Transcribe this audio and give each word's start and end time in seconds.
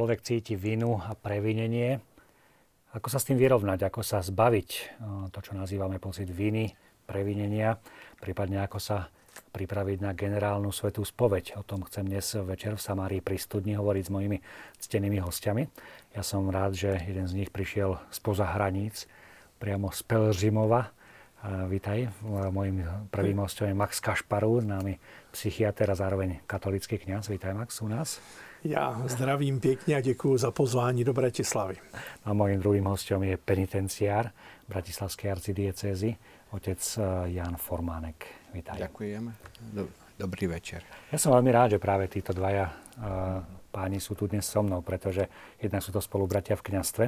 človek 0.00 0.24
cíti 0.24 0.56
vinu 0.56 0.96
a 0.96 1.12
previnenie, 1.12 2.00
ako 2.96 3.12
sa 3.12 3.20
s 3.20 3.28
tým 3.28 3.36
vyrovnať, 3.36 3.84
ako 3.84 4.00
sa 4.00 4.24
zbaviť 4.24 4.96
to, 5.28 5.38
čo 5.44 5.52
nazývame 5.52 6.00
pocit 6.00 6.24
viny, 6.32 6.72
previnenia, 7.04 7.76
prípadne 8.16 8.64
ako 8.64 8.80
sa 8.80 9.12
pripraviť 9.52 10.00
na 10.00 10.16
generálnu 10.16 10.72
svetú 10.72 11.04
spoveď. 11.04 11.60
O 11.60 11.62
tom 11.68 11.84
chcem 11.84 12.08
dnes 12.08 12.32
večer 12.32 12.80
v 12.80 12.80
Samárii 12.80 13.20
pri 13.20 13.36
studni 13.36 13.76
hovoriť 13.76 14.04
s 14.08 14.08
mojimi 14.08 14.40
ctenými 14.80 15.20
hostiami. 15.20 15.68
Ja 16.16 16.24
som 16.24 16.48
rád, 16.48 16.80
že 16.80 16.96
jeden 17.04 17.28
z 17.28 17.36
nich 17.36 17.52
prišiel 17.52 18.00
spoza 18.08 18.48
hraníc, 18.48 19.04
priamo 19.60 19.92
z 19.92 20.00
Pelžimova. 20.00 20.96
Vítaj, 21.44 22.08
mojim 22.48 22.88
prvým 23.12 23.44
hostom 23.44 23.68
je 23.68 23.76
Max 23.76 24.00
Kašparu, 24.00 24.64
známy 24.64 24.96
psychiatr 25.36 25.92
a 25.92 25.92
zároveň 25.92 26.40
katolický 26.48 26.96
kňaz. 26.96 27.28
Vítaj 27.28 27.52
Max 27.52 27.84
u 27.84 27.88
nás. 27.92 28.16
Ja 28.60 28.92
zdravím 29.08 29.56
pekne 29.56 29.96
a 29.96 30.04
ďakujem 30.04 30.36
za 30.36 30.52
pozvání 30.52 31.00
do 31.00 31.16
Bratislavy. 31.16 31.80
A 32.28 32.36
mojim 32.36 32.60
druhým 32.60 32.84
hostom 32.84 33.24
je 33.24 33.40
penitenciár 33.40 34.28
Bratislavskej 34.68 35.32
arcidiecézy, 35.32 36.12
otec 36.52 36.76
eh, 36.76 37.02
Jan 37.40 37.56
Formánek. 37.56 38.28
Vítaj. 38.52 38.76
Ďakujem. 38.76 39.32
Dobrý 40.20 40.44
večer. 40.44 40.84
Ja 41.08 41.16
som 41.16 41.32
veľmi 41.32 41.48
rád, 41.48 41.72
že 41.72 41.78
práve 41.80 42.04
títo 42.12 42.36
dvaja 42.36 42.68
uh, 42.68 43.40
páni 43.72 43.96
sú 43.96 44.12
tu 44.12 44.28
dnes 44.28 44.44
so 44.44 44.60
mnou, 44.60 44.84
pretože 44.84 45.24
jednak 45.56 45.80
sú 45.80 45.96
to 45.96 46.04
spolubratia 46.04 46.52
v 46.60 46.66
kňastve 46.68 47.04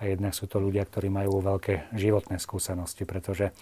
jednak 0.08 0.32
sú 0.32 0.48
to 0.48 0.56
ľudia, 0.56 0.88
ktorí 0.88 1.12
majú 1.12 1.44
veľké 1.44 1.92
životné 1.92 2.40
skúsenosti, 2.40 3.04
pretože 3.04 3.52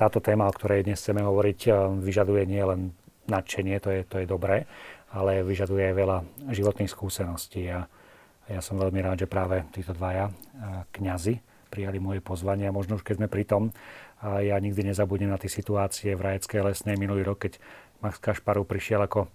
táto 0.00 0.24
téma, 0.24 0.48
o 0.48 0.56
ktorej 0.56 0.88
dnes 0.88 0.96
chceme 1.04 1.20
hovoriť, 1.20 1.60
uh, 1.68 1.92
vyžaduje 2.00 2.48
nie 2.48 2.64
len 2.64 2.96
nadšenie, 3.28 3.76
to 3.78 3.88
je, 3.92 4.00
to 4.08 4.16
je 4.24 4.26
dobré, 4.26 4.64
ale 5.10 5.42
vyžaduje 5.42 5.90
aj 5.90 5.94
veľa 5.94 6.18
životných 6.54 6.90
skúseností. 6.90 7.66
A 7.70 7.86
ja 8.50 8.60
som 8.62 8.78
veľmi 8.78 8.98
rád, 9.02 9.26
že 9.26 9.30
práve 9.30 9.62
títo 9.70 9.94
dvaja 9.94 10.30
kňazi 10.90 11.38
prijali 11.70 12.02
moje 12.02 12.18
pozvanie 12.18 12.66
a 12.66 12.74
možno 12.74 12.98
už 12.98 13.06
keď 13.06 13.22
sme 13.22 13.28
pri 13.30 13.44
tom, 13.46 13.62
ja 14.20 14.58
nikdy 14.58 14.90
nezabudnem 14.90 15.30
na 15.30 15.38
tie 15.38 15.46
situácie 15.46 16.18
v 16.18 16.24
Rajeckej 16.26 16.66
lesnej 16.66 16.98
minulý 16.98 17.22
rok, 17.22 17.46
keď 17.46 17.62
Max 18.02 18.18
Kašparu 18.18 18.66
prišiel 18.66 19.06
ako 19.06 19.30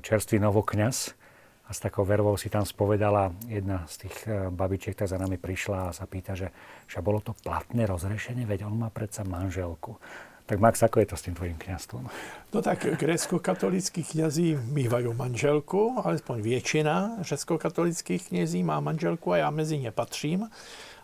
čerstvý 0.00 0.38
novokňaz 0.40 1.18
a 1.66 1.70
s 1.74 1.82
takou 1.82 2.06
vervou 2.06 2.38
si 2.38 2.46
tam 2.46 2.62
spovedala 2.62 3.34
jedna 3.50 3.82
z 3.90 4.06
tých 4.06 4.16
babičiek, 4.54 4.94
tak 4.94 5.10
za 5.10 5.18
nami 5.18 5.36
prišla 5.36 5.90
a 5.90 5.94
sa 5.94 6.06
pýta, 6.06 6.38
že, 6.38 6.54
že 6.86 7.02
bolo 7.02 7.18
to 7.18 7.34
platné 7.34 7.84
rozrešenie, 7.84 8.46
veď 8.46 8.70
on 8.70 8.78
má 8.78 8.88
predsa 8.94 9.26
manželku. 9.26 9.98
Tak 10.46 10.62
Max, 10.62 10.82
ako 10.82 11.02
je 11.02 11.06
to 11.10 11.16
s 11.18 11.22
tým 11.26 11.34
tvojim 11.34 11.58
kniazstvom? 11.58 12.06
No 12.54 12.62
tak 12.62 12.86
grécko-katolickí 12.86 14.06
kniazí 14.06 14.54
mývajú 14.54 15.10
manželku, 15.10 15.98
alespoň 16.06 16.38
většina 16.42 17.18
řecko-katolických 17.20 18.28
knězí 18.28 18.62
má 18.62 18.80
manželku 18.80 19.32
a 19.32 19.36
já 19.36 19.50
mezi 19.50 19.78
ně 19.78 19.90
patřím. 19.90 20.46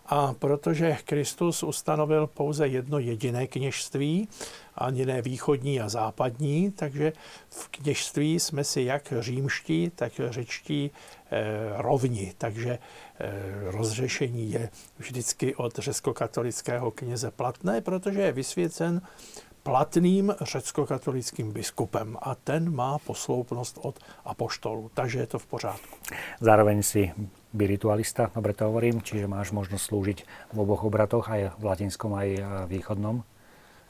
A 0.06 0.34
protože 0.34 0.96
Kristus 1.04 1.62
ustanovil 1.62 2.26
pouze 2.26 2.68
jedno 2.68 2.98
jediné 2.98 3.46
kněžství, 3.46 4.28
ani 4.74 5.06
ne 5.06 5.22
východní 5.22 5.80
a 5.80 5.88
západní, 5.88 6.70
takže 6.70 7.12
v 7.50 7.68
kněžství 7.68 8.40
jsme 8.40 8.64
si 8.64 8.82
jak 8.82 9.12
římští, 9.18 9.90
tak 9.94 10.12
řečtí 10.28 10.90
eh, 11.30 11.42
rovni. 11.76 12.32
Takže 12.38 12.78
rozřešení 13.70 14.52
je 14.52 14.70
vždycky 14.98 15.54
od 15.54 15.78
řecko-katolického 15.78 16.90
kněze 16.90 17.30
platné, 17.30 17.80
protože 17.80 18.20
je 18.20 18.32
vysvěcen 18.32 19.02
platným 19.62 20.34
řecko-katolickým 20.40 21.52
biskupem 21.52 22.16
a 22.22 22.34
ten 22.34 22.74
má 22.74 22.98
posloupnost 22.98 23.78
od 23.82 23.98
apoštolu, 24.24 24.90
takže 24.94 25.18
je 25.18 25.26
to 25.26 25.38
v 25.38 25.46
pořádku. 25.46 25.96
Zároveň 26.40 26.82
si 26.82 27.12
ritualista, 27.58 28.30
dobre 28.34 28.52
to 28.52 28.64
hovorím, 28.64 29.02
čiže 29.02 29.30
máš 29.30 29.52
možnosť 29.52 29.84
slúžiť 29.86 30.18
v 30.52 30.56
oboch 30.58 30.82
obratoch, 30.82 31.30
aj 31.30 31.54
v 31.58 31.64
latinskom, 31.64 32.10
aj 32.14 32.28
východnom? 32.66 33.22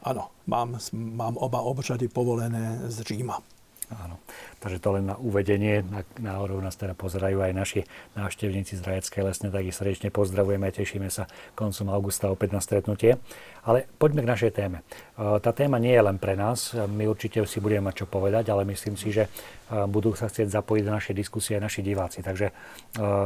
Áno, 0.02 0.34
mám, 0.46 0.76
mám 0.92 1.38
oba 1.38 1.62
obřady 1.62 2.08
povolené 2.08 2.90
z 2.90 3.00
Říma. 3.00 3.38
Áno. 4.00 4.16
Takže 4.62 4.78
to 4.78 4.88
len 4.94 5.10
na 5.10 5.16
uvedenie. 5.18 5.82
Na, 5.82 6.06
náhodou 6.22 6.62
nás 6.62 6.78
teda 6.78 6.94
pozerajú 6.94 7.42
aj 7.42 7.52
naši 7.52 7.80
návštevníci 8.14 8.78
z 8.78 8.82
Rajeckej 8.86 9.22
lesne, 9.26 9.48
tak 9.50 9.66
ich 9.66 9.76
srdečne 9.76 10.08
pozdravujeme 10.14 10.70
a 10.70 10.72
tešíme 10.72 11.10
sa 11.10 11.28
koncom 11.58 11.90
augusta 11.90 12.30
opäť 12.30 12.56
na 12.56 12.60
stretnutie. 12.62 13.18
Ale 13.66 13.90
poďme 13.98 14.22
k 14.22 14.30
našej 14.32 14.52
téme. 14.54 14.86
E, 15.18 15.38
tá 15.42 15.50
téma 15.50 15.82
nie 15.82 15.92
je 15.92 16.02
len 16.02 16.16
pre 16.16 16.38
nás, 16.38 16.74
my 16.74 17.04
určite 17.10 17.42
si 17.44 17.58
budeme 17.58 17.90
mať 17.90 18.02
čo 18.02 18.06
povedať, 18.08 18.50
ale 18.54 18.66
myslím 18.66 18.94
si, 18.94 19.10
že 19.10 19.26
e, 19.26 19.30
budú 19.90 20.14
sa 20.14 20.30
chcieť 20.30 20.48
zapojiť 20.50 20.82
do 20.86 20.92
našej 20.94 21.14
diskusie 21.14 21.58
aj 21.58 21.62
naši 21.66 21.80
diváci. 21.82 22.22
Takže 22.22 22.46
e, 22.48 22.52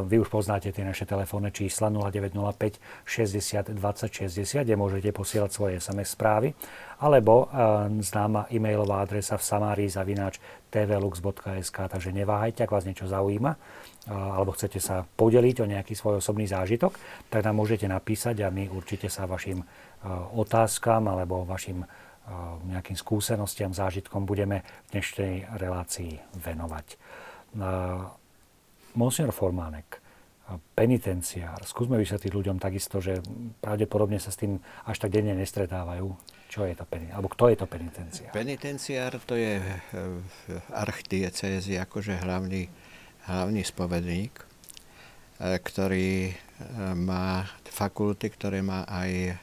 vy 0.08 0.16
už 0.20 0.28
poznáte 0.32 0.72
tie 0.72 0.84
naše 0.84 1.04
telefónne 1.04 1.52
čísla 1.52 1.92
0905 1.92 2.80
60 3.04 3.76
20 3.76 4.08
60, 4.12 4.64
kde 4.64 4.74
môžete 4.76 5.12
posielať 5.12 5.50
svoje 5.52 5.72
SMS 5.80 6.16
správy 6.16 6.56
alebo 6.96 7.52
známa 8.00 8.48
e-mailová 8.48 9.04
adresa 9.04 9.36
v 9.36 9.44
samárii 9.44 9.92
zavináč 9.92 10.40
tvlux.sk, 10.72 11.76
takže 11.92 12.10
neváhajte, 12.12 12.64
ak 12.64 12.72
vás 12.72 12.88
niečo 12.88 13.04
zaujíma, 13.04 13.52
alebo 14.08 14.56
chcete 14.56 14.80
sa 14.80 15.04
podeliť 15.04 15.56
o 15.60 15.66
nejaký 15.68 15.92
svoj 15.92 16.24
osobný 16.24 16.48
zážitok, 16.48 16.96
tak 17.28 17.44
nám 17.44 17.60
môžete 17.60 17.84
napísať 17.84 18.40
a 18.44 18.48
my 18.48 18.72
určite 18.72 19.12
sa 19.12 19.28
vašim 19.28 19.60
otázkam 20.32 21.12
alebo 21.12 21.44
vašim 21.44 21.84
nejakým 22.66 22.98
skúsenostiam, 22.98 23.70
zážitkom 23.70 24.26
budeme 24.26 24.66
v 24.90 24.98
dnešnej 24.98 25.34
relácii 25.62 26.18
venovať. 26.42 26.86
Monsignor 28.96 29.30
Formánek, 29.30 30.02
penitenciár. 30.74 31.62
Skúsme 31.62 32.00
vysvetliť 32.00 32.32
ľuďom 32.32 32.56
takisto, 32.58 32.98
že 32.98 33.22
pravdepodobne 33.62 34.18
sa 34.18 34.34
s 34.34 34.40
tým 34.42 34.58
až 34.86 34.96
tak 35.02 35.14
denne 35.14 35.38
nestretávajú. 35.38 36.35
Čo 36.46 36.64
je 36.64 36.74
to 36.78 36.86
penitenciár? 36.86 37.16
Alebo 37.18 37.30
kto 37.32 37.44
je 37.52 37.56
to 37.58 37.66
penitenciár? 37.66 38.30
Penitenciár 38.32 39.12
to 39.22 39.34
je 39.34 39.60
v 39.92 40.36
archdiecézi 40.72 41.76
akože 41.82 42.22
hlavný, 42.22 42.70
hlavný 43.28 43.62
spovedník, 43.66 44.34
e, 44.40 44.44
ktorý 45.60 46.32
má 46.96 47.44
fakulty, 47.68 48.32
ktoré 48.32 48.64
má 48.64 48.88
aj 48.88 49.36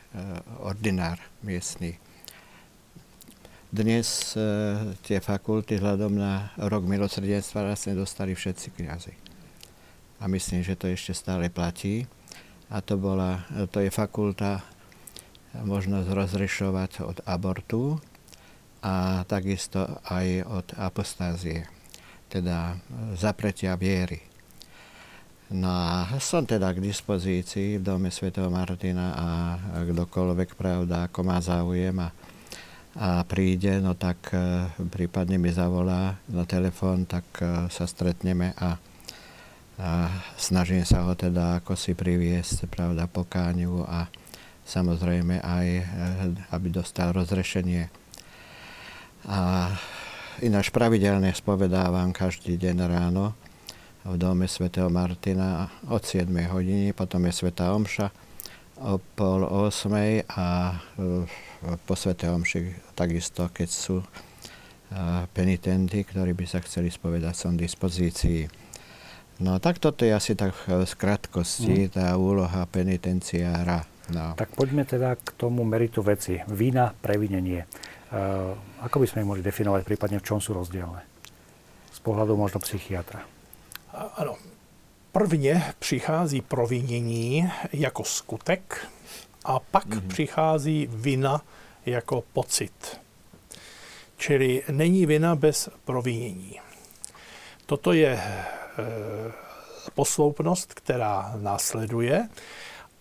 ordinár 0.66 1.22
miestny. 1.46 2.02
Dnes 3.70 4.34
tie 5.06 5.22
fakulty 5.22 5.78
vzhľadom 5.78 6.18
na 6.18 6.50
rok 6.58 6.90
milosrdenstva 6.90 7.70
vlastne 7.70 7.94
dostali 7.94 8.34
všetci 8.34 8.68
kniazy 8.74 9.14
a 10.24 10.28
myslím, 10.32 10.64
že 10.64 10.80
to 10.80 10.88
ešte 10.88 11.12
stále 11.12 11.52
platí. 11.52 12.08
A 12.72 12.80
to, 12.80 12.96
bola, 12.96 13.44
to 13.70 13.84
je 13.84 13.92
fakulta 13.92 14.64
možnosť 15.62 16.08
rozrešovať 16.10 16.92
od 17.06 17.18
abortu 17.30 18.02
a 18.82 19.22
takisto 19.30 20.02
aj 20.10 20.28
od 20.50 20.68
apostázie, 20.76 21.70
teda 22.28 22.82
zapretia 23.14 23.78
viery. 23.78 24.26
No 25.54 25.70
a 25.70 26.10
som 26.18 26.50
teda 26.50 26.74
k 26.74 26.82
dispozícii 26.82 27.78
v 27.78 27.86
dome 27.86 28.10
Sv. 28.10 28.34
Martina 28.50 29.14
a 29.14 29.28
kdokoľvek, 29.86 30.58
pravda, 30.58 31.06
ako 31.06 31.20
má 31.22 31.38
záujem 31.38 31.94
a, 32.02 32.10
a 32.98 33.22
príde, 33.22 33.78
no 33.78 33.94
tak 33.94 34.34
e, 34.34 34.66
prípadne 34.90 35.38
mi 35.38 35.54
zavolá 35.54 36.18
na 36.26 36.44
telefón, 36.50 37.06
tak 37.06 37.26
e, 37.38 37.70
sa 37.70 37.86
stretneme 37.86 38.58
a 38.58 38.82
a 39.74 40.06
snažím 40.38 40.86
sa 40.86 41.02
ho 41.02 41.18
teda 41.18 41.58
ako 41.62 41.74
si 41.74 41.98
priviesť, 41.98 42.70
pravda, 42.70 43.10
pokáňu 43.10 43.82
a 43.90 44.06
samozrejme 44.64 45.44
aj, 45.44 45.68
eh, 45.68 45.86
aby 46.52 46.68
dostal 46.72 47.12
rozrešenie. 47.12 47.88
A 49.28 49.72
ináč 50.44 50.72
pravidelne 50.72 51.32
spovedávam 51.32 52.12
každý 52.12 52.60
deň 52.60 52.78
ráno 52.88 53.36
v 54.04 54.20
dome 54.20 54.52
svätého 54.52 54.92
Martina 54.92 55.72
od 55.88 56.04
7 56.04 56.52
hodiny, 56.52 56.92
potom 56.92 57.24
je 57.24 57.32
Sveta 57.32 57.72
Omša 57.72 58.12
o 58.84 59.00
pol 59.00 59.48
8 59.48 60.28
a 60.28 60.76
eh, 60.76 61.78
po 61.88 61.94
Svete 61.96 62.28
Omši 62.28 62.92
takisto, 62.98 63.48
keď 63.48 63.70
sú 63.72 64.04
eh, 64.04 65.24
penitenty, 65.32 66.04
ktorí 66.04 66.36
by 66.36 66.46
sa 66.50 66.60
chceli 66.60 66.92
spovedať, 66.92 67.34
som 67.38 67.56
v 67.56 67.64
dispozícii. 67.64 68.64
No 69.42 69.58
tak 69.58 69.82
toto 69.82 70.06
je 70.06 70.14
asi 70.14 70.38
tak 70.38 70.54
v 70.54 70.86
skratkosti 70.86 71.90
mm. 71.90 71.92
tá 71.98 72.14
úloha 72.20 72.68
penitenciára. 72.70 73.93
No. 74.10 74.34
Tak 74.36 74.52
poďme 74.56 74.84
teda 74.86 75.16
k 75.16 75.32
tomu 75.40 75.64
meritu 75.64 76.04
veci. 76.04 76.42
Vína, 76.48 76.92
previnenie. 76.92 77.64
Uh, 78.12 78.54
ako 78.84 79.00
by 79.00 79.08
sme 79.08 79.22
ich 79.24 79.30
mohli 79.30 79.44
definovať, 79.44 79.82
prípadne 79.88 80.20
v 80.20 80.28
čom 80.28 80.44
sú 80.44 80.52
rozdielne? 80.52 81.02
Z 81.94 82.00
pohľadu 82.04 82.36
možno 82.36 82.60
psychiatra. 82.60 83.24
Ano. 83.94 84.36
Prvně 85.12 85.74
přichází 85.80 86.42
provinění 86.42 87.52
jako 87.74 88.04
skutek 88.04 88.88
a 89.46 89.60
pak 89.60 89.86
mm-hmm. 89.86 90.08
přichází 90.08 90.90
vina 90.92 91.42
jako 91.86 92.24
pocit. 92.34 93.00
Čili 94.18 94.64
není 94.72 95.06
vina 95.06 95.36
bez 95.36 95.70
provinění. 95.86 96.60
Toto 97.66 97.94
je 97.94 98.20
Eh, 98.78 99.32
posloupnost, 99.94 100.74
která 100.74 101.34
následuje 101.42 102.30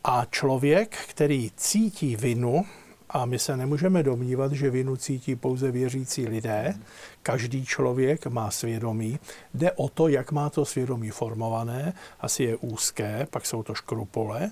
a 0.04 0.24
člověk, 0.30 0.96
který 1.08 1.50
cítí 1.56 2.16
vinu, 2.16 2.64
a 3.12 3.24
my 3.24 3.38
se 3.38 3.56
nemůžeme 3.56 4.02
domnívat, 4.02 4.52
že 4.52 4.70
vinu 4.70 4.96
cítí 4.96 5.36
pouze 5.36 5.70
věřící 5.70 6.26
lidé. 6.26 6.74
Každý 7.22 7.66
člověk 7.66 8.26
má 8.26 8.50
svědomí. 8.50 9.18
Jde 9.54 9.72
o 9.72 9.88
to, 9.88 10.08
jak 10.08 10.32
má 10.32 10.50
to 10.50 10.64
svědomí 10.64 11.10
formované. 11.10 11.92
Asi 12.20 12.42
je 12.42 12.56
úzké, 12.56 13.26
pak 13.30 13.46
jsou 13.46 13.62
to 13.62 13.74
škrupole. 13.74 14.50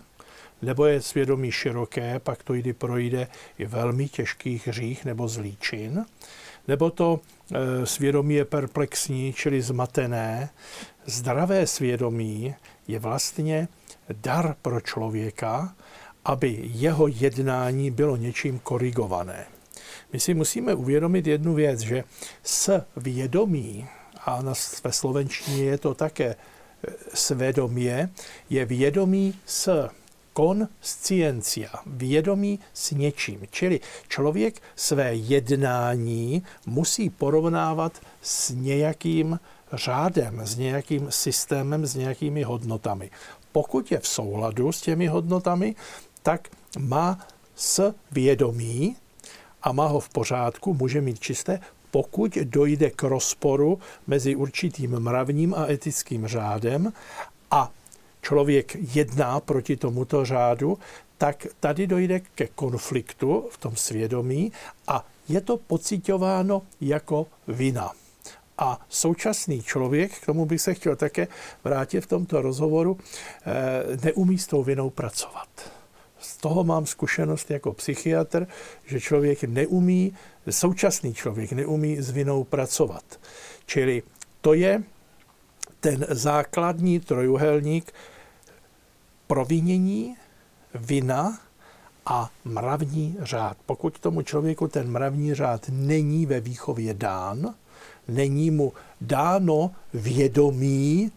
Nebo 0.63 0.87
je 0.87 1.03
svědomí 1.03 1.53
široké, 1.53 2.19
pak 2.19 2.43
to 2.43 2.55
jde 2.55 2.75
projde 2.75 3.29
i 3.59 3.67
velmi 3.67 4.09
těžkých 4.09 4.69
hřích 4.69 5.05
nebo 5.05 5.29
zlíčin. 5.29 6.05
Nebo 6.69 6.91
to 6.91 7.21
e, 7.55 7.87
svědomí 7.87 8.35
je 8.35 8.45
perplexní, 8.45 9.33
čili 9.33 9.63
zmatené. 9.63 10.51
Zdravé 11.07 11.67
svědomí 11.67 12.55
je 12.89 12.99
vlastně 12.99 13.69
dar 14.13 14.57
pro 14.63 14.81
člověka, 14.81 15.75
aby 16.25 16.61
jeho 16.63 17.09
jednání 17.09 17.91
bylo 17.91 18.17
něčím 18.17 18.59
korigované. 18.59 19.47
My 20.13 20.21
si 20.21 20.35
musíme 20.35 20.75
uvědomit 20.75 21.27
jednu 21.27 21.55
věc, 21.55 21.81
že 21.81 22.05
s 22.43 22.83
vědomí, 22.97 23.87
a 24.25 24.43
ve 24.85 24.93
slovenštině 24.93 25.65
je 25.65 25.79
to 25.79 25.95
také 25.95 26.27
e, 26.27 26.37
svědomě, 27.15 28.11
je 28.51 28.65
vědomí 28.65 29.35
s 29.47 29.89
konsciencia, 30.33 31.71
vědomí 31.87 32.59
s 32.75 32.91
něčím. 32.91 33.41
Čili 33.51 33.81
člověk 34.09 34.63
své 34.77 35.15
jednání 35.15 36.43
musí 36.67 37.11
porovnávat 37.11 38.01
s 38.23 38.51
nějakým 38.51 39.41
řádem, 39.73 40.41
s 40.45 40.57
nějakým 40.57 41.07
systémem, 41.11 41.87
s 41.87 41.95
nějakými 41.95 42.43
hodnotami. 42.43 43.11
Pokud 43.53 43.93
je 43.93 43.99
v 43.99 44.09
souladu 44.09 44.73
s 44.73 44.81
těmi 44.81 45.07
hodnotami, 45.07 45.75
tak 46.23 46.49
má 46.79 47.19
s 47.57 47.95
vědomí 48.13 48.97
a 49.63 49.73
má 49.73 49.87
ho 49.87 50.01
v 50.01 50.09
pořádku, 50.09 50.75
může 50.75 51.01
mít 51.01 51.21
čisté, 51.21 51.61
pokud 51.91 52.35
dojde 52.35 52.91
k 52.91 53.03
rozporu 53.03 53.79
mezi 54.07 54.37
určitým 54.37 55.01
mravním 55.01 55.55
a 55.55 55.71
etickým 55.71 56.27
řádem 56.27 56.93
a 57.51 57.71
člověk 58.23 58.77
jedná 58.95 59.41
proti 59.41 59.77
tomuto 59.77 60.25
řádu, 60.25 60.79
tak 61.19 61.47
tady 61.61 61.87
dojde 61.87 62.21
ke 62.21 62.47
konfliktu 62.47 63.49
v 63.51 63.59
tom 63.59 63.77
svědomí 63.77 64.53
a 64.89 65.07
je 65.29 65.41
to 65.41 65.57
pocitováno 65.57 66.63
jako 66.81 67.27
vina. 67.49 67.93
A 68.61 68.81
současný 68.89 69.63
člověk, 69.63 70.19
k 70.21 70.27
tomu 70.27 70.47
bych 70.47 70.61
se 70.61 70.75
chtěl 70.75 70.97
také 70.97 71.29
vrátit 71.65 72.01
v 72.01 72.07
tomto 72.07 72.43
rozhovoru, 72.43 72.99
eh, 72.99 73.97
neumí 74.05 74.39
s 74.39 74.47
tou 74.47 74.63
vinou 74.63 74.91
pracovat. 74.91 75.49
Z 76.21 76.37
toho 76.37 76.65
mám 76.65 76.87
zkušenost 76.87 77.51
jako 77.51 77.73
psychiatr, 77.73 78.47
že 78.85 79.01
člověk 79.01 79.45
neumí, 79.45 80.15
současný 80.51 81.15
člověk 81.15 81.53
neumí 81.53 82.03
s 82.03 82.11
vinou 82.11 82.45
pracovat. 82.45 83.05
Čili 83.67 84.03
to 84.41 84.55
je 84.55 84.83
ten 85.81 86.07
základní 86.11 87.01
trojuhelník 87.01 87.93
provinění, 89.27 90.17
vina 90.75 91.39
a 92.07 92.31
mravní 92.45 93.17
řád. 93.21 93.57
Pokud 93.67 93.99
tomu 93.99 94.23
člověku 94.23 94.69
ten 94.69 94.91
mravní 94.91 95.35
řád 95.35 95.67
není 95.69 96.27
ve 96.27 96.41
výchově 96.41 96.95
dán, 96.95 97.55
není 98.11 98.51
mu 98.51 98.73
dáno 99.01 99.71
vědomí, 99.95 101.13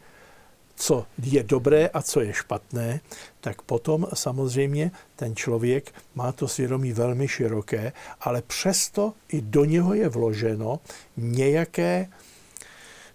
co 0.76 1.06
je 1.24 1.44
dobré 1.44 1.88
a 1.88 2.02
co 2.02 2.22
je 2.22 2.34
špatné, 2.34 3.00
tak 3.42 3.62
potom 3.62 4.08
samozřejmě 4.14 4.92
ten 5.16 5.36
člověk 5.36 5.94
má 6.16 6.32
to 6.32 6.48
svědomí 6.48 6.94
velmi 6.94 7.28
široké, 7.28 7.94
ale 8.22 8.42
přesto 8.42 9.14
i 9.30 9.42
do 9.42 9.66
něho 9.66 9.94
je 9.94 10.10
vloženo 10.10 10.80
nějaké 11.18 12.08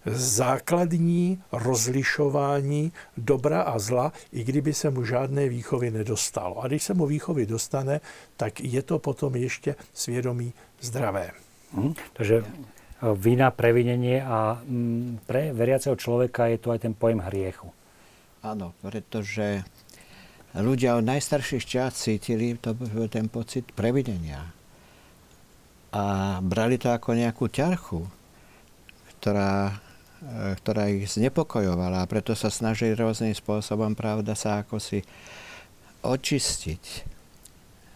základní 0.05 1.41
rozlišování 1.51 2.91
dobra 3.17 3.61
a 3.61 3.79
zla, 3.79 4.13
i 4.31 4.43
kdyby 4.43 4.73
se 4.73 4.89
mu 4.89 5.05
žádné 5.05 5.49
výchovy 5.49 5.91
nedostalo. 5.91 6.63
A 6.63 6.67
když 6.67 6.83
se 6.83 6.93
mu 6.93 7.05
výchovy 7.05 7.45
dostane, 7.45 8.01
tak 8.37 8.59
je 8.59 8.81
to 8.81 8.99
potom 8.99 9.35
ještě 9.35 9.75
svědomí 9.93 10.53
zdravé. 10.81 11.31
Hmm, 11.73 11.93
takže 12.13 12.43
vina, 13.01 13.47
previnenie 13.51 14.19
a 14.19 14.59
mm, 14.59 15.23
pre 15.23 15.55
veriaceho 15.55 15.95
človeka 15.95 16.51
je 16.51 16.57
tu 16.59 16.67
aj 16.71 16.83
ten 16.83 16.91
pojem 16.91 17.23
hriechu. 17.23 17.71
Áno, 18.43 18.75
pretože 18.83 19.63
ľudia 20.55 20.99
od 20.99 21.07
najstarších 21.07 21.63
čas 21.63 21.95
cítili 21.95 22.59
to, 22.59 22.75
ten 23.07 23.31
pocit 23.31 23.71
previnenia. 23.71 24.43
A 25.89 26.37
brali 26.43 26.77
to 26.77 26.91
ako 26.91 27.17
nejakú 27.17 27.49
ťarchu, 27.49 28.03
ktorá, 29.19 29.79
e, 30.21 30.53
ktorá 30.59 30.91
ich 30.91 31.09
znepokojovala. 31.09 32.05
A 32.05 32.09
preto 32.09 32.35
sa 32.37 32.51
snažili 32.51 32.93
rôznym 32.93 33.33
spôsobom, 33.33 33.95
pravda, 33.97 34.37
sa 34.37 34.61
ako 34.61 34.77
si 34.77 35.01
očistiť. 36.03 36.83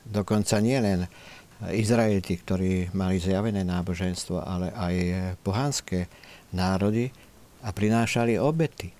Dokonca 0.03 0.59
nielen 0.59 1.07
Izraeliti, 1.71 2.35
ktorí 2.35 2.91
mali 2.91 3.21
zjavené 3.21 3.63
náboženstvo, 3.63 4.43
ale 4.43 4.75
aj 4.75 4.95
pohanské 5.45 6.11
národy 6.51 7.07
a 7.63 7.71
prinášali 7.71 8.35
obety. 8.35 8.91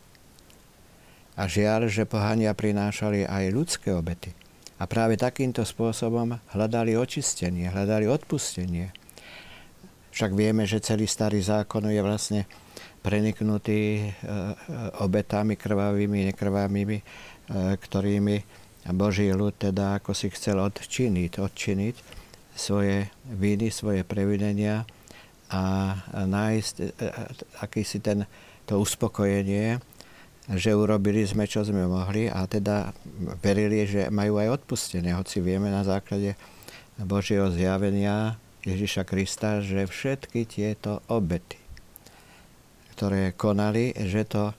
A 1.33 1.50
žiaľ, 1.50 1.89
že 1.89 2.07
pohania 2.07 2.54
prinášali 2.54 3.26
aj 3.26 3.44
ľudské 3.52 3.90
obety. 3.92 4.31
A 4.78 4.85
práve 4.85 5.18
takýmto 5.18 5.66
spôsobom 5.66 6.37
hľadali 6.54 6.94
očistenie, 6.95 7.68
hľadali 7.73 8.06
odpustenie. 8.06 8.94
Však 10.14 10.31
vieme, 10.37 10.69
že 10.69 10.83
celý 10.83 11.09
starý 11.09 11.42
zákon 11.42 11.90
je 11.90 12.02
vlastne 12.06 12.45
preniknutý 13.02 13.81
e, 13.81 14.02
e, 14.02 14.09
obetami 15.02 15.57
krvavými, 15.57 16.30
nekrvavými, 16.31 16.97
e, 17.02 17.04
ktorými 17.76 18.37
Boží 18.94 19.31
ľud 19.31 19.57
teda 19.57 19.99
ako 19.99 20.11
si 20.14 20.30
chcel 20.31 20.59
odčiniť, 20.59 21.40
odčiniť 21.40 22.22
svoje 22.54 23.10
viny, 23.26 23.74
svoje 23.74 24.06
previnenia 24.06 24.86
a 25.54 25.94
nájsť 26.14 26.76
e, 26.81 26.83
e, 26.86 27.07
akýsi 27.62 28.02
ten, 28.02 28.26
to 28.66 28.81
uspokojenie, 28.81 29.78
že 30.50 30.76
urobili 30.76 31.24
sme, 31.24 31.45
čo 31.45 31.62
sme 31.64 31.86
mohli 31.86 32.28
a 32.28 32.44
teda 32.50 32.92
verili, 33.40 33.86
že 33.86 34.10
majú 34.10 34.42
aj 34.42 34.62
odpustenie, 34.62 35.14
hoci 35.14 35.40
vieme 35.40 35.69
na 35.69 35.86
základe 35.86 36.36
Božieho 37.00 37.50
zjavenia 37.54 38.38
Ježiša 38.64 39.04
Krista, 39.04 39.60
že 39.60 39.88
všetky 39.88 40.48
tieto 40.48 41.04
obety, 41.12 41.60
ktoré 42.95 43.36
konali, 43.36 43.92
že 44.07 44.24
to, 44.28 44.56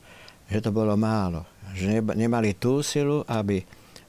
že 0.48 0.60
to 0.60 0.70
bolo 0.70 0.92
málo. 0.98 1.48
Že 1.74 2.14
nemali 2.14 2.54
tú 2.54 2.84
silu, 2.84 3.24
aby 3.26 3.64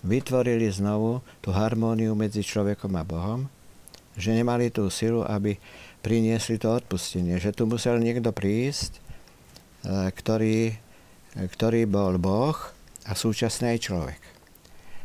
vytvorili 0.06 0.70
znovu 0.70 1.24
tú 1.42 1.50
harmóniu 1.50 2.14
medzi 2.14 2.46
človekom 2.46 2.94
a 2.94 3.04
Bohom, 3.08 3.50
že 4.16 4.32
nemali 4.32 4.72
tú 4.72 4.88
silu, 4.88 5.24
aby 5.28 5.60
priniesli 6.00 6.56
to 6.56 6.72
odpustenie. 6.72 7.36
Že 7.42 7.52
tu 7.52 7.64
musel 7.68 8.00
niekto 8.00 8.32
prísť, 8.32 8.96
e, 8.96 9.02
ktorý, 10.12 10.76
ktorý 11.36 11.90
bol 11.90 12.16
Boh 12.22 12.56
a 13.06 13.12
súčasný 13.14 13.82
človek. 13.82 14.20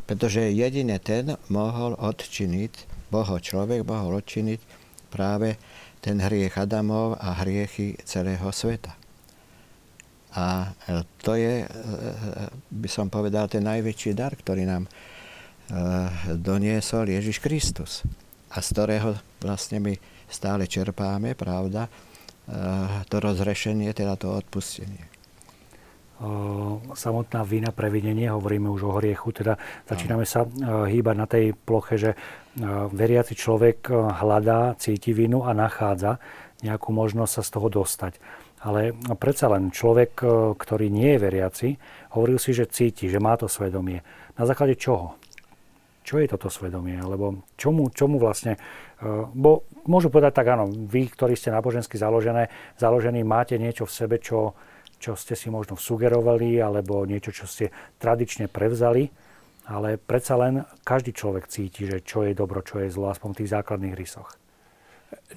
Pretože 0.06 0.50
jedine 0.50 0.98
ten 1.02 1.34
mohol 1.50 1.94
odčiniť, 1.98 3.02
Boho 3.10 3.36
človek 3.42 3.82
mohol 3.82 4.22
odčiniť 4.22 4.60
práve 5.10 5.58
ten 5.98 6.22
hriech 6.22 6.54
Adamov 6.54 7.18
a 7.18 7.42
hriechy 7.42 7.98
celého 8.06 8.46
sveta. 8.54 8.94
A 10.30 10.70
to 11.26 11.34
je, 11.34 11.66
e, 11.66 11.68
by 12.70 12.88
som 12.88 13.10
povedal, 13.10 13.50
ten 13.50 13.66
najväčší 13.66 14.14
dar, 14.14 14.30
ktorý 14.38 14.62
nám 14.62 14.86
e, 14.86 14.90
doniesol 16.38 17.10
Ježiš 17.10 17.42
Kristus 17.42 18.06
a 18.50 18.58
z 18.58 18.68
ktorého 18.74 19.14
vlastne 19.38 19.78
my 19.78 19.94
stále 20.30 20.66
čerpáme, 20.66 21.34
pravda, 21.34 21.86
eh, 21.86 23.02
to 23.10 23.16
rozrešenie, 23.18 23.90
teda 23.94 24.14
to 24.18 24.34
odpustenie. 24.34 25.10
Samotná 26.92 27.48
vina, 27.48 27.72
previnenie, 27.72 28.28
hovoríme 28.28 28.68
už 28.68 28.92
o 28.92 28.92
hriechu, 29.00 29.32
teda 29.32 29.56
začíname 29.88 30.28
sa 30.28 30.44
eh, 30.44 30.50
hýbať 30.92 31.16
na 31.16 31.26
tej 31.26 31.56
ploche, 31.56 31.96
že 31.96 32.10
eh, 32.12 32.18
veriaci 32.90 33.34
človek 33.34 33.88
hľadá, 33.90 34.76
cíti 34.76 35.16
vinu 35.16 35.46
a 35.46 35.56
nachádza 35.56 36.20
nejakú 36.60 36.92
možnosť 36.92 37.32
sa 37.40 37.42
z 37.42 37.50
toho 37.56 37.68
dostať. 37.72 38.14
Ale 38.60 38.92
predsa 39.16 39.48
len 39.48 39.72
človek, 39.72 40.20
ktorý 40.60 40.92
nie 40.92 41.16
je 41.16 41.22
veriaci, 41.24 41.68
hovoril 42.12 42.36
si, 42.36 42.52
že 42.52 42.68
cíti, 42.68 43.08
že 43.08 43.16
má 43.16 43.32
to 43.40 43.48
svedomie. 43.48 44.04
Na 44.36 44.44
základe 44.44 44.76
čoho? 44.76 45.16
Čo 46.10 46.18
je 46.18 46.26
toto 46.26 46.50
svedomie, 46.50 46.98
alebo 46.98 47.46
čomu, 47.54 47.94
čomu 47.94 48.18
vlastne, 48.18 48.58
eh, 48.58 49.06
bo 49.30 49.62
môžu 49.86 50.10
povedať 50.10 50.42
tak, 50.42 50.58
áno, 50.58 50.66
vy, 50.66 51.06
ktorí 51.06 51.38
ste 51.38 51.54
nábožensky 51.54 51.94
založené, 51.94 52.50
založení, 52.74 53.22
máte 53.22 53.54
niečo 53.62 53.86
v 53.86 53.94
sebe, 53.94 54.18
čo 54.18 54.58
čo 55.00 55.16
ste 55.16 55.32
si 55.32 55.48
možno 55.48 55.80
sugerovali, 55.80 56.60
alebo 56.60 57.08
niečo, 57.08 57.32
čo 57.32 57.48
ste 57.48 57.72
tradične 57.96 58.52
prevzali, 58.52 59.08
ale 59.64 59.96
predsa 59.96 60.36
len 60.36 60.60
každý 60.84 61.16
človek 61.16 61.48
cíti, 61.48 61.88
že 61.88 62.04
čo 62.04 62.28
je 62.28 62.36
dobro, 62.36 62.60
čo 62.60 62.84
je 62.84 62.92
zlo, 62.92 63.08
aspoň 63.08 63.28
v 63.32 63.38
tých 63.40 63.52
základných 63.56 63.96
rysoch. 63.96 64.28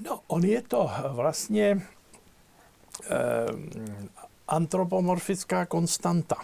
No, 0.04 0.20
on 0.28 0.44
je 0.44 0.62
to 0.62 0.90
vlastně 1.16 1.82
eh, 3.10 3.48
antropomorfická 4.48 5.66
konstanta. 5.66 6.36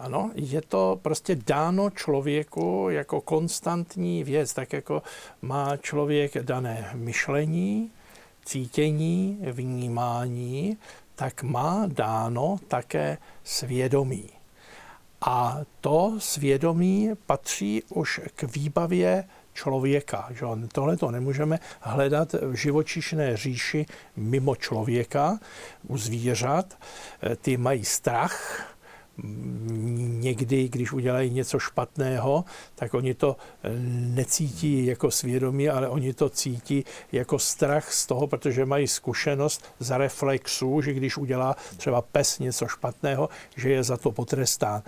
Ano, 0.00 0.30
je 0.34 0.62
to 0.62 0.98
prostě 1.02 1.36
dáno 1.46 1.90
člověku 1.90 2.86
jako 2.90 3.20
konstantní 3.20 4.24
věc, 4.24 4.54
tak 4.54 4.72
jako 4.72 5.02
má 5.42 5.76
člověk 5.76 6.38
dané 6.42 6.90
myšlení, 6.94 7.90
cítění, 8.44 9.38
vnímání, 9.52 10.76
tak 11.14 11.42
má 11.42 11.84
dáno 11.86 12.58
také 12.68 13.18
svědomí. 13.44 14.28
A 15.20 15.58
to 15.80 16.14
svědomí 16.18 17.10
patří 17.26 17.82
už 17.88 18.20
k 18.34 18.42
výbavě 18.42 19.24
člověka. 19.54 20.28
Že 20.30 20.44
tohle 20.72 20.96
to 20.96 21.10
nemůžeme 21.10 21.58
hledat 21.80 22.32
v 22.32 22.54
živočišné 22.54 23.36
říši 23.36 23.86
mimo 24.16 24.56
člověka, 24.56 25.38
u 25.88 25.98
zvířat. 25.98 26.78
Ty 27.42 27.56
mají 27.56 27.84
strach, 27.84 28.66
někdy, 30.20 30.68
když 30.68 30.92
udělají 30.92 31.30
něco 31.30 31.58
špatného, 31.58 32.44
tak 32.74 32.94
oni 32.94 33.14
to 33.14 33.36
necítí 34.14 34.86
jako 34.86 35.10
svědomí, 35.10 35.68
ale 35.68 35.88
oni 35.88 36.12
to 36.12 36.28
cítí 36.28 36.84
jako 37.12 37.38
strach 37.38 37.92
z 37.92 38.06
toho, 38.06 38.26
protože 38.26 38.66
mají 38.66 38.88
zkušenost 38.88 39.64
z 39.78 39.98
reflexu, 39.98 40.80
že 40.80 40.92
když 40.92 41.16
udělá 41.16 41.56
třeba 41.76 42.02
pes 42.02 42.38
něco 42.38 42.66
špatného, 42.66 43.28
že 43.56 43.70
je 43.70 43.82
za 43.82 43.96
to 43.96 44.10
potrestán. 44.10 44.82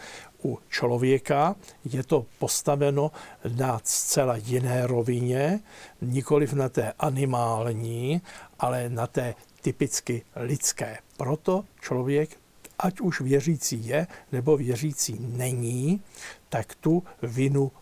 U 0.44 0.58
člověka 0.68 1.56
je 1.84 2.02
to 2.02 2.26
postaveno 2.38 3.10
na 3.56 3.80
zcela 3.84 4.36
jiné 4.36 4.86
rovině, 4.86 5.60
nikoliv 6.00 6.52
na 6.52 6.68
té 6.68 6.92
animální, 6.98 8.22
ale 8.58 8.88
na 8.88 9.06
té 9.06 9.34
typicky 9.60 10.22
lidské. 10.36 10.98
Proto 11.16 11.64
člověk 11.80 12.41
ať 12.82 13.00
už 13.00 13.20
věřící 13.20 13.86
je 13.86 14.06
nebo 14.32 14.56
věřící 14.56 15.16
není, 15.20 16.00
tak 16.48 16.74
tu 16.74 17.02
vinu 17.22 17.72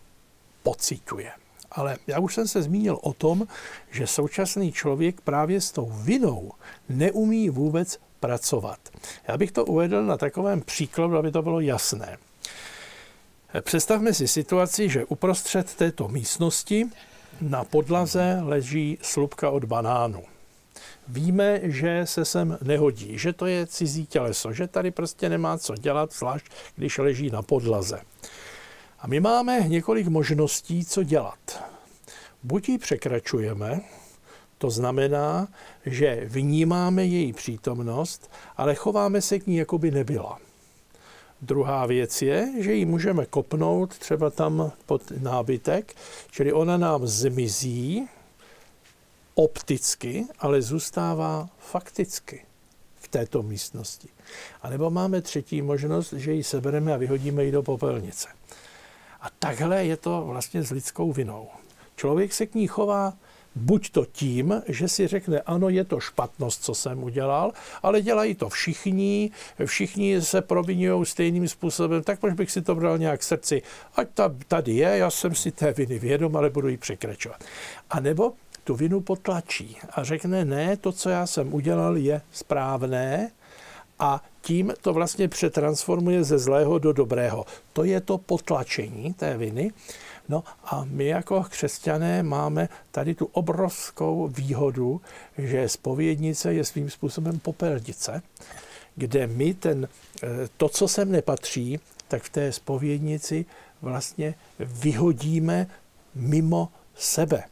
pocituje. 0.63 1.31
Ale 1.71 1.97
já 2.07 2.19
už 2.19 2.35
jsem 2.35 2.47
se 2.47 2.61
zmínil 2.61 2.99
o 3.01 3.13
tom, 3.13 3.47
že 3.91 4.07
současný 4.07 4.71
člověk 4.71 5.21
právě 5.21 5.61
s 5.61 5.71
tou 5.71 5.91
vinou 6.03 6.51
neumí 6.89 7.49
vůbec 7.49 7.99
pracovat. 8.19 8.79
Já 9.27 9.37
bych 9.37 9.51
to 9.51 9.65
uvedl 9.65 10.03
na 10.03 10.17
takovém 10.17 10.61
příkladu, 10.61 11.17
aby 11.17 11.31
to 11.31 11.41
bylo 11.41 11.59
jasné. 11.59 12.17
Představme 13.61 14.13
si 14.13 14.27
situaci, 14.27 14.89
že 14.89 15.05
uprostřed 15.05 15.75
této 15.75 16.07
místnosti 16.07 16.89
na 17.41 17.63
podlaze 17.63 18.39
leží 18.41 18.97
slupka 19.01 19.49
od 19.49 19.65
banánu 19.65 20.23
víme, 21.11 21.59
že 21.63 22.01
se 22.05 22.25
sem 22.25 22.57
nehodí, 22.61 23.17
že 23.17 23.33
to 23.33 23.45
je 23.45 23.67
cizí 23.67 24.05
těleso, 24.05 24.53
že 24.53 24.67
tady 24.67 24.91
prostě 24.91 25.29
nemá 25.29 25.57
co 25.57 25.75
dělat, 25.75 26.13
zvlášť 26.13 26.45
když 26.75 26.97
leží 26.97 27.29
na 27.29 27.41
podlaze. 27.41 28.01
A 28.99 29.07
my 29.07 29.19
máme 29.19 29.59
několik 29.67 30.07
možností, 30.07 30.85
co 30.85 31.03
dělat. 31.03 31.63
Buď 32.43 32.69
ji 32.69 32.77
překračujeme, 32.77 33.81
to 34.57 34.69
znamená, 34.69 35.47
že 35.85 36.21
vnímáme 36.25 37.05
její 37.05 37.33
přítomnost, 37.33 38.31
ale 38.57 38.75
chováme 38.75 39.21
se 39.21 39.39
k 39.39 39.47
ní, 39.47 39.55
jako 39.55 39.77
by 39.77 39.91
nebyla. 39.91 40.37
Druhá 41.41 41.85
věc 41.85 42.21
je, 42.21 42.53
že 42.59 42.73
ji 42.73 42.85
můžeme 42.85 43.25
kopnout 43.25 43.97
třeba 43.97 44.29
tam 44.29 44.71
pod 44.85 45.01
nábytek, 45.21 45.95
čili 46.31 46.53
ona 46.53 46.77
nám 46.77 47.07
zmizí, 47.07 48.07
opticky, 49.43 50.25
ale 50.39 50.61
zůstává 50.61 51.49
fakticky 51.59 52.45
v 52.95 53.07
této 53.07 53.43
místnosti. 53.43 54.07
A 54.61 54.69
nebo 54.69 54.89
máme 54.89 55.21
třetí 55.21 55.61
možnost, 55.61 56.13
že 56.13 56.33
ji 56.33 56.43
sebereme 56.43 56.93
a 56.93 56.97
vyhodíme 56.97 57.43
ji 57.43 57.51
do 57.51 57.63
popelnice. 57.63 58.27
A 59.21 59.29
takhle 59.39 59.85
je 59.85 59.97
to 59.97 60.23
vlastně 60.25 60.63
s 60.63 60.71
lidskou 60.71 61.13
vinou. 61.13 61.47
Člověk 61.95 62.33
se 62.33 62.45
k 62.45 62.55
ní 62.55 62.67
chová 62.67 63.13
buď 63.55 63.91
to 63.91 64.05
tím, 64.05 64.61
že 64.67 64.87
si 64.87 65.07
řekne, 65.07 65.41
ano, 65.41 65.69
je 65.69 65.83
to 65.83 65.99
špatnost, 65.99 66.63
co 66.63 66.75
jsem 66.75 67.03
udělal, 67.03 67.51
ale 67.83 68.01
dělají 68.01 68.35
to 68.35 68.49
všichni, 68.49 69.31
všichni 69.65 70.21
se 70.21 70.41
provinují 70.41 71.05
stejným 71.05 71.47
způsobem, 71.47 72.03
tak 72.03 72.19
proč 72.19 72.33
bych 72.33 72.51
si 72.51 72.61
to 72.61 72.75
bral 72.75 72.97
nějak 72.97 73.23
srdci, 73.23 73.61
ať 73.95 74.07
ta, 74.13 74.35
tady 74.47 74.71
je, 74.71 74.97
já 74.97 75.09
jsem 75.09 75.35
si 75.35 75.51
té 75.51 75.73
viny 75.73 75.99
vědom, 75.99 76.35
ale 76.37 76.49
budu 76.49 76.67
ji 76.67 76.77
překračovat. 76.77 77.43
A 77.89 77.99
nebo 77.99 78.33
tu 78.63 78.75
vinu 78.75 79.01
potlačí 79.01 79.77
a 79.91 80.03
řekne, 80.03 80.45
ne, 80.45 80.77
to, 80.77 80.91
co 80.91 81.09
já 81.09 81.27
jsem 81.27 81.53
udělal, 81.53 81.97
je 81.97 82.21
správné 82.31 83.31
a 83.99 84.23
tím 84.41 84.73
to 84.81 84.93
vlastně 84.93 85.27
přetransformuje 85.27 86.23
ze 86.23 86.39
zlého 86.39 86.79
do 86.79 86.93
dobrého. 86.93 87.45
To 87.73 87.83
je 87.83 88.01
to 88.01 88.17
potlačení 88.17 89.13
té 89.13 89.37
viny. 89.37 89.71
No 90.29 90.43
a 90.63 90.85
my 90.85 91.05
jako 91.05 91.43
křesťané 91.43 92.23
máme 92.23 92.69
tady 92.91 93.15
tu 93.15 93.25
obrovskou 93.25 94.27
výhodu, 94.27 95.01
že 95.37 95.69
spovědnice 95.69 96.53
je 96.53 96.65
svým 96.65 96.89
způsobem 96.89 97.39
popelnice, 97.39 98.21
kde 98.95 99.27
my 99.27 99.53
ten, 99.53 99.87
eh, 100.23 100.27
to, 100.57 100.69
co 100.69 100.87
sem 100.87 101.11
nepatří, 101.11 101.79
tak 102.07 102.23
v 102.23 102.29
té 102.29 102.51
spovědnici 102.51 103.45
vlastně 103.81 104.35
vyhodíme 104.59 105.67
mimo 106.15 106.69
sebe. 106.95 107.43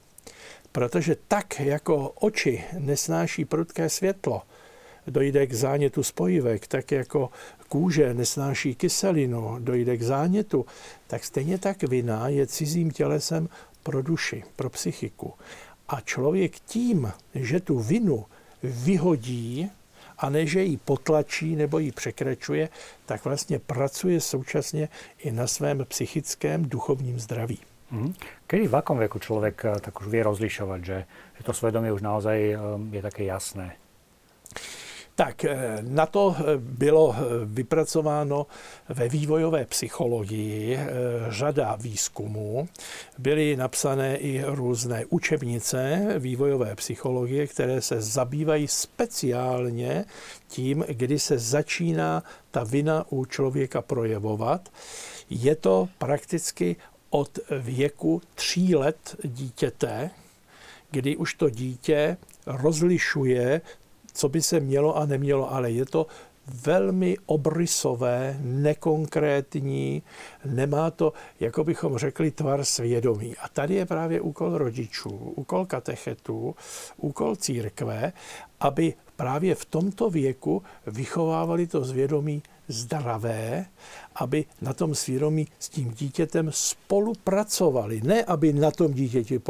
Protože 0.71 1.15
tak, 1.27 1.59
jako 1.59 2.09
oči 2.09 2.63
nesnáší 2.79 3.45
prudké 3.45 3.89
světlo, 3.89 4.41
dojde 5.07 5.47
k 5.47 5.53
zánětu 5.53 6.03
spojivek, 6.03 6.67
tak 6.67 6.91
jako 6.91 7.29
kůže 7.69 8.13
nesnáší 8.13 8.75
kyselinu, 8.75 9.55
dojde 9.59 9.97
k 9.97 10.01
zánětu, 10.01 10.65
tak 11.07 11.23
stejně 11.23 11.57
tak 11.57 11.83
vina 11.83 12.27
je 12.27 12.47
cizím 12.47 12.91
tělesem 12.91 13.49
pro 13.83 14.01
duši, 14.01 14.43
pro 14.55 14.69
psychiku. 14.69 15.33
A 15.87 16.01
člověk 16.01 16.59
tím, 16.59 17.11
že 17.35 17.59
tu 17.59 17.79
vinu 17.79 18.25
vyhodí, 18.63 19.71
a 20.17 20.29
ne, 20.29 20.45
že 20.45 20.63
ji 20.63 20.77
potlačí 20.77 21.55
nebo 21.55 21.79
ji 21.79 21.91
překračuje, 21.91 22.69
tak 23.05 23.25
vlastně 23.25 23.59
pracuje 23.59 24.21
současně 24.21 24.89
i 25.17 25.31
na 25.31 25.47
svém 25.47 25.85
psychickém 25.85 26.69
duchovním 26.69 27.19
zdraví. 27.19 27.59
Mm. 27.91 28.13
Kedy 28.47 28.67
v 28.67 28.75
akom 28.75 28.97
veku 29.01 29.17
človek 29.17 29.65
eh, 29.65 29.79
tak 29.81 29.93
už 30.01 30.07
vie 30.07 30.21
rozlišovať, 30.21 30.81
že, 30.85 30.97
že 31.37 31.41
to 31.43 31.53
svedomie 31.53 31.89
už 31.89 32.05
naozaj 32.05 32.37
eh, 32.37 32.57
je 32.91 33.01
také 33.01 33.23
jasné? 33.25 33.77
Tak 35.17 35.45
eh, 35.45 35.81
na 35.81 36.05
to 36.05 36.35
bylo 36.57 37.15
vypracováno 37.45 38.47
ve 38.89 39.09
vývojové 39.09 39.65
psychologii 39.65 40.79
řada 41.29 41.75
výzkumů. 41.75 42.69
Byly 43.17 43.55
napsané 43.55 44.17
i 44.17 44.43
různé 44.45 45.05
učebnice 45.09 46.05
vývojové 46.19 46.75
psychologie, 46.75 47.47
které 47.47 47.81
se 47.81 48.01
zabývají 48.01 48.67
speciálně 48.67 50.05
tím, 50.47 50.85
kdy 50.87 51.19
se 51.19 51.39
začíná 51.39 52.23
ta 52.51 52.63
vina 52.63 53.05
u 53.09 53.25
člověka 53.25 53.81
projevovat. 53.81 54.69
Je 55.29 55.55
to 55.55 55.89
prakticky 55.97 56.75
od 57.09 57.39
věku 57.59 58.21
tří 58.35 58.75
let 58.75 59.15
dítěte, 59.23 60.09
kdy 60.91 61.15
už 61.15 61.33
to 61.33 61.49
dítě 61.49 62.17
rozlišuje, 62.45 63.61
co 64.13 64.29
by 64.29 64.41
se 64.41 64.59
mělo 64.59 64.97
a 64.97 65.05
nemělo, 65.05 65.53
ale 65.53 65.71
je 65.71 65.85
to 65.85 66.07
velmi 66.65 67.17
obrysové, 67.25 68.37
nekonkrétní, 68.41 70.03
nemá 70.45 70.91
to, 70.91 71.13
jako 71.39 71.63
bychom 71.63 71.97
řekli, 71.97 72.31
tvar 72.31 72.65
svědomí. 72.65 73.37
A 73.37 73.47
tady 73.49 73.75
je 73.75 73.85
právě 73.85 74.21
úkol 74.21 74.57
rodičů, 74.57 75.09
úkol 75.35 75.65
katechetů, 75.65 76.55
úkol 76.97 77.35
církve, 77.35 78.13
aby 78.59 78.93
právě 79.15 79.55
v 79.55 79.65
tomto 79.65 80.09
věku 80.09 80.63
vychovávali 80.87 81.67
to 81.67 81.83
zvědomí 81.85 82.43
zdravé, 82.69 83.65
aby 84.15 84.45
na 84.61 84.73
tom 84.73 84.95
svědomí 84.95 85.47
s 85.59 85.69
tím 85.69 85.91
dítětem 85.91 86.51
spolupracovali. 86.53 88.01
Ne, 88.03 88.23
aby 88.23 88.53
na 88.53 88.71
tom 88.71 88.93
dítěti 88.93 89.41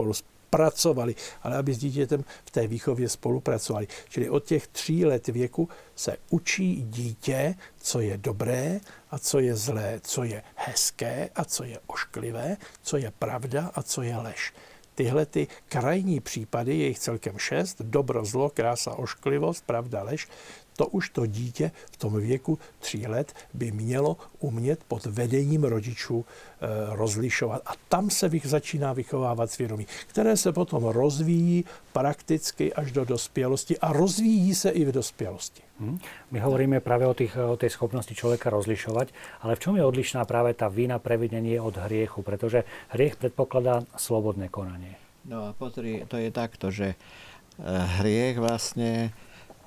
pracovali, 0.50 1.16
ale 1.44 1.58
aby 1.58 1.74
s 1.74 1.78
dítětem 1.78 2.26
v 2.46 2.52
té 2.52 2.68
výchově 2.68 3.10
spolupracovali. 3.10 3.88
Čili 4.10 4.30
od 4.30 4.46
těch 4.46 4.68
tří 4.68 5.06
let 5.06 5.28
věku 5.28 5.70
se 5.96 6.18
učí 6.30 6.84
dítě, 6.90 7.56
co 7.82 8.00
je 8.00 8.18
dobré 8.18 8.80
a 9.12 9.20
co 9.20 9.40
je 9.40 9.56
zlé, 9.56 10.00
co 10.04 10.24
je 10.24 10.44
hezké 10.56 11.30
a 11.36 11.46
co 11.46 11.64
je 11.64 11.80
ošklivé, 11.88 12.58
co 12.82 12.98
je 12.98 13.12
pravda 13.20 13.72
a 13.76 13.84
co 13.84 14.02
je 14.02 14.18
lež. 14.18 14.54
Tyhle 14.96 15.26
ty 15.26 15.48
krajní 15.68 16.20
případy, 16.20 16.78
je 16.78 16.88
jich 16.88 17.00
celkem 17.00 17.38
šest, 17.38 17.82
dobro, 17.82 18.26
zlo, 18.26 18.50
krása, 18.50 18.92
ošklivost, 18.92 19.64
pravda, 19.66 20.04
lež, 20.04 20.28
to 20.80 20.88
už 20.88 21.10
to 21.10 21.26
dítě 21.26 21.72
v 21.92 21.98
tom 21.98 22.16
věku 22.16 22.56
tří 22.80 23.08
let 23.08 23.36
by 23.54 23.72
mělo 23.72 24.18
umět 24.40 24.80
pod 24.88 25.06
vedením 25.06 25.64
rodičů 25.68 26.24
e, 26.24 26.96
rozlišovat. 26.96 27.62
A 27.66 27.76
tam 27.92 28.08
se 28.10 28.30
vych, 28.30 28.48
začíná 28.48 28.94
vychovávat 28.94 29.52
svědomí, 29.52 29.88
které 30.08 30.38
se 30.40 30.56
potom 30.56 30.84
rozvíjí 30.84 31.66
prakticky 31.92 32.74
až 32.74 32.92
do 32.92 33.06
dospělosti 33.06 33.76
a 33.80 33.92
rozvíjí 33.92 34.56
se 34.56 34.70
i 34.70 34.86
v 34.86 34.92
dospělosti. 34.92 35.62
Hmm. 35.80 36.00
My 36.32 36.40
hovoríme 36.40 36.80
práve 36.80 37.08
o, 37.08 37.14
tých, 37.14 37.36
o 37.36 37.60
tej 37.60 37.76
schopnosti 37.76 38.16
človeka 38.16 38.48
rozlišovať, 38.48 39.12
ale 39.44 39.56
v 39.56 39.60
čom 39.60 39.76
je 39.76 39.84
odlišná 39.84 40.24
práve 40.24 40.56
tá 40.56 40.72
vina 40.72 41.00
previdenie 41.00 41.60
od 41.60 41.76
hriechu? 41.76 42.24
Pretože 42.24 42.64
hriech 42.96 43.20
predpokladá 43.20 43.84
slobodné 44.00 44.48
konanie. 44.48 44.96
No 45.28 45.52
a 45.52 45.56
pozri, 45.56 46.08
to 46.08 46.16
je 46.16 46.32
takto, 46.32 46.72
že 46.72 46.96
hriech 48.00 48.40
vlastne 48.40 49.12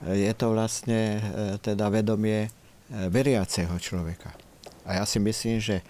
je 0.02 0.32
to 0.34 0.50
vlastne 0.50 1.22
teda 1.62 1.86
vedomie 1.92 2.50
veriaceho 2.90 3.78
človeka. 3.78 4.34
A 4.82 4.98
ja 4.98 5.04
si 5.06 5.22
myslím, 5.22 5.62
že 5.62 5.80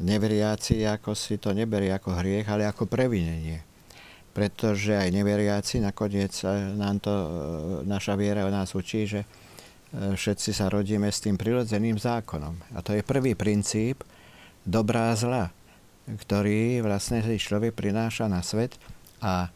neveriaci 0.00 0.88
ako 0.88 1.12
si 1.12 1.36
to 1.36 1.52
neberie 1.52 1.92
ako 1.92 2.16
hriech, 2.16 2.48
ale 2.48 2.64
ako 2.64 2.88
previnenie. 2.88 3.60
Pretože 4.32 4.96
aj 4.96 5.12
neveriaci 5.12 5.84
nakoniec 5.84 6.32
nám 6.78 7.04
to, 7.04 7.12
naša 7.84 8.16
viera 8.16 8.48
nás 8.48 8.72
učí, 8.72 9.04
že 9.04 9.28
všetci 9.92 10.54
sa 10.54 10.70
rodíme 10.70 11.10
s 11.10 11.20
tým 11.20 11.36
prirodzeným 11.36 11.98
zákonom. 11.98 12.56
A 12.72 12.80
to 12.80 12.96
je 12.96 13.02
prvý 13.04 13.36
princíp 13.36 14.00
dobrá 14.62 15.12
a 15.12 15.18
zla, 15.18 15.44
ktorý 16.06 16.80
vlastne 16.80 17.20
človek 17.26 17.74
prináša 17.74 18.30
na 18.30 18.40
svet 18.40 18.78
a 19.20 19.50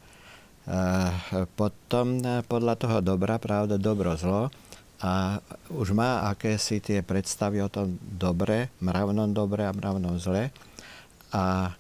potom 1.59 2.25
podľa 2.49 2.75
toho 2.81 2.99
dobra, 3.05 3.37
pravda, 3.37 3.77
dobro, 3.77 4.17
zlo 4.17 4.49
a 5.05 5.37
už 5.69 5.93
má 5.93 6.25
akési 6.33 6.81
tie 6.81 7.05
predstavy 7.05 7.61
o 7.61 7.69
tom 7.69 8.01
dobre, 8.01 8.73
mravnom 8.81 9.29
dobre 9.37 9.69
a 9.69 9.77
mravnom 9.77 10.17
zle 10.17 10.49
a 11.35 11.75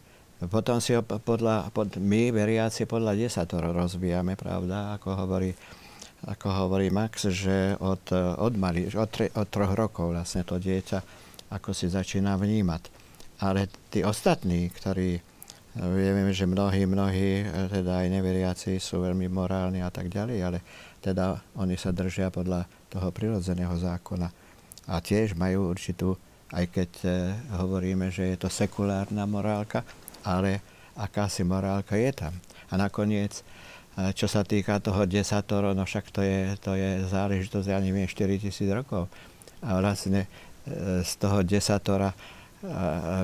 potom 0.50 0.82
si 0.82 0.92
ho 0.92 1.00
podľa, 1.00 1.72
pod, 1.72 1.96
my, 1.96 2.28
veriaci, 2.28 2.84
podľa 2.84 3.16
desatoro 3.16 3.72
rozvíjame, 3.72 4.36
pravda, 4.36 5.00
ako 5.00 5.16
hovorí, 5.24 5.56
ako 6.28 6.48
hovorí 6.52 6.92
Max, 6.92 7.32
že 7.32 7.78
od, 7.80 8.12
od, 8.12 8.52
mali, 8.60 8.84
od, 8.92 9.08
tre, 9.08 9.32
od 9.32 9.48
troch 9.48 9.72
rokov 9.72 10.12
vlastne 10.12 10.44
to 10.44 10.60
dieťa 10.60 11.24
ako 11.54 11.70
si 11.70 11.86
začína 11.86 12.34
vnímať. 12.34 12.82
Ale 13.46 13.70
tí 13.88 14.02
ostatní, 14.02 14.68
ktorí 14.74 15.22
Vieme, 15.74 16.30
že 16.30 16.46
mnohí, 16.46 16.86
mnohí, 16.86 17.42
e, 17.42 17.46
teda 17.66 18.06
aj 18.06 18.06
neveriaci 18.06 18.78
sú 18.78 19.02
veľmi 19.02 19.26
morálni 19.26 19.82
a 19.82 19.90
tak 19.90 20.06
ďalej, 20.06 20.38
ale 20.38 20.58
teda 21.02 21.42
oni 21.58 21.74
sa 21.74 21.90
držia 21.90 22.30
podľa 22.30 22.62
toho 22.86 23.10
prirodzeného 23.10 23.74
zákona. 23.74 24.30
A 24.86 25.02
tiež 25.02 25.34
majú 25.34 25.74
určitú, 25.74 26.14
aj 26.54 26.70
keď 26.70 26.90
e, 27.02 27.08
hovoríme, 27.58 28.06
že 28.14 28.30
je 28.30 28.36
to 28.38 28.46
sekulárna 28.46 29.26
morálka, 29.26 29.82
ale 30.22 30.62
akási 30.94 31.42
morálka 31.42 31.98
je 31.98 32.14
tam. 32.14 32.38
A 32.70 32.78
nakoniec, 32.78 33.42
e, 33.98 34.14
čo 34.14 34.30
sa 34.30 34.46
týka 34.46 34.78
toho 34.78 35.10
desatoro, 35.10 35.74
no 35.74 35.82
však 35.82 36.06
to 36.14 36.22
je, 36.22 36.54
to 36.62 36.78
je 36.78 37.02
záležitosť, 37.10 37.66
ja 37.66 37.82
neviem, 37.82 38.06
4000 38.06 38.70
rokov. 38.70 39.10
A 39.58 39.82
vlastne 39.82 40.30
z 41.02 41.12
toho 41.20 41.44
desatora 41.44 42.14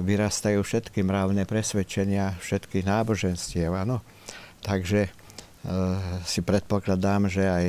vyrastajú 0.05 0.61
všetky 0.61 1.00
mravné 1.00 1.48
presvedčenia 1.48 2.37
všetkých 2.40 2.85
náboženstiev. 2.85 3.72
Áno. 3.72 4.05
Takže 4.61 5.09
e, 5.09 5.11
si 6.29 6.40
predpokladám, 6.44 7.33
že 7.33 7.48
aj, 7.48 7.66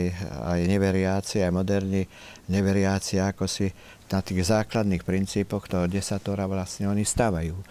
aj 0.51 0.59
neveriaci, 0.67 1.39
aj 1.39 1.51
moderní 1.55 2.03
neveriaci, 2.51 3.23
ako 3.23 3.47
si 3.47 3.71
na 4.11 4.19
tých 4.19 4.43
základných 4.43 5.07
princípoch 5.07 5.71
toho 5.71 5.87
desatora 5.87 6.43
vlastne 6.51 6.91
oni 6.91 7.07
stavajú 7.07 7.55
e, 7.55 7.65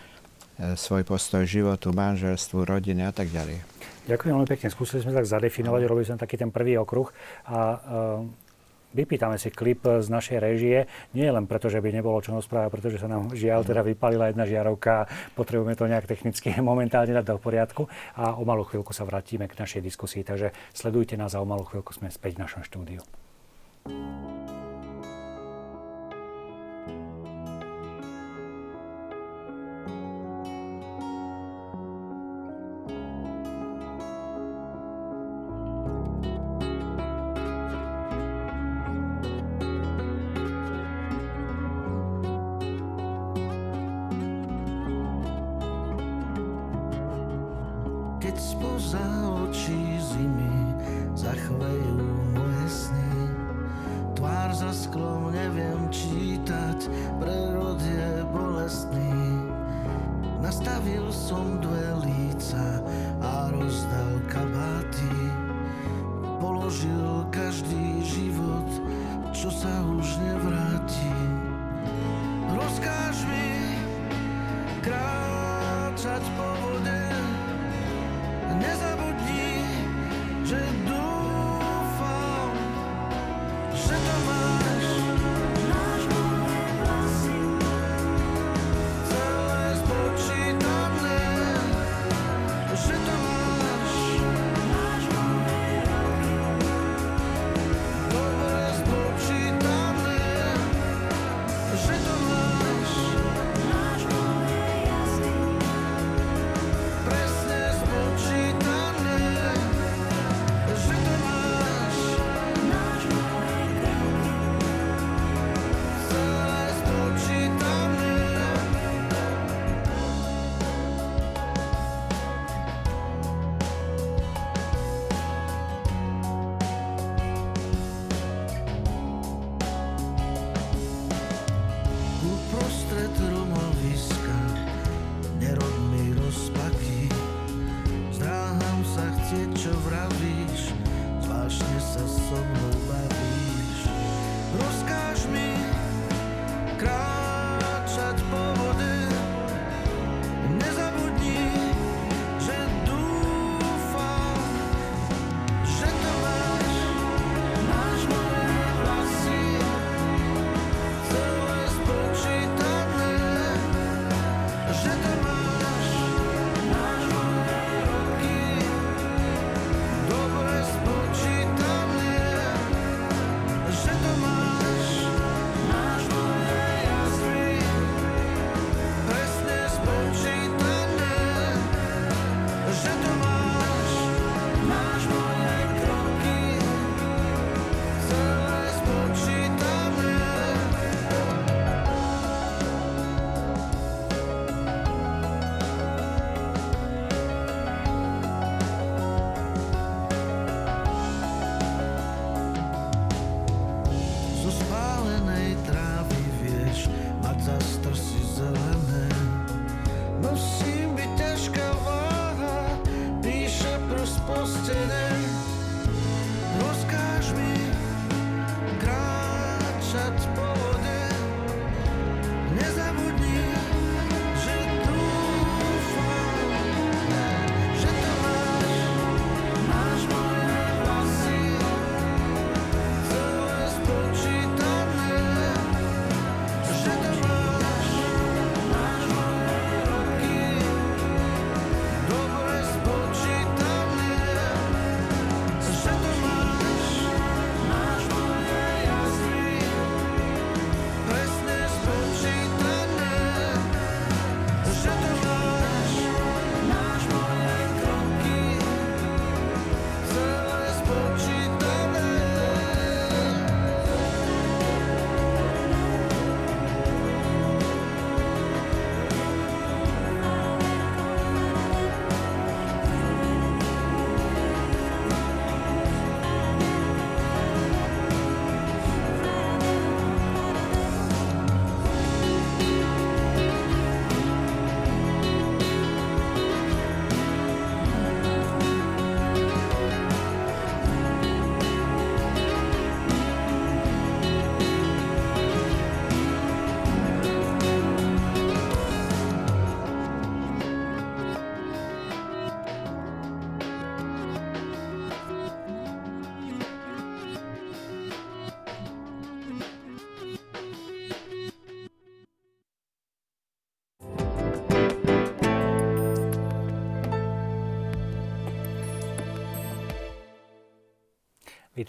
svoj 0.72 1.04
postoj 1.04 1.44
životu, 1.44 1.92
manželstvu, 1.92 2.64
rodine 2.64 3.04
a 3.04 3.12
tak 3.12 3.28
ďalej. 3.28 3.60
Ďakujem 4.08 4.32
veľmi 4.32 4.48
pekne. 4.48 4.72
Skúsili 4.72 5.04
sme 5.04 5.12
tak 5.12 5.28
zadefinovať, 5.28 5.80
robili 5.84 6.08
sme 6.08 6.16
taký 6.16 6.40
ten 6.40 6.48
prvý 6.48 6.80
okruh 6.80 7.12
a 7.44 7.60
e, 7.60 8.48
vypýtame 8.94 9.38
si 9.38 9.50
klip 9.50 9.82
z 9.84 10.08
našej 10.10 10.38
režie, 10.38 10.86
nie 11.14 11.26
len 11.26 11.46
preto, 11.46 11.70
že 11.70 11.78
by 11.78 11.90
nebolo 11.94 12.18
čo 12.22 12.34
rozprávať, 12.34 12.68
pretože 12.70 12.98
sa 12.98 13.08
nám 13.10 13.32
žiaľ 13.34 13.62
teda 13.62 13.82
vypalila 13.86 14.30
jedna 14.30 14.44
žiarovka. 14.46 15.06
Potrebujeme 15.34 15.78
to 15.78 15.90
nejak 15.90 16.06
technicky 16.10 16.54
momentálne 16.62 17.14
dať 17.14 17.26
do 17.26 17.38
poriadku. 17.38 17.86
A 18.18 18.36
o 18.36 18.42
malú 18.42 18.66
chvíľku 18.66 18.90
sa 18.90 19.06
vrátime 19.06 19.46
k 19.46 19.58
našej 19.58 19.80
diskusii, 19.82 20.22
takže 20.26 20.52
sledujte 20.74 21.14
nás 21.14 21.34
a 21.34 21.42
o 21.42 21.46
malú 21.46 21.66
chvíľku 21.66 21.94
sme 21.96 22.10
späť 22.10 22.38
v 22.38 22.42
našom 22.46 22.62
štúdiu. 22.66 23.00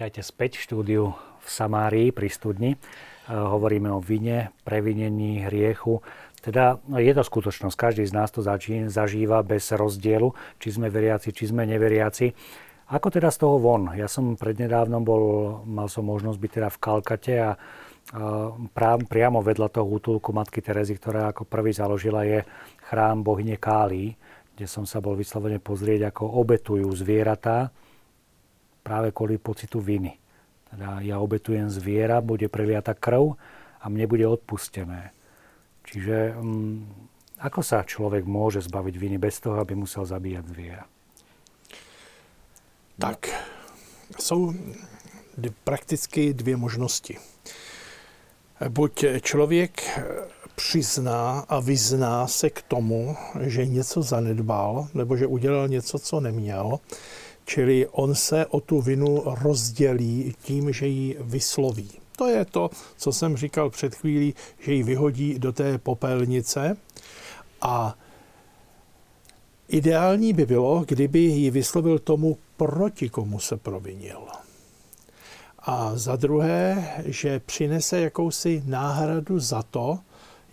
Vítajte 0.02 0.26
späť 0.26 0.58
v 0.58 0.66
štúdiu 0.66 1.04
v 1.14 1.46
Samárii 1.46 2.10
pri 2.10 2.26
studni. 2.34 2.74
E, 2.74 2.78
hovoríme 3.30 3.86
o 3.94 4.02
vine, 4.02 4.50
previnení, 4.66 5.46
hriechu. 5.46 6.02
Teda 6.42 6.82
je 6.90 7.14
to 7.14 7.22
skutočnosť, 7.22 7.78
každý 7.78 8.10
z 8.10 8.18
nás 8.18 8.34
to 8.34 8.42
zažíva 8.42 9.46
bez 9.46 9.70
rozdielu, 9.70 10.34
či 10.58 10.74
sme 10.74 10.90
veriaci, 10.90 11.30
či 11.30 11.54
sme 11.54 11.70
neveriaci. 11.70 12.34
Ako 12.90 13.14
teda 13.14 13.30
z 13.30 13.46
toho 13.46 13.62
von? 13.62 13.94
Ja 13.94 14.10
som 14.10 14.34
prednedávnom 14.42 15.06
bol, 15.06 15.24
mal 15.70 15.86
som 15.86 16.10
možnosť 16.10 16.40
byť 16.42 16.52
teda 16.58 16.70
v 16.74 16.82
Kalkate 16.82 17.36
a 17.38 17.52
priamo 19.06 19.46
vedľa 19.46 19.70
toho 19.70 19.86
útulku 19.86 20.34
Matky 20.34 20.66
Terezy, 20.66 20.98
ktorá 20.98 21.30
ako 21.30 21.46
prvý 21.46 21.78
založila, 21.78 22.26
je 22.26 22.42
chrám 22.90 23.22
bohyne 23.22 23.54
Káli, 23.54 24.18
kde 24.58 24.66
som 24.66 24.82
sa 24.82 24.98
bol 24.98 25.14
vyslovene 25.14 25.62
pozrieť, 25.62 26.10
ako 26.10 26.42
obetujú 26.42 26.90
zvieratá 26.90 27.70
práve 28.84 29.14
kvôli 29.14 29.38
pocitu 29.38 29.80
viny. 29.80 30.18
Teda 30.70 31.00
ja 31.04 31.20
obetujem 31.20 31.70
zviera, 31.70 32.22
bude 32.22 32.48
preliata 32.48 32.94
krv 32.94 33.36
a 33.82 33.86
mne 33.90 34.06
bude 34.08 34.26
odpustené. 34.28 35.12
Čiže 35.84 36.38
um, 36.38 36.86
ako 37.42 37.62
sa 37.66 37.82
človek 37.82 38.24
môže 38.30 38.62
zbaviť 38.62 38.96
viny 38.98 39.18
bez 39.18 39.42
toho, 39.42 39.58
aby 39.58 39.74
musel 39.74 40.06
zabíjať 40.06 40.46
zviera? 40.46 40.86
Tak, 43.02 43.34
jsou 44.20 44.54
prakticky 45.64 46.34
dvě 46.34 46.58
možnosti. 46.58 47.18
Buď 48.70 49.06
člověk 49.22 50.00
přizná 50.56 51.40
a 51.50 51.60
vyzná 51.60 52.28
se 52.28 52.50
k 52.50 52.62
tomu, 52.62 53.18
že 53.40 53.66
něco 53.66 54.02
zanedbal, 54.02 54.88
nebo 54.94 55.18
že 55.18 55.28
udělal 55.28 55.68
něco, 55.68 56.00
co 56.00 56.20
neměl, 56.20 56.80
Čili 57.46 57.88
on 57.88 58.16
se 58.16 58.46
o 58.46 58.60
tu 58.60 58.82
vinu 58.82 59.24
rozdělí 59.26 60.36
tím, 60.42 60.74
že 60.74 60.88
ji 60.88 61.18
vysloví. 61.20 61.90
To 62.18 62.28
je 62.28 62.46
to, 62.46 62.70
co 62.98 63.12
jsem 63.12 63.38
říkal 63.38 63.70
před 63.70 63.96
chvílí, 63.96 64.34
že 64.60 64.74
ji 64.74 64.84
vyhodí 64.84 65.40
do 65.40 65.52
té 65.52 65.78
popelnice 65.78 66.78
a 67.62 67.96
ideální 69.68 70.34
by 70.34 70.46
bylo, 70.46 70.86
kdyby 70.88 71.20
ji 71.20 71.52
vyslovil 71.52 72.00
tomu, 72.00 72.38
proti 72.58 73.10
komu 73.10 73.40
se 73.40 73.58
provinil. 73.58 74.22
A 75.60 75.92
za 75.96 76.16
druhé, 76.16 76.94
že 77.06 77.40
přinese 77.40 78.00
jakousi 78.00 78.64
náhradu 78.66 79.40
za 79.40 79.64
to, 79.64 80.00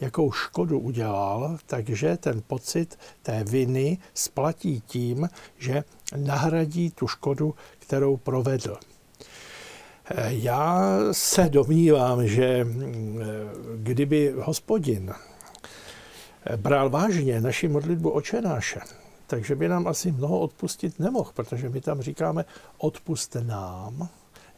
jakou 0.00 0.32
škodu 0.32 0.78
udělal, 0.78 1.58
takže 1.66 2.16
ten 2.16 2.42
pocit 2.46 2.98
té 3.22 3.44
viny 3.44 3.98
splatí 4.14 4.80
tím, 4.86 5.28
že 5.58 5.84
nahradí 6.16 6.90
tu 6.90 7.06
škodu, 7.06 7.54
kterou 7.78 8.16
provedl. 8.16 8.76
Já 10.28 10.80
se 11.12 11.48
domnívám, 11.48 12.26
že 12.26 12.64
mm, 12.64 13.18
kdyby 13.76 14.34
hospodin 14.38 15.14
bral 16.56 16.90
vážně 16.90 17.40
naši 17.40 17.68
modlitbu 17.68 18.10
očenáše, 18.10 18.80
takže 19.26 19.56
by 19.56 19.68
nám 19.68 19.86
asi 19.86 20.12
mnoho 20.12 20.40
odpustit 20.40 20.98
nemohl, 20.98 21.30
protože 21.34 21.68
my 21.68 21.80
tam 21.80 22.00
říkáme 22.00 22.44
odpust 22.78 23.36
nám, 23.42 24.08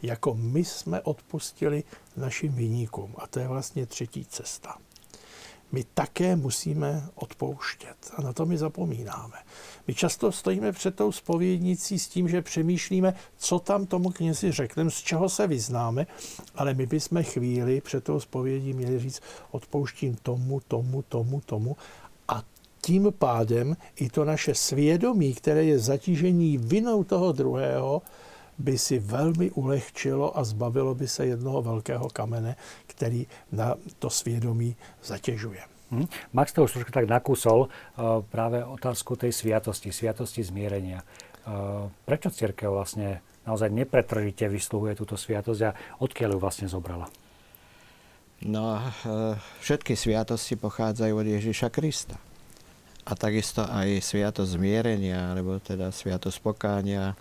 jako 0.02 0.34
my 0.34 0.64
jsme 0.64 1.00
odpustili 1.00 1.84
našim 2.16 2.52
viníkům. 2.52 3.14
A 3.18 3.26
to 3.26 3.40
je 3.40 3.48
vlastně 3.48 3.86
třetí 3.86 4.24
cesta 4.24 4.76
my 5.72 5.84
také 5.94 6.36
musíme 6.36 7.08
odpouštět. 7.14 7.96
A 8.16 8.22
na 8.22 8.32
to 8.32 8.46
my 8.46 8.58
zapomínáme. 8.58 9.36
My 9.86 9.94
často 9.94 10.32
stojíme 10.32 10.72
před 10.72 10.94
tou 10.94 11.12
spovědnicí 11.12 11.98
s 11.98 12.08
tím, 12.08 12.28
že 12.28 12.42
přemýšlíme, 12.42 13.14
co 13.36 13.58
tam 13.58 13.86
tomu 13.86 14.10
knězi 14.10 14.52
řekneme, 14.52 14.90
z 14.90 14.98
čeho 14.98 15.28
se 15.28 15.46
vyznáme, 15.46 16.06
ale 16.54 16.74
my 16.74 16.86
bychom 16.86 17.22
chvíli 17.22 17.80
před 17.80 18.04
tou 18.04 18.20
spovědí 18.20 18.72
měli 18.72 18.98
říct, 18.98 19.20
odpouštím 19.50 20.16
tomu, 20.22 20.60
tomu, 20.60 21.02
tomu, 21.02 21.40
tomu 21.40 21.76
a 22.28 22.42
tím 22.82 23.12
pádem 23.18 23.76
i 23.96 24.08
to 24.08 24.24
naše 24.24 24.54
svědomí, 24.54 25.34
které 25.34 25.64
je 25.64 25.78
zatížení 25.78 26.58
vinou 26.58 27.04
toho 27.04 27.32
druhého, 27.32 28.02
by 28.60 28.78
si 28.78 28.98
velmi 29.00 29.50
ulehčilo 29.50 30.38
a 30.38 30.44
zbavilo 30.44 30.94
by 30.94 31.08
se 31.08 31.26
jednoho 31.26 31.62
velkého 31.62 32.08
kamene, 32.12 32.56
který 32.86 33.26
na 33.52 33.74
to 33.98 34.10
svědomí 34.10 34.76
zatěžuje. 35.04 35.60
Hmm. 35.90 36.06
Max 36.32 36.52
to 36.52 36.62
už 36.64 36.72
trošku 36.72 36.92
tak 36.94 37.10
nakúsol 37.10 37.66
uh, 37.66 38.22
práve 38.22 38.62
otázku 38.62 39.18
tej 39.18 39.34
sviatosti, 39.34 39.90
sviatosti 39.90 40.46
zmierenia. 40.46 41.02
Uh, 41.42 41.90
prečo 42.06 42.30
církev 42.30 42.70
vlastne 42.70 43.26
naozaj 43.42 43.74
nepretržite 43.74 44.46
vysluhuje 44.46 44.94
túto 44.94 45.18
sviatosť 45.18 45.60
a 45.66 45.74
odkiaľ 45.98 46.36
ju 46.36 46.38
vlastne 46.38 46.66
zobrala? 46.70 47.10
No, 48.46 48.78
uh, 48.78 49.34
všetky 49.58 49.98
sviatosti 49.98 50.54
pochádzajú 50.54 51.10
od 51.10 51.26
Ježiša 51.26 51.74
Krista. 51.74 52.14
A 53.02 53.18
takisto 53.18 53.66
aj 53.66 54.06
sviatosť 54.06 54.62
zmierenia, 54.62 55.34
alebo 55.34 55.58
teda 55.58 55.90
sviatosť 55.90 56.38
pokánia, 56.38 57.18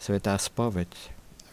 Svetá 0.00 0.32
spoveď. 0.40 0.88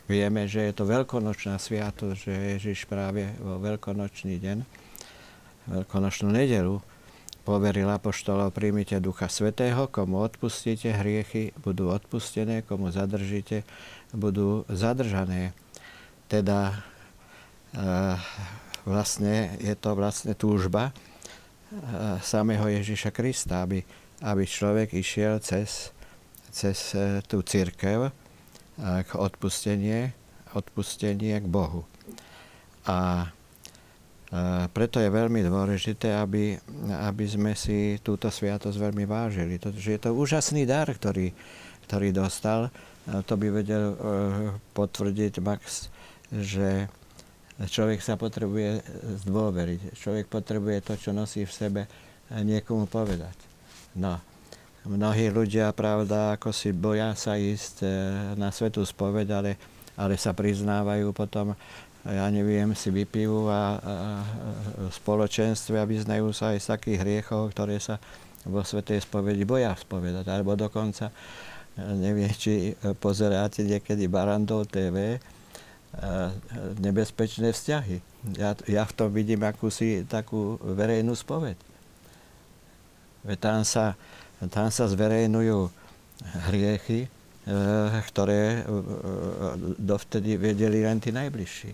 Vieme, 0.08 0.48
že 0.48 0.64
je 0.64 0.72
to 0.72 0.88
veľkonočná 0.88 1.60
sviatosť, 1.60 2.16
že 2.16 2.56
Ježiš 2.56 2.88
práve 2.88 3.28
vo 3.44 3.60
veľkonočný 3.60 4.40
deň, 4.40 4.64
veľkonočnú 5.68 6.32
nedelu, 6.32 6.80
poveril 7.44 7.92
apoštolov, 7.92 8.56
príjmite 8.56 9.04
Ducha 9.04 9.28
Svetého, 9.28 9.92
komu 9.92 10.24
odpustíte 10.24 10.96
hriechy, 10.96 11.52
budú 11.60 11.92
odpustené, 11.92 12.64
komu 12.64 12.88
zadržíte, 12.88 13.68
budú 14.16 14.64
zadržané. 14.72 15.52
Teda 16.32 16.72
e, 17.76 17.80
vlastne 18.88 19.60
je 19.60 19.76
to 19.76 19.92
vlastne 19.92 20.32
túžba 20.40 20.92
e, 20.92 22.20
samého 22.24 22.64
Ježiša 22.72 23.12
Krista, 23.12 23.68
aby, 23.68 23.84
aby 24.24 24.44
človek 24.48 24.96
išiel 24.96 25.44
cez, 25.44 25.92
cez 26.48 26.96
e, 26.96 27.20
tú 27.28 27.44
církev, 27.44 28.08
k 28.78 29.10
odpustenie, 29.18 30.14
odpustenie 30.54 31.42
k 31.42 31.48
Bohu. 31.50 31.84
A 32.86 33.30
preto 34.76 35.00
je 35.00 35.08
veľmi 35.08 35.40
dôležité, 35.40 36.20
aby, 36.20 36.60
aby 37.08 37.26
sme 37.26 37.56
si 37.56 37.96
túto 38.04 38.28
sviatosť 38.28 38.76
veľmi 38.76 39.08
vážili. 39.08 39.56
Že 39.56 39.90
je 39.96 40.02
to 40.04 40.12
úžasný 40.12 40.68
dar, 40.68 40.88
ktorý, 40.92 41.32
ktorý 41.88 42.12
dostal. 42.12 42.68
To 43.08 43.34
by 43.40 43.48
vedel 43.64 43.96
e, 43.96 43.98
potvrdiť 44.76 45.40
Max, 45.40 45.88
že 46.28 46.92
človek 47.56 48.04
sa 48.04 48.20
potrebuje 48.20 48.84
zdôveriť. 49.24 49.96
Človek 49.96 50.28
potrebuje 50.28 50.78
to, 50.84 50.94
čo 51.00 51.16
nosí 51.16 51.48
v 51.48 51.56
sebe, 51.56 51.82
niekomu 52.28 52.92
povedať. 52.92 53.32
No, 53.96 54.20
mnohí 54.88 55.28
ľudia, 55.30 55.76
pravda, 55.76 56.40
ako 56.40 56.56
si 56.56 56.72
boja 56.72 57.12
sa 57.14 57.36
ísť 57.36 57.76
e, 57.84 57.90
na 58.40 58.50
svetú 58.50 58.82
spoveď, 58.82 59.28
ale, 59.36 59.52
ale 60.00 60.16
sa 60.16 60.32
priznávajú 60.32 61.12
potom, 61.12 61.52
ja 62.08 62.26
neviem, 62.32 62.72
si 62.72 62.88
vypijú 62.88 63.52
a, 63.52 63.52
a, 63.52 63.64
a 63.68 63.96
spoločenstve 64.96 65.76
a 65.76 65.84
vyznajú 65.84 66.32
sa 66.32 66.56
aj 66.56 66.64
z 66.64 66.68
takých 66.72 66.98
hriechov, 67.04 67.52
ktoré 67.52 67.84
sa 67.84 68.00
vo 68.48 68.64
svetej 68.64 69.04
spovedi 69.04 69.44
boja 69.44 69.76
spovedať. 69.76 70.24
Alebo 70.32 70.56
dokonca, 70.56 71.12
e, 71.12 71.14
neviem, 72.00 72.32
či 72.32 72.72
pozeráte 73.04 73.68
niekedy 73.68 74.08
Barandov 74.08 74.72
TV, 74.72 75.16
e, 75.16 75.20
nebezpečné 76.80 77.52
vzťahy. 77.52 78.00
Ja, 78.40 78.56
ja 78.66 78.84
v 78.88 78.96
tom 78.96 79.12
vidím 79.12 79.44
akúsi 79.44 80.08
takú 80.08 80.56
verejnú 80.64 81.12
spoveď. 81.12 81.60
Tam 83.44 83.68
sa 83.68 84.00
tam 84.46 84.70
sa 84.70 84.86
zverejňujú 84.86 85.88
hriechy, 86.50 87.06
eh, 87.06 87.10
ktoré 88.14 88.62
eh, 88.62 88.66
dovtedy 89.82 90.38
vedeli 90.38 90.86
len 90.86 91.02
tí 91.02 91.10
najbližší. 91.10 91.74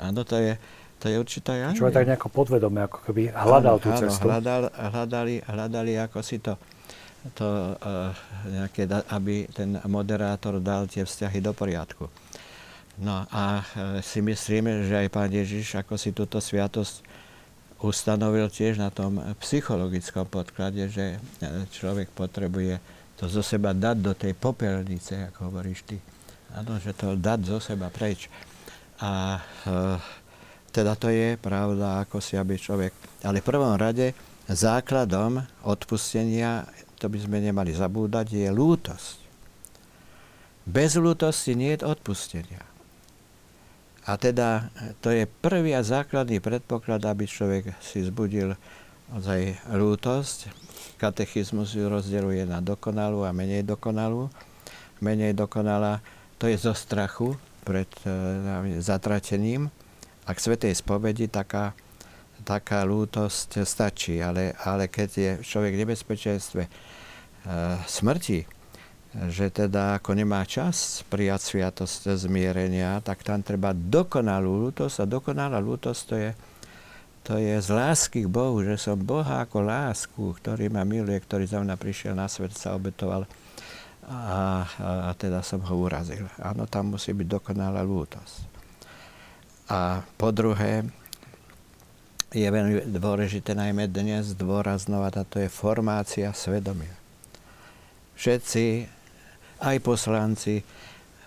Áno, 0.00 0.24
to 0.24 0.40
je, 0.40 0.56
to 0.96 1.12
je 1.12 1.16
určitá 1.20 1.52
ja 1.52 1.68
Čo 1.76 1.92
tak 1.92 2.08
nejako 2.08 2.32
podvedome, 2.32 2.88
ako 2.88 2.98
keby 3.04 3.28
hľadal 3.30 3.76
áno, 3.76 3.82
tú 3.84 3.88
cestu. 3.92 4.24
Hľadal, 4.24 4.72
hľadali, 4.72 5.44
hľadali 5.44 5.92
ako 6.00 6.18
si 6.24 6.40
to, 6.40 6.56
to 7.36 7.44
uh, 7.76 8.10
nejaké, 8.48 8.88
aby 9.12 9.44
ten 9.52 9.76
moderátor 9.84 10.58
dal 10.58 10.88
tie 10.88 11.04
vzťahy 11.04 11.44
do 11.44 11.52
poriadku. 11.52 12.08
No 12.96 13.28
a 13.28 13.60
uh, 13.60 14.00
si 14.00 14.24
myslíme, 14.24 14.88
že 14.88 15.06
aj 15.06 15.08
pán 15.12 15.28
Ježiš, 15.28 15.76
ako 15.76 16.00
si 16.00 16.16
túto 16.16 16.40
sviatosť 16.40 17.04
ustanovil 17.84 18.48
tiež 18.48 18.80
na 18.80 18.88
tom 18.88 19.20
psychologickom 19.42 20.24
podklade, 20.28 20.88
že 20.88 21.20
človek 21.76 22.08
potrebuje 22.16 22.80
to 23.16 23.28
zo 23.28 23.40
seba 23.40 23.72
dať 23.72 23.96
do 24.00 24.12
tej 24.12 24.32
popelnice, 24.36 25.32
ako 25.32 25.52
hovoríš 25.52 25.84
ty. 25.88 25.96
Áno, 26.56 26.80
že 26.80 26.96
to 26.96 27.16
dať 27.16 27.40
zo 27.48 27.58
seba 27.60 27.88
preč. 27.88 28.28
A 29.00 29.40
e, 29.40 29.70
teda 30.72 30.96
to 30.96 31.08
je 31.08 31.36
pravda, 31.40 32.04
ako 32.04 32.20
si 32.20 32.36
aby 32.36 32.56
človek... 32.56 32.92
Ale 33.24 33.40
v 33.40 33.48
prvom 33.48 33.76
rade 33.76 34.12
základom 34.48 35.40
odpustenia, 35.64 36.68
to 37.00 37.08
by 37.08 37.18
sme 37.20 37.40
nemali 37.40 37.72
zabúdať, 37.72 38.36
je 38.36 38.48
lútosť. 38.52 39.18
Bez 40.68 40.96
lútosti 41.00 41.56
nie 41.56 41.76
je 41.76 41.84
odpustenia. 41.88 42.75
A 44.06 44.14
teda 44.14 44.70
to 45.02 45.10
je 45.10 45.26
prvý 45.26 45.74
a 45.74 45.82
základný 45.82 46.38
predpoklad, 46.38 47.02
aby 47.02 47.26
človek 47.26 47.74
si 47.82 48.06
zbudil 48.06 48.54
ozaj 49.10 49.58
lútosť. 49.74 50.50
Katechizmus 50.94 51.74
ju 51.74 51.90
rozdeluje 51.90 52.46
na 52.46 52.62
dokonalú 52.62 53.26
a 53.26 53.34
menej 53.34 53.66
dokonalú. 53.66 54.30
Menej 55.02 55.34
dokonalá 55.34 55.98
to 56.38 56.46
je 56.46 56.54
zo 56.54 56.70
strachu 56.70 57.34
pred 57.66 57.90
e, 58.06 58.78
zatratením. 58.78 59.74
A 60.26 60.30
k 60.34 60.38
svetej 60.38 60.78
spovedi 60.78 61.26
taká, 61.26 61.74
taká 62.46 62.86
lútosť 62.86 63.66
stačí, 63.66 64.22
ale, 64.22 64.54
ale 64.62 64.86
keď 64.86 65.10
je 65.10 65.30
človek 65.42 65.74
v 65.74 65.82
nebezpečenstve 65.82 66.62
e, 66.62 66.70
smrti, 67.90 68.55
že 69.32 69.48
teda 69.48 69.96
ako 69.96 70.12
nemá 70.12 70.44
čas 70.44 71.00
prijať 71.08 71.40
sviatosť 71.54 72.12
zmierenia, 72.20 73.00
tak 73.00 73.24
tam 73.24 73.40
treba 73.40 73.72
dokonalú 73.72 74.68
lútosť 74.68 75.02
a 75.02 75.08
dokonalá 75.08 75.56
lútosť 75.56 76.00
to 76.04 76.14
je, 76.20 76.30
to 77.24 77.32
je 77.40 77.56
z 77.56 77.68
lásky 77.72 78.28
k 78.28 78.28
Bohu, 78.28 78.60
že 78.60 78.76
som 78.76 79.00
Boha 79.00 79.40
ako 79.40 79.64
lásku, 79.64 80.20
ktorý 80.36 80.68
ma 80.68 80.84
miluje, 80.84 81.16
ktorý 81.16 81.48
za 81.48 81.64
mňa 81.64 81.76
prišiel 81.80 82.12
na 82.12 82.28
svet, 82.28 82.52
sa 82.52 82.76
obetoval 82.76 83.24
a, 84.04 84.12
a, 84.12 84.88
a 85.08 85.10
teda 85.16 85.40
som 85.40 85.64
ho 85.64 85.74
urazil. 85.80 86.28
Áno, 86.36 86.68
tam 86.68 86.94
musí 86.94 87.16
byť 87.16 87.26
dokonalá 87.40 87.80
lútosť. 87.80 88.54
A 89.66 90.04
po 90.14 90.30
druhé, 90.30 90.86
je 92.36 92.44
veľmi 92.44 92.92
dôležité 92.92 93.56
najmä 93.56 93.88
dnes 93.88 94.36
zdôraznovať 94.36 95.12
a 95.16 95.22
to 95.24 95.36
je 95.40 95.48
formácia 95.48 96.28
svedomia. 96.36 96.92
Všetci 98.18 98.95
aj 99.60 99.76
poslanci 99.80 100.60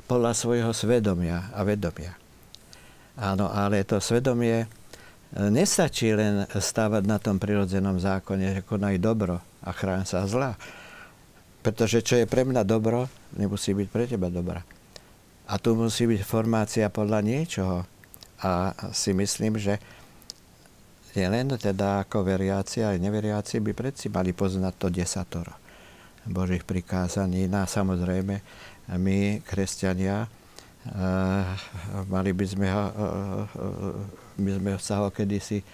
podľa 0.09 0.33
svojho 0.33 0.71
svedomia 0.73 1.53
a 1.53 1.61
vedomia. 1.61 2.17
Áno, 3.19 3.51
ale 3.51 3.85
to 3.85 4.01
svedomie 4.01 4.65
e, 4.65 4.67
nestačí 5.37 6.09
len 6.15 6.49
stávať 6.49 7.03
na 7.05 7.21
tom 7.21 7.37
prirodzenom 7.37 8.01
zákone, 8.01 8.57
že 8.57 8.65
konaj 8.65 8.97
dobro 8.97 9.37
a 9.61 9.69
chrán 9.69 10.09
sa 10.09 10.25
zla. 10.25 10.57
Pretože 11.59 12.01
čo 12.01 12.15
je 12.15 12.25
pre 12.25 12.47
mňa 12.47 12.63
dobro, 12.63 13.11
nemusí 13.35 13.75
byť 13.75 13.87
pre 13.91 14.07
teba 14.07 14.31
dobrá. 14.31 14.63
A 15.49 15.59
tu 15.59 15.75
musí 15.75 16.07
byť 16.07 16.21
formácia 16.23 16.87
podľa 16.87 17.19
niečoho. 17.21 17.83
A 18.39 18.71
si 18.95 19.11
myslím, 19.11 19.59
že 19.59 19.77
nie 21.11 21.27
len 21.27 21.51
teda 21.51 22.07
ako 22.07 22.23
veriaci, 22.23 22.87
ale 22.87 23.03
neveriaci 23.03 23.59
by 23.59 23.75
predsi 23.75 24.07
mali 24.07 24.31
poznať 24.31 24.73
to 24.79 24.87
desatoro 24.87 25.68
Božích 26.29 26.63
prikázaní. 26.63 27.49
No 27.49 27.65
a 27.65 27.67
samozrejme, 27.67 28.39
my, 28.95 29.41
kresťania, 29.45 30.25
eh, 30.25 31.45
mali 32.05 32.31
by 32.31 32.45
sme 32.45 32.67
ho, 32.69 32.83
eh, 32.89 34.41
my 34.41 34.49
sme 34.61 34.71
sa 34.77 35.03
ho 35.03 35.09
kedysi, 35.09 35.65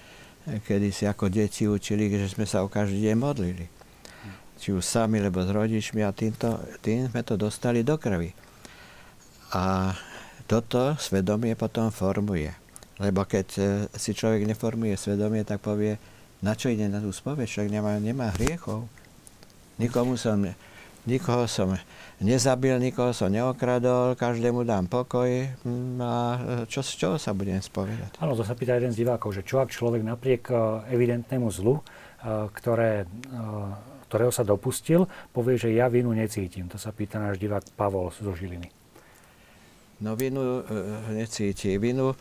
kedysi 0.65 1.05
ako 1.05 1.27
deti 1.27 1.67
učili, 1.67 2.07
že 2.09 2.31
sme 2.31 2.47
sa 2.47 2.63
o 2.63 2.71
každý 2.71 3.11
deň 3.11 3.15
modlili. 3.19 3.65
Či 4.55 4.71
už 4.71 4.87
sami, 4.87 5.19
lebo 5.19 5.43
s 5.43 5.51
rodičmi 5.51 6.01
a 6.01 6.15
týmto, 6.15 6.55
tým 6.79 7.11
sme 7.11 7.21
to 7.27 7.35
dostali 7.35 7.83
do 7.83 7.99
krvi. 7.99 8.31
A 9.51 9.93
toto 10.47 10.95
svedomie 10.95 11.57
potom 11.59 11.91
formuje. 11.91 12.53
Lebo 12.95 13.27
keď 13.27 13.47
eh, 13.59 13.67
si 13.95 14.15
človek 14.15 14.47
neformuje 14.47 14.95
svedomie, 14.95 15.43
tak 15.43 15.59
povie, 15.59 15.99
na 16.43 16.55
čo 16.55 16.71
ide 16.71 16.87
na 16.87 16.99
tú 17.03 17.11
spoveď, 17.11 17.47
však 17.47 17.67
nemá, 17.71 17.97
nemá 17.99 18.31
hriechov. 18.35 18.87
Nikomu 19.75 20.15
som, 20.15 20.39
nikoho 21.03 21.45
som 21.51 21.75
nezabil, 22.23 22.79
nikoho 22.79 23.11
som 23.11 23.27
neokradol, 23.27 24.15
každému 24.15 24.63
dám 24.63 24.87
pokoj 24.87 25.27
mm, 25.67 25.99
a 25.99 26.13
čo, 26.63 26.79
z 26.79 26.91
čoho 26.95 27.15
sa 27.19 27.35
budem 27.35 27.59
spovedať? 27.59 28.15
Áno, 28.23 28.39
to 28.39 28.47
sa 28.47 28.55
pýta 28.55 28.79
jeden 28.79 28.95
z 28.95 29.03
divákov, 29.03 29.35
že 29.35 29.43
čo 29.43 29.59
ak 29.59 29.67
človek 29.67 29.99
napriek 29.99 30.47
e, 30.47 30.55
evidentnému 30.95 31.51
zlu, 31.51 31.79
e, 31.79 31.83
ktoré, 32.55 33.03
e, 33.03 33.35
ktorého 34.07 34.31
sa 34.31 34.47
dopustil, 34.47 35.11
povie, 35.35 35.59
že 35.59 35.75
ja 35.75 35.91
vinu 35.91 36.15
necítim. 36.15 36.71
To 36.71 36.79
sa 36.79 36.95
pýta 36.95 37.19
náš 37.19 37.35
divák 37.35 37.75
Pavol 37.75 38.15
zo 38.15 38.31
Žiliny. 38.31 38.71
No 39.99 40.15
vinu 40.15 40.63
necíti. 41.11 41.75
Vinu, 41.79 42.15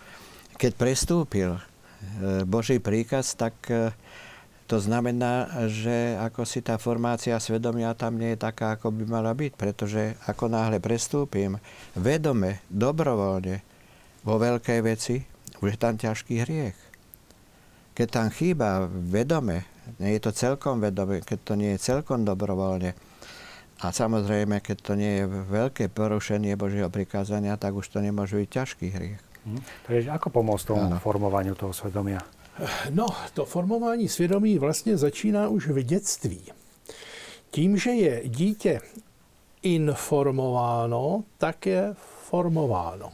keď 0.54 0.72
prestúpil 0.78 1.58
Boží 2.46 2.78
príkaz, 2.78 3.34
tak 3.34 3.58
to 4.64 4.81
znamená, 4.81 5.48
že 5.68 6.16
ako 6.16 6.48
si 6.48 6.64
tá 6.64 6.81
formácia 6.81 7.37
svedomia 7.37 7.92
tam 7.92 8.16
nie 8.16 8.33
je 8.33 8.44
taká, 8.44 8.77
ako 8.77 8.88
by 8.96 9.05
mala 9.05 9.37
byť, 9.37 9.53
pretože 9.61 10.16
ako 10.24 10.48
náhle 10.48 10.81
prestúpim 10.81 11.61
vedome, 11.92 12.64
dobrovoľne 12.72 13.61
vo 14.24 14.40
veľkej 14.40 14.81
veci, 14.81 15.20
už 15.61 15.77
je 15.77 15.79
tam 15.79 16.00
ťažký 16.00 16.35
hriech. 16.48 16.79
Keď 17.92 18.09
tam 18.09 18.29
chýba 18.33 18.88
vedome, 18.88 19.68
nie 20.00 20.16
je 20.16 20.24
to 20.24 20.33
celkom 20.33 20.81
vedome, 20.81 21.20
keď 21.20 21.38
to 21.44 21.55
nie 21.61 21.77
je 21.77 21.85
celkom 21.85 22.24
dobrovoľne, 22.24 22.96
a 23.85 23.92
samozrejme, 23.92 24.64
keď 24.64 24.77
to 24.81 24.92
nie 24.96 25.12
je 25.20 25.24
veľké 25.29 25.92
porušenie 25.92 26.57
Božieho 26.57 26.88
prikázania, 26.88 27.61
tak 27.61 27.77
už 27.77 27.90
to 27.92 27.98
nemôže 28.00 28.38
byť 28.38 28.48
ťažký 28.48 28.87
hriech. 28.88 29.20
Hm. 29.44 29.61
Takže 29.85 30.09
ako 30.14 30.29
pomôcť 30.33 30.64
tomu 30.72 30.88
ano. 30.88 30.96
formovaniu 31.03 31.53
toho 31.53 31.74
svedomia? 31.77 32.24
No, 32.90 33.06
to 33.34 33.44
formování 33.44 34.08
svědomí 34.08 34.58
vlastně 34.58 34.96
začíná 34.96 35.48
už 35.48 35.68
v 35.68 35.82
dětství. 35.82 36.42
Tím, 37.50 37.78
že 37.78 37.90
je 37.90 38.28
dítě 38.28 38.80
informováno, 39.62 41.24
tak 41.38 41.66
je 41.66 41.94
formováno. 42.28 43.12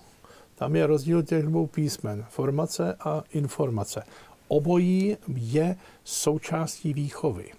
Tam 0.54 0.76
je 0.76 0.86
rozdíl 0.86 1.22
těch 1.22 1.42
dvou 1.42 1.66
písmen, 1.66 2.26
formace 2.30 2.96
a 3.00 3.22
informace. 3.32 4.02
Obojí 4.48 5.16
je 5.36 5.76
součástí 6.04 6.94
výchovy. 6.94 7.52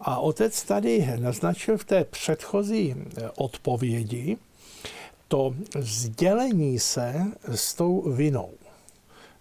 A 0.00 0.18
otec 0.18 0.62
tady 0.62 1.08
naznačil 1.20 1.78
v 1.78 1.84
té 1.84 2.04
předchozí 2.04 2.94
odpovědi 3.36 4.36
to 5.28 5.54
sdělení 5.78 6.78
se 6.78 7.24
s 7.54 7.74
tou 7.74 8.12
vinou. 8.12 8.50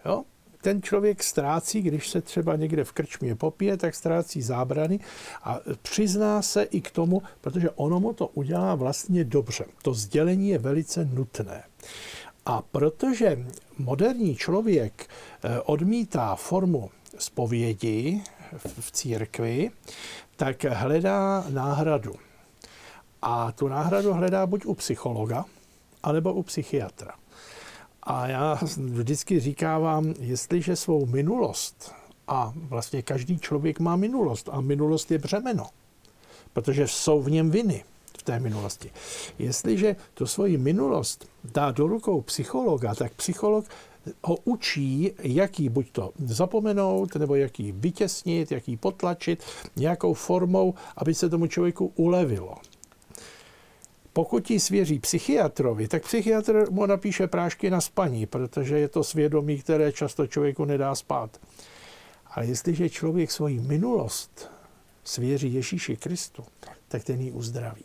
Jo? 0.06 0.24
Ten 0.66 0.82
člověk 0.82 1.24
ztrácí, 1.24 1.82
když 1.82 2.10
se 2.10 2.22
třeba 2.22 2.56
někde 2.56 2.84
v 2.84 2.92
krčmě 2.92 3.36
popije, 3.36 3.78
tak 3.78 3.96
ztrácí 3.96 4.42
zábrany 4.42 5.00
a 5.44 5.60
přizná 5.82 6.42
se 6.42 6.64
i 6.64 6.82
k 6.82 6.92
tomu, 6.92 7.22
protože 7.42 7.70
ono 7.70 8.00
mu 8.00 8.14
to 8.14 8.28
udělá 8.28 8.76
vlastně 8.76 9.24
dobře. 9.24 9.66
To 9.82 9.94
sdělení 9.94 10.50
je 10.50 10.58
velice 10.58 11.06
nutné. 11.06 11.64
A 12.46 12.62
protože 12.62 13.46
moderní 13.78 14.36
člověk 14.36 15.06
eh, 15.08 15.62
odmítá 15.62 16.36
formu 16.36 16.90
zpovědi 17.18 18.22
v 18.80 18.92
církvi, 18.92 19.72
tak 20.36 20.64
hledá 20.64 21.46
náhradu. 21.50 22.14
A 23.22 23.52
tu 23.52 23.68
náhradu 23.68 24.14
hledá 24.14 24.46
buď 24.46 24.66
u 24.66 24.74
psychologa, 24.74 25.46
anebo 26.04 26.34
u 26.34 26.44
psychiatra. 26.44 27.14
A 28.06 28.28
já 28.28 28.60
vždycky 28.78 29.40
říkávám, 29.40 30.14
jestliže 30.20 30.76
svou 30.76 31.06
minulost, 31.06 31.92
a 32.28 32.54
vlastně 32.56 33.02
každý 33.02 33.40
člověk 33.40 33.80
má 33.80 33.96
minulost, 33.96 34.50
a 34.52 34.62
minulost 34.62 35.12
je 35.12 35.18
břemeno, 35.18 35.66
protože 36.54 36.88
jsou 36.88 37.22
v 37.22 37.32
něm 37.32 37.52
viny 37.52 37.84
v 38.20 38.24
té 38.24 38.40
minulosti. 38.40 38.92
Jestliže 39.40 39.96
tu 40.14 40.26
svoji 40.26 40.58
minulost 40.58 41.28
dá 41.44 41.72
do 41.72 41.88
rukou 41.88 42.22
psychologa, 42.22 42.96
tak 42.96 43.14
psycholog 43.14 43.66
ho 44.24 44.38
učí, 44.44 45.12
jaký 45.20 45.70
buď 45.70 45.92
to 45.92 46.12
zapomenout, 46.26 47.16
nebo 47.16 47.36
jaký 47.36 47.72
vytěsnit, 47.72 48.52
jaký 48.52 48.78
potlačit, 48.78 49.44
nějakou 49.76 50.14
formou, 50.14 50.74
aby 50.98 51.14
se 51.14 51.30
tomu 51.30 51.48
člověku 51.48 51.92
ulevilo. 51.96 52.56
Pokud 54.16 54.50
ji 54.52 54.60
svěří 54.60 55.00
psychiatrovi, 55.00 55.88
tak 55.88 56.04
psychiatr 56.04 56.66
mu 56.70 56.86
napíše 56.86 57.28
prášky 57.28 57.70
na 57.70 57.82
spaní, 57.82 58.26
protože 58.26 58.80
je 58.80 58.88
to 58.88 59.04
svědomí, 59.04 59.60
které 59.60 59.92
často 59.92 60.28
člověku 60.28 60.66
nedá 60.66 60.96
spát. 60.96 61.40
Ale 62.26 62.46
jestliže 62.46 62.90
člověk 62.90 63.32
svoji 63.32 63.60
minulost 63.60 64.52
svěří 65.04 65.54
Ježíši 65.54 65.98
Kristu, 65.98 66.44
tak 66.88 67.04
ten 67.04 67.22
ji 67.22 67.32
uzdraví. 67.32 67.84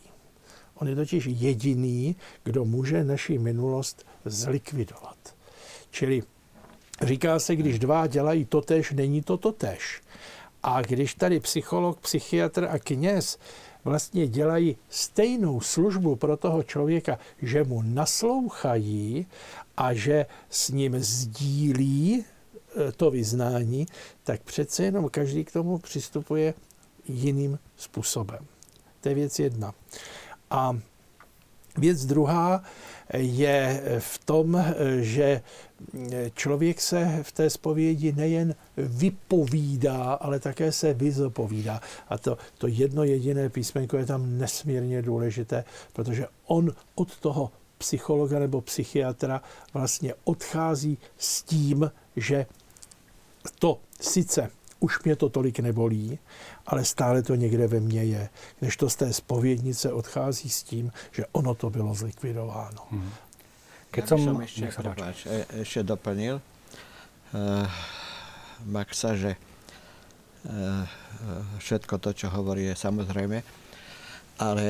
On 0.74 0.88
je 0.88 0.96
totiž 0.96 1.26
jediný, 1.26 2.16
kdo 2.44 2.64
může 2.64 3.04
naši 3.04 3.38
minulost 3.38 4.06
zlikvidovat. 4.24 5.18
Čili 5.90 6.22
říká 7.02 7.38
se, 7.38 7.56
když 7.56 7.78
dva 7.78 8.06
dělají 8.06 8.44
totež, 8.44 8.92
není 8.92 9.22
to 9.22 9.36
totež. 9.36 10.00
A 10.62 10.82
když 10.82 11.14
tady 11.14 11.40
psycholog, 11.40 12.00
psychiatr 12.00 12.68
a 12.70 12.78
kněz 12.78 13.38
vlastně 13.84 14.26
dělají 14.26 14.76
stejnou 14.88 15.60
službu 15.60 16.16
pro 16.16 16.36
toho 16.36 16.62
člověka, 16.62 17.18
že 17.42 17.64
mu 17.64 17.82
naslouchají 17.82 19.26
a 19.76 19.94
že 19.94 20.26
s 20.50 20.68
ním 20.68 20.98
sdílí 20.98 22.24
e, 22.24 22.92
to 22.92 23.10
vyznání, 23.10 23.86
tak 24.24 24.42
přece 24.42 24.84
jenom 24.84 25.08
každý 25.08 25.44
k 25.44 25.52
tomu 25.52 25.78
přistupuje 25.78 26.54
jiným 27.08 27.58
způsobem. 27.76 28.46
To 29.00 29.08
je 29.08 29.14
věc 29.14 29.38
jedna. 29.38 29.74
A 30.50 30.78
Věc 31.76 32.06
druhá 32.06 32.62
je 33.14 33.82
v 33.98 34.18
tom, 34.18 34.64
že 35.00 35.42
člověk 36.34 36.80
se 36.80 37.18
v 37.22 37.32
té 37.32 37.50
zpovědi 37.50 38.12
nejen 38.12 38.54
vypovídá, 38.76 40.12
ale 40.12 40.40
také 40.40 40.72
se 40.72 40.94
vyzopovídá. 40.94 41.80
A 42.08 42.18
to, 42.18 42.38
to 42.58 42.66
jedno 42.66 43.04
jediné 43.04 43.48
písmenko 43.48 43.96
je 43.96 44.06
tam 44.06 44.38
nesmírně 44.38 45.02
důležité, 45.02 45.64
protože 45.92 46.26
on 46.46 46.72
od 46.94 47.18
toho 47.18 47.52
psychologa 47.78 48.38
nebo 48.38 48.60
psychiatra 48.60 49.42
vlastně 49.74 50.14
odchází 50.24 50.98
s 51.18 51.42
tím, 51.42 51.92
že 52.16 52.46
to 53.58 53.78
sice 54.00 54.50
už 54.80 55.02
mě 55.02 55.16
to 55.16 55.28
tolik 55.28 55.58
nebolí, 55.58 56.18
ale 56.66 56.84
stále 56.84 57.22
to 57.22 57.34
někde 57.34 57.66
ve 57.66 57.80
mně 57.80 58.04
je. 58.04 58.28
Než 58.60 58.76
to 58.76 58.90
z 58.90 58.96
té 58.96 59.12
spovědnice 59.12 59.92
odchází 59.92 60.50
s 60.50 60.62
tím, 60.62 60.92
že 61.12 61.24
ono 61.32 61.54
to 61.54 61.70
bylo 61.70 61.94
zlikvidováno. 61.94 62.86
Hmm. 62.90 63.12
Keď 63.90 64.06
som, 64.06 64.22
som 64.22 64.38
ešte, 64.38 64.70
prepáč, 64.70 65.26
e, 65.26 65.66
ešte 65.66 65.82
doplnil 65.82 66.38
uh, 66.38 67.66
Maxa, 68.70 69.18
že 69.18 69.34
uh, 69.34 70.86
všetko 71.58 71.98
to, 71.98 72.14
čo 72.14 72.30
hovorí, 72.30 72.70
je 72.70 72.78
samozrejme, 72.78 73.42
ale 74.38 74.66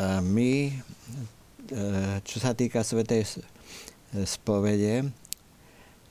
uh, 0.00 0.24
my, 0.24 0.52
uh, 1.76 2.24
čo 2.24 2.40
sa 2.40 2.56
týka 2.56 2.80
Svetej 2.80 3.44
spovede, 4.24 5.12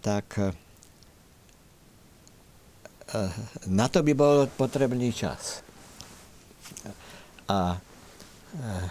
tak 0.06 0.38
uh, 0.38 0.54
na 3.68 3.86
to 3.92 4.04
by 4.04 4.14
bol 4.16 4.48
potrebný 4.56 5.12
čas. 5.12 5.64
A 7.52 7.76
uh, 7.76 8.86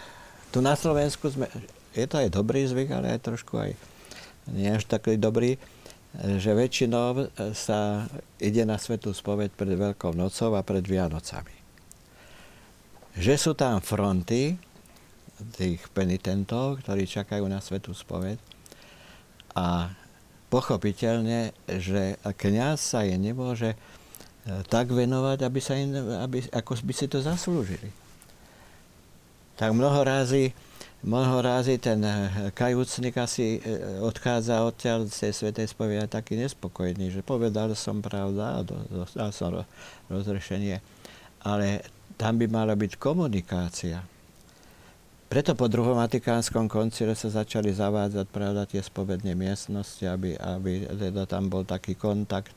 tu 0.51 0.61
na 0.61 0.77
Slovensku 0.77 1.31
sme 1.33 1.49
je 1.95 2.07
to 2.07 2.23
aj 2.23 2.31
dobrý 2.31 2.63
zvyk, 2.67 2.91
ale 2.95 3.19
aj 3.19 3.21
trošku 3.27 3.55
aj 3.59 3.75
nie 4.51 4.71
až 4.71 4.87
taký 4.87 5.19
dobrý, 5.19 5.59
že 6.15 6.55
väčšinou 6.55 7.31
sa 7.55 8.07
ide 8.43 8.67
na 8.67 8.79
svetú 8.79 9.15
spoveď 9.15 9.55
pred 9.55 9.75
Veľkou 9.79 10.15
nocou 10.15 10.59
a 10.59 10.63
pred 10.67 10.83
Vianocami. 10.83 11.55
Že 13.15 13.35
sú 13.39 13.53
tam 13.55 13.79
fronty 13.83 14.59
tých 15.55 15.83
penitentov, 15.95 16.83
ktorí 16.83 17.07
čakajú 17.07 17.47
na 17.47 17.63
svetú 17.63 17.95
spoveď 17.95 18.39
a 19.55 19.91
pochopiteľne, 20.51 21.55
že 21.79 22.19
kniaz 22.39 22.83
sa 22.83 23.07
je 23.07 23.15
nemôže 23.15 23.79
tak 24.69 24.89
venovať, 24.89 25.39
aby 25.45 25.61
sa 25.61 25.77
im, 25.77 25.93
aby, 26.25 26.45
ako 26.53 26.81
by 26.81 26.93
si 26.97 27.07
to 27.07 27.21
zaslúžili. 27.21 27.93
Tak 29.61 29.77
mnoho 29.77 30.01
razy 30.01 30.57
Mnoho 31.01 31.41
rázy 31.41 31.81
ten 31.81 32.05
eh, 32.05 32.53
kajúcnik 32.53 33.17
asi 33.17 33.57
eh, 33.57 34.05
odchádza 34.05 34.61
odtiaľ 34.61 35.09
z 35.09 35.29
tej 35.29 35.33
svetej 35.33 35.67
spovede 35.73 36.05
taký 36.05 36.37
nespokojný, 36.37 37.09
že 37.09 37.25
povedal 37.25 37.73
som 37.73 38.05
pravda 38.05 38.61
a 38.61 38.65
dostal 38.69 39.33
som 39.33 39.65
rozrešenie. 40.13 40.85
Ale 41.41 41.81
tam 42.21 42.37
by 42.37 42.53
mala 42.53 42.77
byť 42.77 43.01
komunikácia. 43.01 44.05
Preto 45.33 45.57
po 45.57 45.73
druhom 45.73 45.97
Vatikánskom 45.97 46.69
koncile 46.69 47.17
sa 47.17 47.33
začali 47.33 47.73
zavádzať 47.73 48.27
pravda 48.29 48.69
tie 48.69 48.85
spovedné 48.85 49.33
miestnosti, 49.33 50.05
aby, 50.05 50.37
aby 50.37 50.85
teda 50.85 51.25
tam 51.25 51.49
bol 51.49 51.65
taký 51.65 51.97
kontakt, 51.97 52.53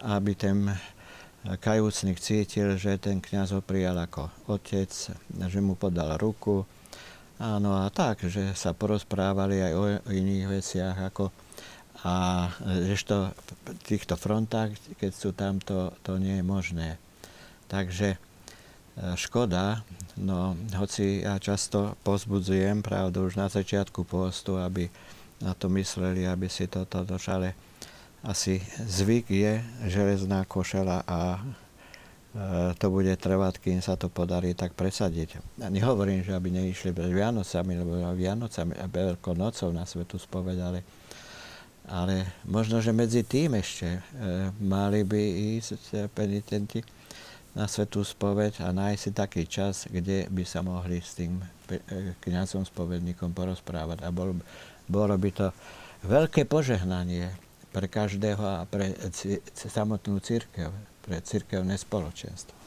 aby 0.00 0.32
ten 0.32 0.72
kajúcnik 1.46 2.18
cítil, 2.18 2.74
že 2.74 2.98
ten 2.98 3.22
kniaz 3.22 3.54
ho 3.54 3.62
prijal 3.62 3.94
ako 3.98 4.32
otec, 4.50 4.90
že 5.28 5.60
mu 5.62 5.78
podal 5.78 6.18
ruku, 6.18 6.66
Áno, 7.38 7.78
a 7.78 7.86
tak, 7.86 8.26
že 8.26 8.50
sa 8.58 8.74
porozprávali 8.74 9.62
aj 9.62 9.72
o 9.78 9.84
iných 10.10 10.58
veciach, 10.58 10.98
ako 11.06 11.30
a 12.02 12.46
to 13.06 13.30
v 13.34 13.70
týchto 13.82 14.14
frontách, 14.18 14.74
keď 14.98 15.12
sú 15.14 15.30
tam, 15.34 15.58
to, 15.62 15.94
to 16.06 16.18
nie 16.18 16.42
je 16.42 16.44
možné. 16.46 16.88
Takže 17.66 18.14
e, 18.14 18.18
škoda, 19.18 19.82
no 20.14 20.54
hoci 20.78 21.26
ja 21.26 21.42
často 21.42 21.98
pozbudzujem, 22.06 22.86
pravdu, 22.86 23.26
už 23.26 23.38
na 23.38 23.50
začiatku 23.50 24.06
postu, 24.06 24.58
aby 24.58 24.86
na 25.42 25.58
to 25.58 25.66
mysleli, 25.74 26.22
aby 26.22 26.46
si 26.46 26.70
toto 26.70 27.02
došali. 27.02 27.50
Asi 28.28 28.60
zvyk 28.84 29.32
je 29.32 29.64
železná 29.88 30.44
košela 30.44 31.00
a 31.08 31.40
E, 32.38 32.76
to 32.76 32.92
bude 32.92 33.10
trvať, 33.16 33.56
kým 33.58 33.80
sa 33.80 33.96
to 33.96 34.12
podarí 34.12 34.52
tak 34.52 34.76
presadiť. 34.76 35.40
Ja 35.58 35.72
nehovorím, 35.72 36.20
že 36.20 36.36
aby 36.36 36.52
neišli 36.52 36.92
pred 36.92 37.08
Vianocami, 37.08 37.72
lebo 37.80 37.96
Vianocami 38.12 38.76
a 38.76 38.84
Veľkou 38.84 39.32
nocou 39.32 39.72
na 39.72 39.88
svetu 39.88 40.20
spovedali, 40.20 40.84
ale 41.88 42.38
možno, 42.44 42.84
že 42.84 42.92
medzi 42.92 43.24
tým 43.24 43.56
ešte 43.56 43.88
e, 43.88 44.00
mali 44.60 45.08
by 45.08 45.22
ísť 45.56 46.12
penitenti 46.12 46.84
na 47.56 47.64
svetú 47.64 48.04
spoveď 48.04 48.60
a 48.60 48.76
nájsť 48.76 49.00
si 49.00 49.10
taký 49.10 49.42
čas, 49.48 49.88
kde 49.88 50.28
by 50.28 50.44
sa 50.44 50.60
mohli 50.60 51.00
s 51.00 51.16
tým 51.16 51.40
e, 51.40 52.12
kňazom 52.20 52.68
spovedníkom 52.68 53.32
porozprávať. 53.32 54.04
A 54.04 54.12
bolo, 54.12 54.36
bolo 54.84 55.16
by 55.16 55.30
to 55.32 55.48
veľké 56.04 56.44
požehnanie 56.44 57.47
pre 57.78 57.86
každého 57.86 58.42
a 58.42 58.66
pre 58.66 58.90
samotnú 59.54 60.18
církev 60.18 60.74
pre 61.08 61.20
církevné 61.22 61.78
spoločenstvo. 61.78 62.58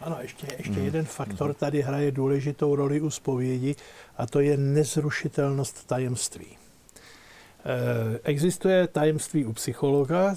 Ano, 0.00 0.16
ještě, 0.20 0.46
ještě 0.58 0.80
mm. 0.80 0.84
jeden 0.84 1.04
faktor 1.04 1.54
tady 1.54 1.82
hraje 1.82 2.10
důležitou 2.10 2.74
roli 2.74 3.00
u 3.00 3.10
spovědi 3.10 3.74
a 4.16 4.26
to 4.26 4.40
je 4.40 4.56
nezrušitelnost 4.56 5.86
tajemství. 5.86 6.46
E, 6.46 6.56
existuje 8.24 8.86
tajemství 8.86 9.44
u 9.44 9.52
psychologa, 9.52 10.34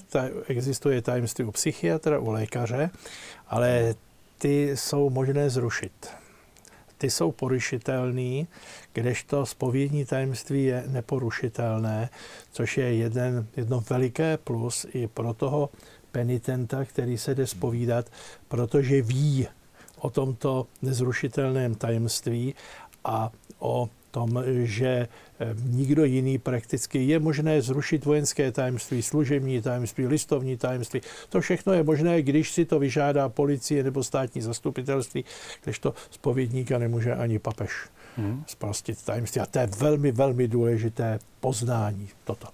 existuje 0.47 1.01
tajemství 1.01 1.45
u 1.45 1.51
psychiatra, 1.51 2.19
u 2.19 2.31
lékaře, 2.31 2.89
ale 3.47 3.95
ty 4.37 4.77
jsou 4.77 5.09
možné 5.09 5.49
zrušit. 5.49 6.07
Ty 6.97 7.09
jsou 7.09 7.31
porušitelný, 7.31 8.47
kdežto 8.93 9.45
spovědní 9.45 10.05
tajemství 10.05 10.63
je 10.63 10.83
neporušitelné, 10.87 12.09
což 12.51 12.77
je 12.77 12.95
jeden, 12.95 13.47
jedno 13.57 13.83
veliké 13.89 14.37
plus 14.37 14.85
i 14.93 15.07
pro 15.07 15.33
toho 15.33 15.69
penitenta, 16.11 16.85
který 16.85 17.17
se 17.17 17.35
jde 17.35 17.47
spovídat, 17.47 18.11
protože 18.47 19.01
ví 19.01 19.47
o 19.99 20.09
tomto 20.09 20.67
nezrušitelném 20.81 21.75
tajemství 21.75 22.55
a 23.05 23.31
o 23.59 23.89
tom, 24.17 24.41
že 24.65 25.05
eh, 25.05 25.53
nikdo 25.69 26.01
jiný 26.09 26.41
prakticky 26.41 27.05
je 27.05 27.21
možné 27.21 27.61
zrušit 27.61 28.01
vojenské 28.01 28.49
tajemství, 28.49 29.01
služební 29.05 29.61
tajemství, 29.61 30.09
listovní 30.09 30.57
tajemství. 30.57 31.01
To 31.29 31.37
všechno 31.41 31.73
je 31.77 31.83
možné, 31.85 32.21
když 32.25 32.51
si 32.51 32.65
to 32.65 32.81
vyžádá 32.81 33.29
policie 33.29 33.85
nebo 33.85 34.01
státní 34.01 34.41
zastupitelství, 34.41 35.21
když 35.63 35.79
to 35.79 35.93
spovědníka 36.09 36.77
nemůže 36.77 37.13
ani 37.13 37.39
papež 37.39 37.71
hmm. 38.17 38.43
tajemství. 39.05 39.41
A 39.41 39.45
to 39.45 39.59
je 39.59 39.67
velmi, 39.77 40.11
velmi 40.11 40.47
důležité 40.47 41.19
poznání 41.39 42.09
toto 42.25 42.47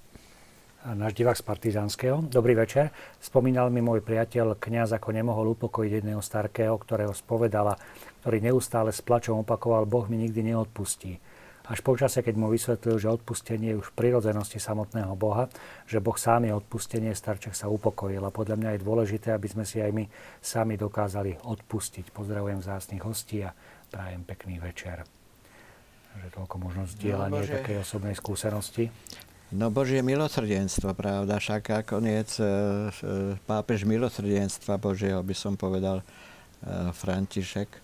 náš 0.93 1.14
divák 1.16 1.38
z 1.38 1.41
Partizánskeho. 1.41 2.28
Dobrý 2.28 2.59
večer. 2.59 2.91
Spomínal 3.24 3.72
mi 3.72 3.80
môj 3.80 4.03
priateľ 4.03 4.59
kňaz, 4.59 4.91
ako 4.91 5.16
nemohol 5.16 5.55
upokojiť 5.55 6.03
jedného 6.03 6.20
starkého, 6.20 6.76
ktorého 6.76 7.16
spovedala, 7.16 7.80
ktorý 8.20 8.51
neustále 8.51 8.91
s 8.91 8.99
plačom 8.99 9.47
opakoval, 9.47 9.88
Boh 9.88 10.03
mi 10.11 10.20
nikdy 10.28 10.51
neodpustí. 10.51 11.24
Až 11.64 11.80
počasie, 11.80 12.20
keď 12.20 12.36
mu 12.36 12.51
vysvetlil, 12.51 12.99
že 12.99 13.07
odpustenie 13.07 13.72
je 13.72 13.80
už 13.80 13.95
prirodzenosti 13.95 14.59
samotného 14.59 15.16
Boha, 15.16 15.47
že 15.88 16.03
Boh 16.03 16.20
sám 16.20 16.43
je 16.43 16.51
odpustenie, 16.51 17.16
starček 17.16 17.55
sa 17.55 17.72
upokojil. 17.72 18.20
A 18.20 18.36
podľa 18.36 18.59
mňa 18.59 18.70
je 18.76 18.84
dôležité, 18.84 19.32
aby 19.32 19.47
sme 19.47 19.64
si 19.64 19.80
aj 19.80 19.95
my 19.95 20.03
sami 20.43 20.76
dokázali 20.76 21.39
odpustiť. 21.39 22.11
Pozdravujem 22.11 22.59
vzácných 22.59 23.03
hostí 23.07 23.47
a 23.47 23.55
prajem 23.88 24.28
pekný 24.28 24.59
večer. 24.59 25.07
Že 26.20 26.28
toľko 26.36 26.55
možno 26.59 26.84
zdieľanie 26.84 27.41
no, 27.41 27.47
takej 27.47 27.78
osobnej 27.80 28.16
skúsenosti. 28.20 28.91
No 29.53 29.70
Božie 29.70 30.03
milosrdenstvo, 30.03 30.91
pravda, 30.97 31.38
však 31.38 31.86
nakoniec 31.86 32.28
e, 32.41 32.43
e, 32.43 32.47
pápež 33.45 33.86
milosrdenstva 33.86 34.82
Božieho, 34.82 35.22
by 35.22 35.36
som 35.38 35.53
povedal, 35.53 36.01
e, 36.01 36.05
František, 36.91 37.82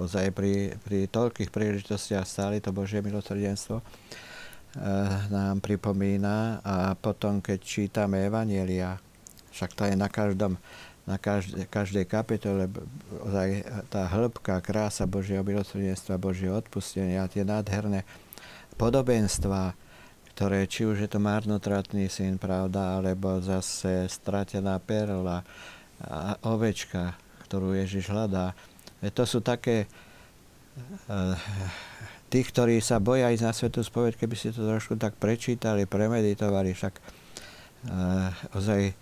ozaj 0.00 0.32
pri, 0.32 0.80
pri 0.80 1.12
toľkých 1.12 1.52
príležitostiach 1.52 2.24
stále 2.24 2.56
to 2.64 2.72
Božie 2.72 3.04
milosrdenstvo 3.04 3.80
e, 3.80 3.84
nám 5.28 5.60
pripomína 5.60 6.64
a 6.64 6.96
potom, 6.96 7.44
keď 7.44 7.58
čítame 7.60 8.24
Evanielia, 8.24 8.96
však 9.52 9.70
to 9.76 9.82
je 9.92 9.94
na 9.96 10.08
každom 10.08 10.56
na 11.02 11.18
každej, 11.18 11.66
každej 11.66 12.04
kapitole 12.06 12.70
ozaj 13.26 13.66
tá 13.90 14.06
hĺbka, 14.06 14.62
krása 14.62 15.02
Božieho 15.02 15.42
milosrdenstva, 15.42 16.14
Božieho 16.14 16.54
odpustenia, 16.54 17.26
tie 17.26 17.42
nádherné 17.42 18.06
podobenstva, 18.78 19.74
ktoré 20.32 20.64
či 20.70 20.86
už 20.86 21.02
je 21.02 21.10
to 21.10 21.18
marnotratný 21.18 22.06
syn, 22.06 22.38
pravda, 22.38 23.02
alebo 23.02 23.42
zase 23.42 24.06
stratená 24.06 24.78
perla 24.78 25.42
a 26.02 26.38
ovečka, 26.46 27.18
ktorú 27.52 27.76
Ježiš 27.76 28.08
hľadá. 28.08 28.56
To 29.04 29.28
sú 29.28 29.44
také, 29.44 29.84
tých, 32.32 32.48
ktorí 32.48 32.80
sa 32.80 32.96
boja 32.96 33.28
ísť 33.28 33.44
na 33.44 33.52
svetú 33.52 33.84
spoveď, 33.84 34.16
keby 34.16 34.32
si 34.40 34.48
to 34.56 34.64
trošku 34.64 34.96
tak 34.96 35.20
prečítali, 35.20 35.84
premeditovali, 35.84 36.72
však 36.72 36.96
ozaj 38.56 38.96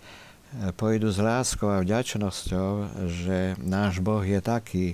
pôjdu 0.75 1.15
s 1.15 1.23
láskou 1.23 1.71
a 1.71 1.79
vďačnosťou, 1.79 2.69
že 3.07 3.55
náš 3.63 4.03
Boh 4.03 4.19
je 4.19 4.39
taký, 4.43 4.87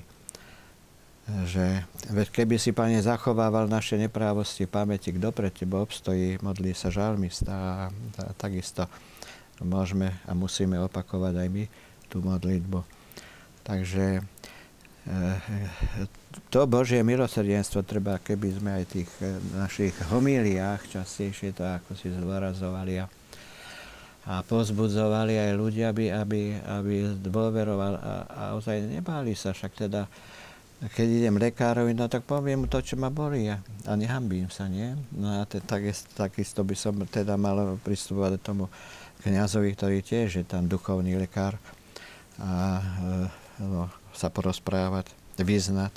že 1.49 1.81
veď 2.13 2.27
keby 2.29 2.61
si, 2.61 2.77
Pane, 2.77 3.01
zachovával 3.01 3.65
naše 3.65 3.97
neprávosti 3.97 4.69
pamäti, 4.69 5.09
kto 5.09 5.33
pre 5.33 5.49
Teba 5.49 5.81
obstojí, 5.81 6.37
modlí 6.45 6.77
sa 6.77 6.93
žalmista 6.93 7.51
a, 7.51 7.73
a 8.21 8.31
takisto 8.37 8.85
môžeme 9.65 10.13
a 10.29 10.37
musíme 10.37 10.77
opakovať 10.77 11.33
aj 11.41 11.47
my 11.49 11.63
tú 12.05 12.21
modlitbu. 12.21 12.96
Takže 13.67 14.23
e, 14.23 15.11
to 16.47 16.63
Božie 16.63 17.03
milosrdenstvo 17.03 17.83
treba, 17.83 18.15
keby 18.15 18.47
sme 18.55 18.69
aj 18.79 18.85
tých 18.87 19.11
e, 19.19 19.35
našich 19.59 19.91
homíliách 20.07 20.87
častejšie 20.87 21.51
to 21.51 21.67
ako 21.67 21.99
si 21.99 22.07
zvorazovali 22.07 23.03
a, 23.03 23.11
a 24.31 24.39
pozbudzovali 24.47 25.35
aj 25.35 25.51
ľudia, 25.59 25.91
aby, 25.91 26.15
aby, 26.15 26.55
aby 26.63 26.95
dôveroval 27.19 27.93
a, 27.99 28.13
a 28.23 28.41
ozaj 28.55 28.87
nebáli 28.87 29.35
sa, 29.35 29.51
však 29.51 29.71
teda 29.75 30.07
keď 30.77 31.07
idem 31.09 31.41
lekárovi, 31.41 31.97
no 31.97 32.05
tak 32.05 32.23
poviem 32.23 32.63
mu 32.63 32.67
to, 32.69 32.79
čo 32.79 32.95
ma 32.95 33.09
bolí 33.09 33.49
a, 33.49 33.57
a 33.89 33.97
nehambím 33.97 34.47
sa, 34.47 34.69
nie? 34.69 34.93
No 35.09 35.41
a 35.41 35.43
te, 35.43 35.57
tak, 35.57 35.89
takisto 36.13 36.61
by 36.61 36.75
som 36.77 37.01
teda 37.03 37.33
mal 37.33 37.81
pristupovať 37.81 38.37
tomu 38.39 38.69
kniazovi, 39.25 39.73
ktorý 39.73 40.05
tiež 40.05 40.39
je 40.39 40.45
tam 40.45 40.69
duchovný 40.69 41.17
lekár 41.17 41.57
a 42.37 42.79
e, 42.79 43.46
no, 43.61 43.89
sa 44.13 44.27
porozprávať, 44.29 45.11
vyznať. 45.37 45.93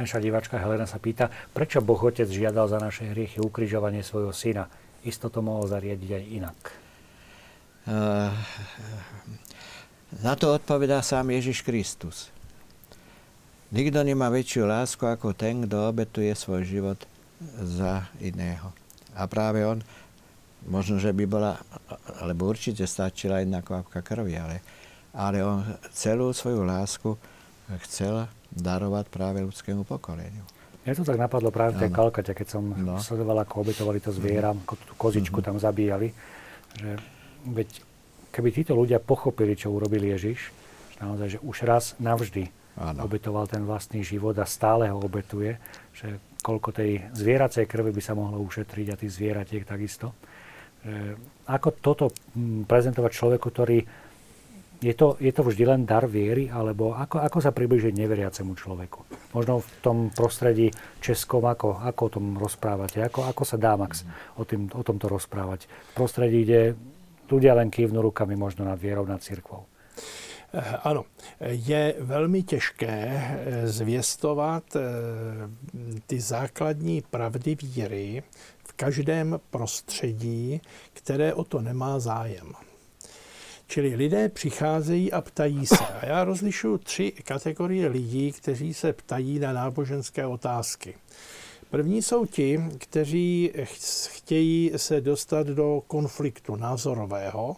Naša 0.00 0.16
diváčka 0.16 0.56
Helena 0.56 0.88
sa 0.88 0.96
pýta, 0.96 1.28
prečo 1.52 1.84
Boh 1.84 2.00
Otec 2.00 2.24
žiadal 2.24 2.68
za 2.72 2.80
naše 2.80 3.12
hriechy 3.12 3.36
ukrižovanie 3.40 4.00
svojho 4.00 4.32
syna? 4.32 4.68
Isto 5.04 5.28
to 5.28 5.44
mohol 5.44 5.68
zariadiť 5.68 6.10
aj 6.16 6.24
inak. 6.28 6.58
Uh, 7.88 8.32
na 10.24 10.36
to 10.36 10.56
odpovedá 10.56 11.00
sám 11.04 11.32
Ježiš 11.32 11.64
Kristus. 11.64 12.32
Nikto 13.70 14.02
nemá 14.02 14.32
väčšiu 14.32 14.66
lásku 14.66 15.04
ako 15.04 15.36
ten, 15.36 15.64
kto 15.64 15.88
obetuje 15.88 16.32
svoj 16.34 16.66
život 16.66 16.98
za 17.60 18.08
iného. 18.18 18.74
A 19.14 19.30
práve 19.30 19.62
on, 19.62 19.78
možno, 20.66 20.98
že 20.98 21.14
by 21.14 21.24
bola, 21.24 21.60
alebo 22.18 22.50
určite 22.50 22.84
stačila 22.84 23.40
jedna 23.40 23.62
kvapka 23.62 24.02
krvi, 24.02 24.34
ale, 24.34 24.60
ale 25.14 25.42
on 25.42 25.66
celú 25.90 26.30
svoju 26.30 26.62
lásku 26.62 27.18
chcel 27.86 28.26
darovať 28.50 29.06
práve 29.10 29.38
ľudskému 29.42 29.86
pokoleniu. 29.86 30.42
Mne 30.80 30.96
to 30.96 31.04
tak 31.04 31.20
napadlo 31.20 31.52
práve 31.52 31.76
v 31.76 31.86
tej 31.86 31.90
Kalkate, 31.92 32.32
keď 32.32 32.48
som 32.56 32.64
no. 32.72 32.96
sledoval, 32.98 33.44
ako 33.44 33.62
obetovali 33.62 34.00
to 34.00 34.10
zviera, 34.10 34.50
ako 34.50 34.74
tú 34.80 34.92
kozičku 34.96 35.38
mm-hmm. 35.38 35.48
tam 35.52 35.56
zabíjali. 35.60 36.08
Že, 36.80 36.90
veď, 37.52 37.68
keby 38.32 38.48
títo 38.50 38.72
ľudia 38.72 38.96
pochopili, 38.98 39.54
čo 39.54 39.70
urobil 39.70 40.00
Ježiš, 40.02 40.50
že 40.96 40.98
naozaj, 41.04 41.28
že 41.36 41.38
už 41.44 41.56
raz 41.68 41.84
navždy 42.00 42.48
Áno. 42.80 43.04
obetoval 43.04 43.44
ten 43.44 43.60
vlastný 43.68 44.00
život 44.00 44.32
a 44.40 44.48
stále 44.48 44.88
ho 44.88 44.96
obetuje, 44.96 45.60
že 45.92 46.16
koľko 46.40 46.72
tej 46.72 47.12
zvieracej 47.12 47.68
krvi 47.68 47.92
by 47.92 48.02
sa 48.02 48.16
mohlo 48.16 48.40
ušetriť 48.40 48.86
a 48.88 48.98
tých 48.98 49.12
zvieratiek 49.12 49.68
takisto. 49.68 50.16
Že 50.80 51.20
ako 51.44 51.68
toto 51.76 52.04
mm, 52.32 52.64
prezentovať 52.64 53.12
človeku, 53.12 53.46
ktorý 53.52 53.84
je 54.80 54.94
to, 54.96 55.20
je 55.20 55.32
to 55.32 55.44
vždy 55.44 55.64
len 55.68 55.80
dar 55.84 56.08
viery, 56.08 56.48
alebo 56.48 56.96
ako, 56.96 57.20
ako 57.20 57.38
sa 57.44 57.52
približiť 57.52 57.92
neveriacemu 57.92 58.52
človeku? 58.56 59.00
Možno 59.36 59.60
v 59.60 59.68
tom 59.84 59.98
prostredí 60.08 60.72
českom, 61.04 61.44
ako, 61.44 61.84
ako 61.84 62.00
o 62.00 62.12
tom 62.16 62.24
rozprávate? 62.40 63.04
Ako, 63.04 63.28
ako 63.28 63.42
sa 63.44 63.60
dá, 63.60 63.76
Max, 63.76 64.08
o, 64.40 64.48
tým, 64.48 64.72
o 64.72 64.80
tomto 64.80 65.12
rozprávať? 65.12 65.68
V 65.68 65.92
prostredí, 65.92 66.48
kde 66.48 66.60
ľudia 67.28 67.52
len 67.52 67.68
kývnú 67.68 68.00
rukami 68.00 68.34
možno 68.40 68.64
nad 68.64 68.80
vierou, 68.80 69.04
nad 69.04 69.20
církvou. 69.20 69.68
Eh, 70.52 70.76
ano, 70.82 71.04
je 71.40 71.94
velmi 71.98 72.42
těžké 72.42 72.96
eh, 73.06 73.68
zvěstovat 73.68 74.64
eh, 74.76 74.80
ty 76.06 76.20
základní 76.20 77.02
pravdy 77.10 77.54
víry 77.54 78.22
v 78.64 78.72
každém 78.72 79.40
prostředí, 79.50 80.60
které 80.92 81.34
o 81.34 81.44
to 81.44 81.60
nemá 81.60 81.98
zájem. 81.98 82.52
Čili 83.70 83.94
lidé 83.94 84.28
přicházejí 84.28 85.12
a 85.12 85.20
ptají 85.20 85.66
se. 85.66 85.86
A 85.86 86.06
já 86.06 86.24
rozlišuju 86.24 86.78
tři 86.78 87.12
kategorie 87.24 87.88
lidí, 87.88 88.32
kteří 88.32 88.74
se 88.74 88.92
ptají 88.92 89.38
na 89.38 89.52
náboženské 89.52 90.26
otázky. 90.26 90.94
První 91.70 92.02
jsou 92.02 92.26
ti, 92.26 92.60
kteří 92.78 93.52
chtějí 94.08 94.72
se 94.76 95.00
dostat 95.00 95.46
do 95.46 95.82
konfliktu 95.86 96.56
názorového, 96.56 97.56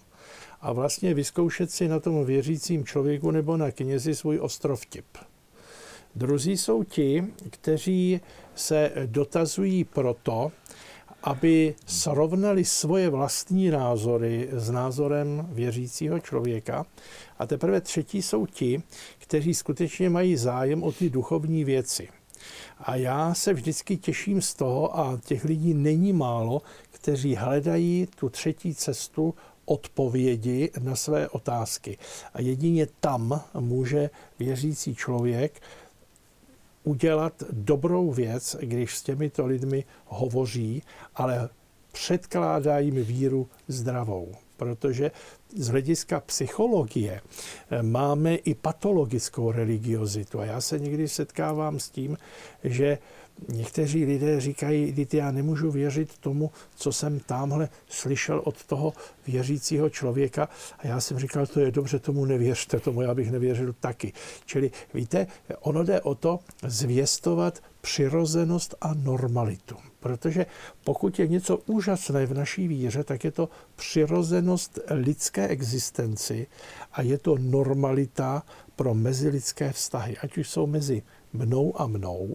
a 0.60 0.72
vlastně 0.72 1.14
vyzkoušet 1.14 1.70
si 1.70 1.88
na 1.88 2.00
tom 2.00 2.24
věřícím 2.24 2.84
člověku 2.84 3.30
nebo 3.30 3.56
na 3.56 3.70
knězi 3.70 4.14
svůj 4.14 4.38
ostrovtip. 4.38 5.06
Druzí 6.14 6.56
jsou 6.56 6.84
ti, 6.84 7.24
kteří 7.50 8.20
se 8.54 8.92
dotazují 9.06 9.84
proto, 9.84 10.52
aby 11.22 11.74
srovnali 11.86 12.64
svoje 12.64 13.10
vlastní 13.10 13.70
názory 13.70 14.48
s 14.52 14.70
názorem 14.70 15.48
věřícího 15.50 16.20
člověka. 16.20 16.86
A 17.38 17.46
teprve 17.46 17.80
třetí 17.80 18.22
jsou 18.22 18.46
ti, 18.46 18.82
kteří 19.18 19.54
skutečně 19.54 20.10
mají 20.10 20.36
zájem 20.36 20.82
o 20.82 20.92
ty 20.92 21.10
duchovní 21.10 21.64
věci. 21.64 22.08
A 22.78 22.96
já 22.96 23.34
se 23.34 23.52
vždycky 23.54 23.96
těším 23.96 24.42
z 24.42 24.54
toho, 24.54 24.98
a 24.98 25.20
těch 25.24 25.44
lidí 25.44 25.74
není 25.74 26.12
málo, 26.12 26.62
kteří 26.90 27.34
hledají 27.34 28.08
tu 28.16 28.28
třetí 28.28 28.74
cestu 28.74 29.34
odpovědi 29.64 30.70
na 30.80 30.96
své 30.96 31.28
otázky. 31.28 31.98
A 32.34 32.40
jedině 32.40 32.86
tam 33.00 33.42
může 33.54 34.10
věřící 34.38 34.94
člověk 34.94 35.62
udělat 36.85 37.43
dobrou 37.51 38.12
věc, 38.12 38.57
když 38.61 38.97
s 38.97 39.03
těmito 39.03 39.47
lidmi 39.47 39.85
hovoří, 40.07 40.83
ale 41.14 41.49
předkládá 41.93 42.78
jim 42.78 43.05
víru 43.05 43.49
zdravou. 43.68 44.33
Protože 44.57 45.11
z 45.57 45.68
hlediska 45.68 46.20
psychologie 46.20 47.20
máme 47.83 48.35
i 48.35 48.55
patologickou 48.55 49.53
religiozitu. 49.53 50.41
A 50.41 50.45
já 50.45 50.61
se 50.61 50.78
někdy 50.78 51.09
setkávám 51.09 51.80
s 51.80 51.91
tím, 51.91 52.18
že 52.64 52.99
Někteří 53.49 54.05
lidé 54.05 54.41
říkají, 54.41 54.95
že 54.97 55.18
já 55.18 55.30
nemůžu 55.30 55.70
věřit 55.70 56.18
tomu, 56.18 56.51
co 56.74 56.93
jsem 56.93 57.20
tamhle 57.20 57.68
slyšel 57.89 58.43
od 58.45 58.64
toho 58.64 58.93
věřícího 59.26 59.91
člověka. 59.91 60.49
A 60.78 60.87
já 60.87 61.01
jsem 61.01 61.18
říkal, 61.18 61.47
to 61.47 61.61
je 61.61 61.70
dobře, 61.70 61.99
tomu 61.99 62.24
nevěřte, 62.24 62.80
tomu 62.80 63.03
já 63.03 63.14
bych 63.14 63.30
nevěřil 63.30 63.74
taky. 63.80 64.12
Čili 64.45 64.70
víte, 64.95 65.26
ono 65.61 65.85
jde 65.85 66.01
o 66.01 66.14
to 66.14 66.41
zvěstovat 66.66 67.62
přirozenost 67.80 68.74
a 68.80 68.95
normalitu. 68.95 69.76
Protože 70.01 70.47
pokud 70.85 71.18
je 71.18 71.28
něco 71.28 71.59
úžasné 71.66 72.26
v 72.26 72.35
naší 72.35 72.68
víře, 72.68 73.05
tak 73.05 73.24
je 73.24 73.30
to 73.30 73.49
přirozenost 73.76 74.78
lidské 74.91 75.49
existenci 75.49 76.47
a 76.93 77.03
je 77.03 77.18
to 77.18 77.39
normalita 77.39 78.43
pro 78.76 78.95
mezilidské 78.95 79.72
vztahy, 79.72 80.18
ať 80.18 80.39
už 80.39 80.49
jsou 80.49 80.66
mezi 80.66 81.03
mnou 81.33 81.80
a 81.80 81.87
mnou, 81.87 82.35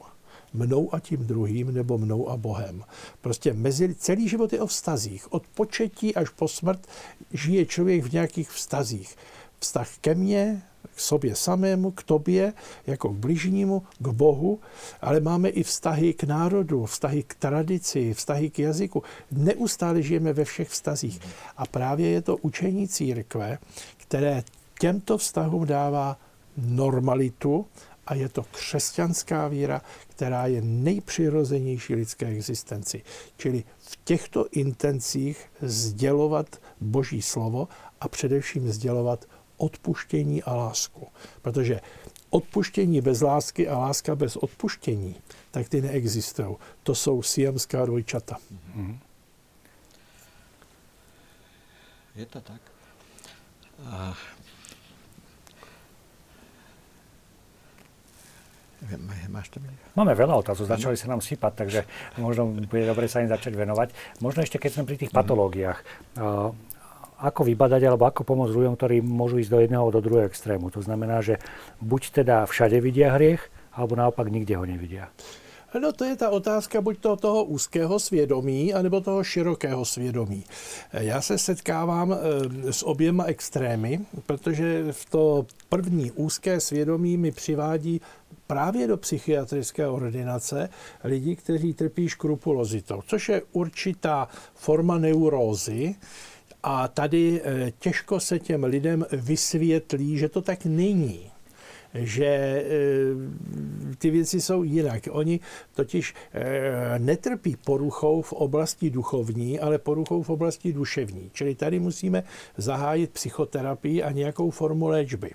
mnou 0.54 0.94
a 0.96 1.00
tím 1.00 1.28
druhým 1.28 1.74
nebo 1.74 1.98
mnou 1.98 2.30
a 2.30 2.38
Bohem. 2.38 2.84
Prostě 3.22 3.54
mezi, 3.54 3.96
celý 3.96 4.30
život 4.30 4.54
je 4.54 4.62
o 4.62 4.68
vztazích. 4.68 5.34
Od 5.34 5.48
početí 5.48 6.16
až 6.16 6.30
po 6.30 6.48
smrt 6.48 6.88
žije 7.34 7.66
člověk 7.66 8.04
v 8.04 8.14
nějakých 8.14 8.50
vztazích. 8.50 9.16
Vztah 9.60 9.90
ke 10.02 10.16
mně, 10.16 10.62
k 10.96 11.00
sobě 11.00 11.36
samému, 11.36 11.92
k 11.92 12.04
tobě, 12.04 12.54
jako 12.88 13.10
k 13.10 13.16
bližnímu, 13.16 13.84
k 14.00 14.08
Bohu, 14.08 14.60
ale 15.02 15.20
máme 15.20 15.50
i 15.50 15.64
vztahy 15.64 16.14
k 16.14 16.24
národu, 16.24 16.86
vztahy 16.86 17.24
k 17.24 17.36
tradici, 17.36 18.14
vztahy 18.14 18.50
k 18.50 18.60
jazyku. 18.60 19.04
Neustále 19.32 20.02
žijeme 20.02 20.34
ve 20.34 20.46
všech 20.46 20.70
vztazích. 20.70 21.20
A 21.58 21.66
právě 21.66 22.10
je 22.10 22.22
to 22.22 22.38
učení 22.38 22.88
církve, 22.88 23.58
které 23.98 24.44
těmto 24.80 25.18
vztahům 25.18 25.66
dává 25.66 26.18
normalitu 26.58 27.66
a 28.08 28.14
je 28.14 28.30
to 28.30 28.44
křesťanská 28.44 29.48
víra, 29.48 29.82
která 30.08 30.48
je 30.48 30.62
nejpřirozenější 30.62 31.96
lidské 31.96 32.26
existenci. 32.26 33.02
Čili 33.38 33.64
v 33.80 34.00
těchto 34.04 34.46
intencích 34.52 35.52
sdělovat 35.62 36.62
Boží 36.82 37.22
slovo 37.22 37.68
a 38.02 38.08
především 38.08 38.72
sdělovat 38.72 39.26
odpuštění 39.58 40.44
a 40.44 40.54
lásku. 40.54 41.08
Protože 41.42 41.82
odpuštění 42.30 43.02
bez 43.02 43.22
lásky 43.22 43.68
a 43.68 43.78
láska 43.78 44.16
bez 44.16 44.36
odpuštění, 44.36 45.16
tak 45.52 45.70
ty 45.70 45.82
neexistují. 45.82 46.56
To 46.84 46.96
jsou 46.96 47.22
siamská 47.22 47.86
dvojčata. 47.86 48.38
Je 52.16 52.26
to 52.26 52.42
tak. 52.42 52.62
A 53.86 54.18
Máš 59.34 59.50
to 59.50 59.58
Máme 59.98 60.14
veľa 60.14 60.38
otázok, 60.38 60.70
začali 60.70 60.94
sa 60.94 61.10
nám 61.10 61.26
sypať, 61.26 61.66
takže 61.66 61.80
možno 62.22 62.54
bude 62.54 62.86
dobre 62.86 63.10
sa 63.10 63.26
im 63.26 63.30
začať 63.30 63.58
venovať. 63.58 63.90
Možno 64.22 64.46
ešte, 64.46 64.62
keď 64.62 64.72
sme 64.78 64.88
pri 64.88 64.98
tých 65.02 65.12
patológiách, 65.12 65.82
ako 67.18 67.42
vybadať 67.42 67.82
alebo 67.90 68.06
ako 68.06 68.22
pomôcť 68.22 68.54
ľuďom, 68.54 68.76
ktorí 68.78 69.02
môžu 69.02 69.42
ísť 69.42 69.50
do 69.50 69.60
jedného 69.66 69.90
do 69.90 70.00
druhého 70.02 70.30
extrému. 70.30 70.70
To 70.70 70.86
znamená, 70.86 71.26
že 71.26 71.42
buď 71.82 72.22
teda 72.22 72.46
všade 72.46 72.78
vidia 72.78 73.18
hriech, 73.18 73.42
alebo 73.74 73.98
naopak 73.98 74.30
nikde 74.30 74.54
ho 74.54 74.66
nevidia. 74.66 75.10
No 75.80 75.92
to 75.92 76.06
je 76.06 76.16
ta 76.16 76.30
otázka 76.30 76.82
buď 76.82 77.00
to 77.00 77.16
toho 77.16 77.44
úzkého 77.44 78.00
svědomí, 78.00 78.74
anebo 78.74 79.02
toho 79.02 79.24
širokého 79.24 79.86
svědomí. 79.86 80.44
Já 80.94 81.22
se 81.22 81.38
setkávám 81.38 82.14
eh, 82.14 82.74
s 82.74 82.88
oběma 82.88 83.24
extrémy, 83.24 84.00
protože 84.26 84.86
v 84.92 85.10
to 85.10 85.46
první 85.70 86.12
úzké 86.12 86.60
svědomí 86.60 87.18
mi 87.18 87.32
přivádí 87.32 88.02
právě 88.48 88.88
do 88.88 88.98
psychiatrické 88.98 89.88
ordinace 89.88 90.70
lidi, 91.04 91.36
kteří 91.36 91.74
trpí 91.74 92.10
škrupulozitou, 92.10 93.02
což 93.08 93.30
je 93.30 93.42
určitá 93.52 94.28
forma 94.54 94.98
neurózy, 94.98 95.96
a 96.64 96.88
tady 96.88 97.42
eh, 97.44 97.72
těžko 97.80 98.20
se 98.20 98.40
těm 98.40 98.64
lidem 98.64 99.06
vysvětlí, 99.12 100.18
že 100.18 100.30
to 100.30 100.42
tak 100.42 100.66
není 100.66 101.32
že 101.94 102.26
e, 102.26 102.66
ty 103.98 104.10
věci 104.10 104.42
jsou 104.42 104.64
jinak. 104.64 105.04
Oni 105.12 105.40
totiž 105.76 106.14
e, 106.34 107.00
netrpí 107.00 107.56
poruchou 107.66 108.22
v 108.22 108.34
oblasti 108.34 108.90
duchovní, 108.90 109.60
ale 109.60 109.78
poruchou 109.78 110.24
v 110.24 110.30
oblasti 110.30 110.74
duševní. 110.74 111.30
Čili 111.34 111.56
tady 111.56 111.80
musíme 111.80 112.24
zahájit 112.58 113.12
psychoterapii 113.12 114.04
a 114.04 114.12
nějakou 114.12 114.50
formu 114.50 114.88
léčby. 114.88 115.32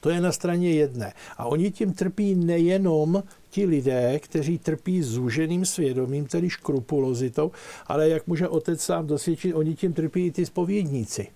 To 0.00 0.10
je 0.10 0.20
na 0.20 0.32
straně 0.32 0.72
jedné. 0.72 1.12
A 1.36 1.44
oni 1.44 1.70
tím 1.70 1.92
trpí 1.92 2.34
nejenom 2.34 3.22
ti 3.54 3.66
lidé, 3.66 4.18
kteří 4.18 4.58
trpí 4.58 5.02
zúženým 5.02 5.64
svědomím, 5.64 6.26
tedy 6.26 6.50
škrupulozitou, 6.50 7.52
ale 7.86 8.08
jak 8.08 8.26
může 8.26 8.48
otec 8.48 8.80
sám 8.80 9.06
dosvědčit, 9.06 9.54
oni 9.54 9.74
tím 9.74 9.92
trpí 9.92 10.26
i 10.26 10.30
ty 10.30 10.46
spovědníci 10.46 11.26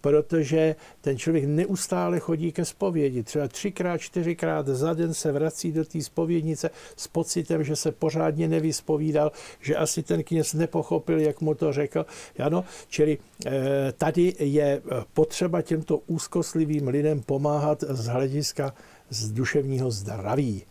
protože 0.00 0.76
ten 1.00 1.18
člověk 1.18 1.44
neustále 1.44 2.20
chodí 2.20 2.52
ke 2.52 2.64
spovědi. 2.64 3.22
Třeba 3.22 3.48
třikrát, 3.48 3.98
čtyřikrát 3.98 4.66
za 4.66 4.94
den 4.94 5.14
se 5.14 5.32
vrací 5.32 5.72
do 5.72 5.84
té 5.84 6.02
spovědnice 6.02 6.70
s 6.96 7.08
pocitem, 7.08 7.64
že 7.64 7.76
se 7.76 7.92
pořádně 7.92 8.48
nevyspovídal, 8.48 9.32
že 9.60 9.76
asi 9.76 10.02
ten 10.02 10.22
kněz 10.22 10.54
nepochopil, 10.54 11.18
jak 11.18 11.40
mu 11.40 11.54
to 11.54 11.72
řekl. 11.72 12.06
Ano, 12.38 12.64
čili 12.88 13.18
eh, 13.46 13.52
tady 13.98 14.34
je 14.38 14.82
potřeba 15.12 15.62
těmto 15.62 15.98
úzkoslivým 16.06 16.88
lidem 16.88 17.22
pomáhat 17.22 17.84
z 17.88 18.06
hlediska 18.06 18.74
z 19.10 19.32
duševního 19.32 19.90
zdraví. 19.90 20.62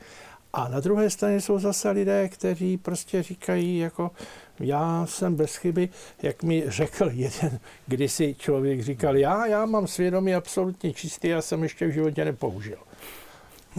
A 0.54 0.68
na 0.68 0.80
druhé 0.80 1.10
straně 1.10 1.42
jsou 1.42 1.60
zase 1.60 1.90
lidé, 1.90 2.30
kteří 2.30 2.78
prostě 2.78 3.24
říkají, 3.24 3.78
jako 3.78 4.12
já 4.60 5.06
jsem 5.06 5.36
bez 5.36 5.56
chyby, 5.56 5.90
jak 6.22 6.44
mi 6.44 6.64
řekl 6.68 7.10
jeden 7.14 7.60
kdysi 7.88 8.36
člověk, 8.40 8.84
říkal, 8.84 9.18
já, 9.18 9.46
já 9.46 9.66
mám 9.66 9.88
svědomí 9.88 10.36
absolutně 10.36 10.94
čistý, 10.94 11.28
já 11.28 11.42
jsem 11.42 11.64
ještě 11.64 11.88
v 11.88 11.92
životě 11.92 12.26
nepoužil. 12.26 12.78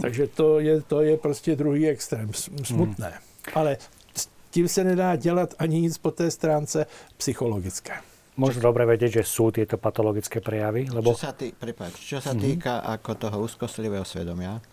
Takže 0.01 0.27
to 0.27 0.59
je, 0.59 0.81
to 0.81 1.01
je 1.01 1.17
prostě 1.17 1.55
druhý 1.55 1.87
extrém, 1.87 2.31
smutné. 2.63 3.09
Hmm. 3.09 3.53
Ale 3.53 3.77
s 4.15 4.29
tím 4.51 4.67
se 4.67 4.83
nedá 4.83 5.15
dělat 5.15 5.53
ani 5.59 5.81
nic 5.81 5.97
po 5.97 6.11
té 6.11 6.31
stránce 6.31 6.85
psychologické. 7.17 7.93
Možno 8.39 8.71
dobre 8.71 8.87
vedieť, 8.87 9.19
že 9.19 9.23
sú 9.27 9.51
tieto 9.51 9.75
patologické 9.75 10.39
prejavy, 10.39 10.87
lebo... 10.87 11.11
Čo 11.11 11.27
sa, 11.27 11.35
tý, 11.35 11.51
prepáč, 11.51 11.99
čo 11.99 12.23
sa 12.23 12.31
mm-hmm. 12.31 12.45
týka 12.47 12.79
ako 12.87 13.11
toho 13.19 13.37
úzkostlivého 13.43 14.07
svedomia, 14.07 14.63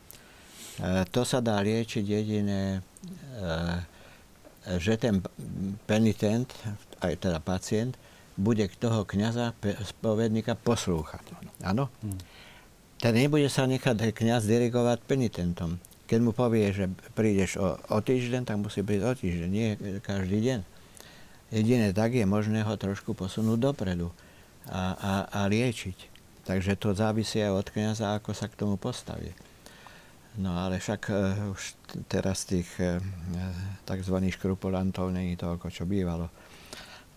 to 1.09 1.23
sa 1.25 1.41
dá 1.41 1.57
liečiť 1.65 2.05
jediné 2.05 2.79
e, 2.79 2.81
že 4.77 4.99
ten 4.99 5.23
penitent, 5.87 6.51
aj 6.99 7.23
teda 7.23 7.39
pacient, 7.39 7.95
bude 8.37 8.67
toho 8.77 9.09
kniaza, 9.09 9.57
spovedníka 9.81 10.59
poslúchať. 10.59 11.23
Áno? 11.65 11.89
Hmm. 12.03 12.21
Ten 13.01 13.17
nebude 13.17 13.49
sa 13.49 13.65
nechať 13.65 14.13
kniaz 14.13 14.45
dirigovať 14.45 15.01
penitentom. 15.07 15.81
Keď 16.07 16.19
mu 16.23 16.31
povie, 16.37 16.71
že 16.71 16.91
prídeš 17.17 17.59
o, 17.59 17.77
o 17.77 17.99
týždeň, 17.99 18.47
tak 18.47 18.61
musí 18.61 18.85
prísť 18.85 19.05
o 19.07 19.13
týždeň, 19.17 19.49
nie 19.49 19.69
každý 20.05 20.39
deň. 20.43 20.61
Jediné 21.55 21.95
tak 21.95 22.15
je 22.15 22.27
možné 22.27 22.67
ho 22.67 22.75
trošku 22.75 23.15
posunúť 23.15 23.71
dopredu 23.71 24.11
a, 24.67 24.99
a, 24.99 25.13
a 25.31 25.41
liečiť. 25.47 26.15
Takže 26.47 26.79
to 26.79 26.95
závisí 26.95 27.43
aj 27.43 27.53
od 27.55 27.67
kniaza, 27.71 28.15
ako 28.19 28.31
sa 28.35 28.47
k 28.47 28.59
tomu 28.59 28.79
postaví. 28.79 29.35
No 30.37 30.53
ale 30.53 30.77
však 30.77 31.03
uh, 31.09 31.53
už 31.57 31.63
teraz 32.09 32.45
tých 32.45 32.69
uh, 32.79 33.01
tzv. 33.89 34.17
škrupulantov 34.37 35.09
není 35.13 35.37
toľko, 35.37 35.73
čo 35.73 35.89
bývalo. 35.89 36.29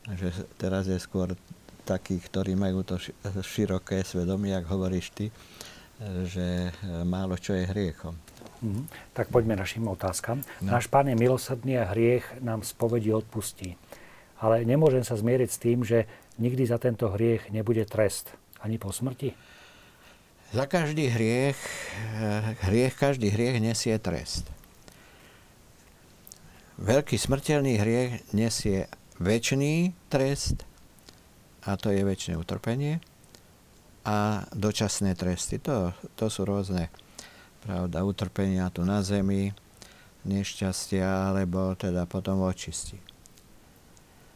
Takže 0.07 0.29
teraz 0.55 0.87
je 0.87 0.97
skôr 0.97 1.35
takých, 1.83 2.21
ktorí 2.31 2.53
majú 2.53 2.85
to 2.85 3.01
široké 3.41 4.05
svedomie, 4.05 4.53
ak 4.53 4.69
hovoríš 4.69 5.09
ty, 5.09 5.25
že 6.25 6.69
málo 7.03 7.33
čo 7.35 7.57
je 7.57 7.65
hriechom. 7.65 8.13
Mm, 8.61 8.85
tak 9.15 9.31
poďme 9.31 9.55
našim 9.55 9.87
otázkam. 9.87 10.43
No. 10.61 10.75
Náš 10.75 10.91
pán 10.91 11.07
je 11.07 11.15
milosrdný 11.15 11.79
a 11.79 11.89
hriech 11.89 12.43
nám 12.43 12.61
spovedi 12.61 13.09
odpustí. 13.15 13.79
Ale 14.39 14.63
nemôžem 14.63 15.03
sa 15.03 15.15
zmieriť 15.15 15.49
s 15.49 15.59
tým, 15.59 15.79
že 15.83 16.07
nikdy 16.39 16.63
za 16.67 16.79
tento 16.79 17.11
hriech 17.11 17.51
nebude 17.51 17.83
trest. 17.87 18.31
Ani 18.59 18.79
po 18.79 18.91
smrti? 18.91 19.31
Za 20.49 20.65
každý 20.65 21.13
hriech, 21.13 21.61
eh, 22.17 22.57
hriech, 22.65 22.97
každý 22.97 23.29
hriech 23.29 23.61
nesie 23.61 23.93
trest. 24.01 24.49
Veľký 26.81 27.21
smrteľný 27.21 27.77
hriech 27.77 28.33
nesie 28.33 28.89
väčší 29.21 29.93
trest, 30.09 30.65
a 31.61 31.77
to 31.77 31.93
je 31.93 32.01
väčšie 32.01 32.33
utrpenie, 32.33 32.97
a 34.09 34.41
dočasné 34.49 35.13
tresty. 35.13 35.61
To, 35.61 35.93
to 36.17 36.33
sú 36.33 36.49
rôzne 36.49 36.89
pravda, 37.61 38.01
utrpenia 38.01 38.73
tu 38.73 38.81
na 38.81 39.05
zemi, 39.05 39.53
nešťastia, 40.25 41.29
alebo 41.29 41.77
teda 41.77 42.09
potom 42.09 42.41
očistí. 42.41 42.97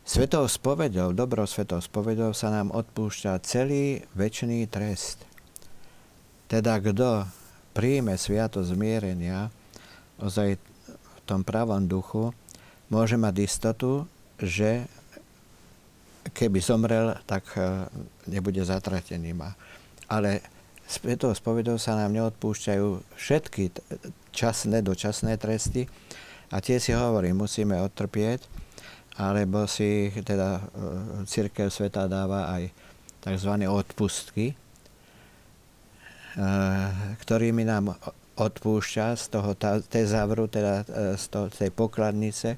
Svetou 0.05 0.45
spovedou, 0.45 1.09
dobrou 1.09 1.49
svetou 1.49 1.81
spovedou 1.81 2.37
sa 2.37 2.53
nám 2.53 2.69
odpúšťa 2.69 3.41
celý 3.41 4.05
väčší 4.13 4.69
trest– 4.69 5.25
teda 6.53 6.77
kto 6.77 7.25
príjme 7.73 8.13
sviato 8.13 8.61
zmierenia 8.61 9.49
ozaj 10.21 10.61
v 10.61 11.19
tom 11.25 11.41
pravom 11.41 11.89
duchu, 11.89 12.29
môže 12.93 13.17
mať 13.17 13.41
istotu, 13.41 14.05
že 14.37 14.85
keby 16.37 16.61
zomrel, 16.61 17.17
tak 17.25 17.41
e, 17.57 17.89
nebude 18.29 18.61
zatratený. 18.61 19.33
Ale 20.05 20.45
svetou 20.85 21.33
spovedou 21.33 21.81
sa 21.81 21.97
nám 21.97 22.13
neodpúšťajú 22.13 23.17
všetky 23.17 23.73
časné, 24.29 24.85
dočasné 24.85 25.41
tresty 25.41 25.89
a 26.53 26.61
tie 26.61 26.77
si 26.77 26.93
hovorí, 26.93 27.33
musíme 27.33 27.81
odtrpieť, 27.81 28.45
alebo 29.17 29.65
si 29.65 30.13
teda 30.21 30.61
e, 30.61 30.63
církev 31.25 31.73
sveta 31.73 32.05
dáva 32.05 32.53
aj 32.53 32.69
tzv. 33.25 33.51
odpustky, 33.65 34.53
ktorými 37.21 37.61
nám 37.61 37.93
odpúšťa 38.33 39.13
z 39.13 39.25
toho 39.29 39.51
tezavru, 39.85 40.49
teda 40.49 40.81
eh, 40.81 41.13
z 41.17 41.25
toho, 41.29 41.45
tej 41.53 41.69
pokladnice 41.69 42.57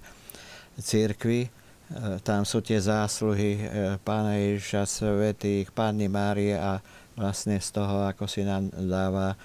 církvy. 0.79 1.47
Eh, 1.47 2.17
tam 2.23 2.47
sú 2.47 2.63
tie 2.63 2.79
zásluhy 2.79 3.59
pána 4.01 4.39
Ježiša 4.39 4.83
Svetých, 4.87 5.71
Panny 5.75 6.07
Márie 6.07 6.55
a 6.55 6.79
vlastne 7.15 7.59
z 7.59 7.69
toho, 7.75 8.07
ako 8.07 8.27
si 8.27 8.43
nám 8.43 8.71
dáva 8.75 9.39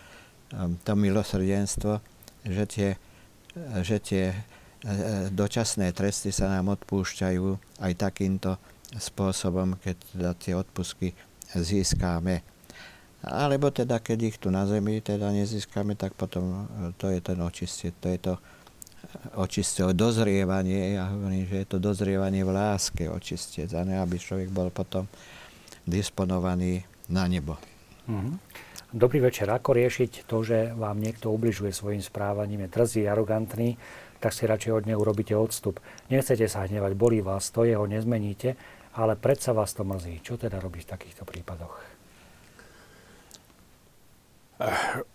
to 0.83 0.99
milosrdenstvo, 0.99 2.03
že 2.43 2.64
tie, 2.66 2.91
že 3.87 4.03
tie 4.03 4.35
dočasné 5.31 5.95
tresty 5.95 6.35
sa 6.35 6.51
nám 6.51 6.74
odpúšťajú 6.74 7.78
aj 7.78 7.93
takýmto 7.95 8.59
spôsobom, 8.99 9.78
keď 9.78 9.97
teda 10.11 10.31
tie 10.35 10.59
odpusky 10.59 11.14
získáme. 11.55 12.43
Alebo 13.21 13.68
teda, 13.68 14.01
keď 14.01 14.18
ich 14.33 14.37
tu 14.41 14.49
na 14.49 14.64
Zemi 14.64 15.05
teda 15.05 15.29
nezískame, 15.29 15.93
tak 15.93 16.16
potom 16.16 16.45
e, 16.45 16.97
to 16.97 17.12
je 17.12 17.21
ten 17.21 17.37
očistie, 17.45 17.93
to 18.01 18.09
je 18.09 18.18
to 18.18 18.35
e, 18.37 18.41
očistie, 19.37 19.85
dozrievanie, 19.93 20.97
ja 20.97 21.12
hovorím, 21.12 21.45
že 21.45 21.57
je 21.61 21.66
to 21.68 21.79
dozrievanie 21.79 22.41
v 22.41 22.57
láske 22.57 23.12
očistie, 23.12 23.68
aby 23.68 24.16
človek 24.16 24.49
bol 24.49 24.73
potom 24.73 25.05
disponovaný 25.85 26.89
na 27.12 27.29
nebo. 27.29 27.61
Mm-hmm. 28.09 28.35
Dobrý 28.91 29.23
večer. 29.23 29.47
Ako 29.47 29.77
riešiť 29.77 30.27
to, 30.27 30.43
že 30.43 30.75
vám 30.75 30.99
niekto 30.99 31.31
ubližuje 31.31 31.71
svojim 31.71 32.03
správaním, 32.03 32.66
je 32.66 32.75
drzý, 32.75 33.03
arogantný, 33.07 33.79
tak 34.18 34.35
si 34.35 34.51
radšej 34.51 34.73
od 34.83 34.85
neho 34.89 34.99
urobíte 34.99 35.37
odstup. 35.37 35.79
Nechcete 36.11 36.49
sa 36.51 36.66
hnevať, 36.66 36.93
bolí 36.99 37.23
vás 37.23 37.55
to, 37.55 37.62
jeho 37.62 37.87
nezmeníte, 37.87 38.59
ale 38.99 39.14
predsa 39.14 39.55
vás 39.55 39.77
to 39.79 39.87
mrzí. 39.87 40.25
Čo 40.27 40.43
teda 40.43 40.59
robiť 40.59 40.83
v 40.89 40.93
takýchto 40.97 41.23
prípadoch? 41.23 41.89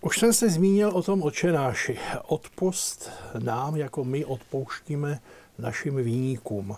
Už 0.00 0.18
jsem 0.18 0.32
se 0.32 0.50
zmínil 0.50 0.88
o 0.88 1.02
tom 1.02 1.22
očenáši. 1.22 1.98
Odpust 2.26 3.10
nám, 3.38 3.76
jako 3.76 4.04
my 4.04 4.24
odpouštíme 4.24 5.20
našim 5.58 5.96
výnikům. 5.96 6.76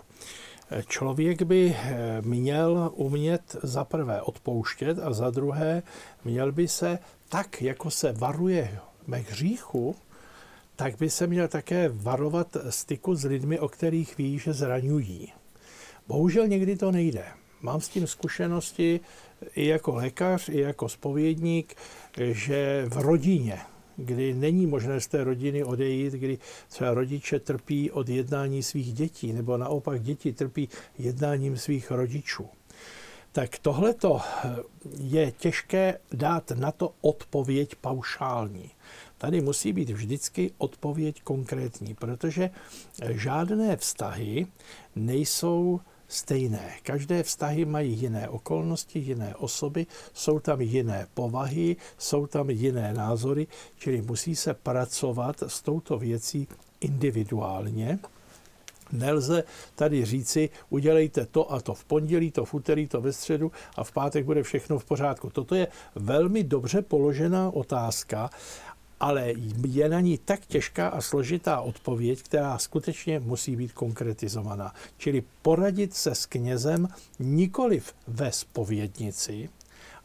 Člověk 0.87 1.41
by 1.41 1.75
měl 2.21 2.91
umět 2.95 3.55
za 3.63 3.83
prvé 3.83 4.21
odpouštět 4.21 4.99
a 4.99 5.13
za 5.13 5.29
druhé 5.29 5.83
měl 6.25 6.51
by 6.51 6.67
se 6.67 6.99
tak, 7.29 7.61
jako 7.61 7.91
se 7.91 8.11
varuje 8.11 8.79
hříchu, 9.29 9.95
tak 10.75 10.97
by 10.97 11.09
se 11.09 11.27
měl 11.27 11.47
také 11.47 11.89
varovat 11.93 12.57
styku 12.69 13.15
s 13.15 13.23
lidmi, 13.23 13.59
o 13.59 13.67
kterých 13.67 14.17
ví, 14.17 14.39
že 14.39 14.53
zraňují. 14.53 15.33
Bohužel 16.07 16.47
někdy 16.47 16.75
to 16.75 16.91
nejde. 16.91 17.25
Mám 17.61 17.81
s 17.81 17.89
tím 17.89 18.07
zkušenosti 18.07 18.99
i 19.55 19.67
jako 19.67 19.95
lékař, 19.95 20.49
i 20.49 20.59
jako 20.59 20.89
spovědník, 20.89 21.75
že 22.19 22.85
v 22.89 22.97
rodině, 22.97 23.59
kdy 23.97 24.33
není 24.33 24.67
možné 24.67 25.01
z 25.01 25.07
té 25.07 25.23
rodiny 25.23 25.63
odejít, 25.63 26.13
kdy 26.13 26.37
své 26.69 26.93
rodiče 26.93 27.39
trpí 27.39 27.91
od 27.91 28.09
jednání 28.09 28.63
svých 28.63 28.93
dětí, 28.93 29.33
nebo 29.33 29.57
naopak 29.57 30.01
děti 30.01 30.33
trpí 30.33 30.69
jednáním 30.97 31.57
svých 31.57 31.91
rodičů. 31.91 32.49
Tak 33.31 33.59
tohleto 33.59 34.21
je 34.99 35.31
těžké 35.31 35.99
dát 36.13 36.51
na 36.51 36.71
to 36.71 36.93
odpověď 37.01 37.75
paušální. 37.75 38.71
Tady 39.17 39.41
musí 39.41 39.73
být 39.73 39.89
vždycky 39.89 40.51
odpověď 40.57 41.21
konkrétní, 41.23 41.93
protože 41.93 42.49
žádné 43.09 43.77
vztahy 43.77 44.47
nejsou 44.95 45.79
stejné. 46.09 46.73
Každé 46.83 47.23
vztahy 47.23 47.65
mají 47.65 47.93
jiné 47.93 48.29
okolnosti, 48.29 48.99
jiné 48.99 49.35
osoby, 49.35 49.87
jsou 50.13 50.39
tam 50.39 50.61
jiné 50.61 51.07
povahy, 51.13 51.75
jsou 51.97 52.27
tam 52.27 52.49
jiné 52.49 52.93
názory, 52.93 53.47
čili 53.77 54.01
musí 54.01 54.35
se 54.35 54.53
pracovat 54.53 55.43
s 55.47 55.61
touto 55.61 55.97
věcí 55.97 56.47
individuálně. 56.81 57.99
Nelze 58.91 59.43
tady 59.75 60.05
říci, 60.05 60.49
udělejte 60.69 61.25
to 61.25 61.51
a 61.51 61.61
to 61.61 61.73
v 61.73 61.83
pondělí, 61.85 62.31
to 62.31 62.45
v 62.45 62.53
úterý, 62.53 62.87
to 62.87 63.01
ve 63.01 63.13
středu 63.13 63.51
a 63.75 63.83
v 63.83 63.91
pátek 63.91 64.25
bude 64.25 64.43
všechno 64.43 64.79
v 64.79 64.85
pořádku. 64.85 65.29
Toto 65.29 65.55
je 65.55 65.67
velmi 65.95 66.43
dobře 66.43 66.81
položená 66.81 67.49
otázka 67.49 68.29
ale 68.99 69.33
je 69.67 69.89
na 69.89 69.99
ní 69.99 70.17
tak 70.17 70.45
těžká 70.45 70.87
a 70.87 71.01
složitá 71.01 71.61
odpověď, 71.61 72.21
která 72.23 72.57
skutečně 72.57 73.19
musí 73.19 73.55
být 73.55 73.71
konkretizovaná. 73.73 74.73
Čili 74.97 75.23
poradit 75.41 75.93
se 75.93 76.15
s 76.15 76.25
knězem 76.25 76.87
nikoliv 77.19 77.93
ve 78.07 78.31
spovědnici, 78.31 79.49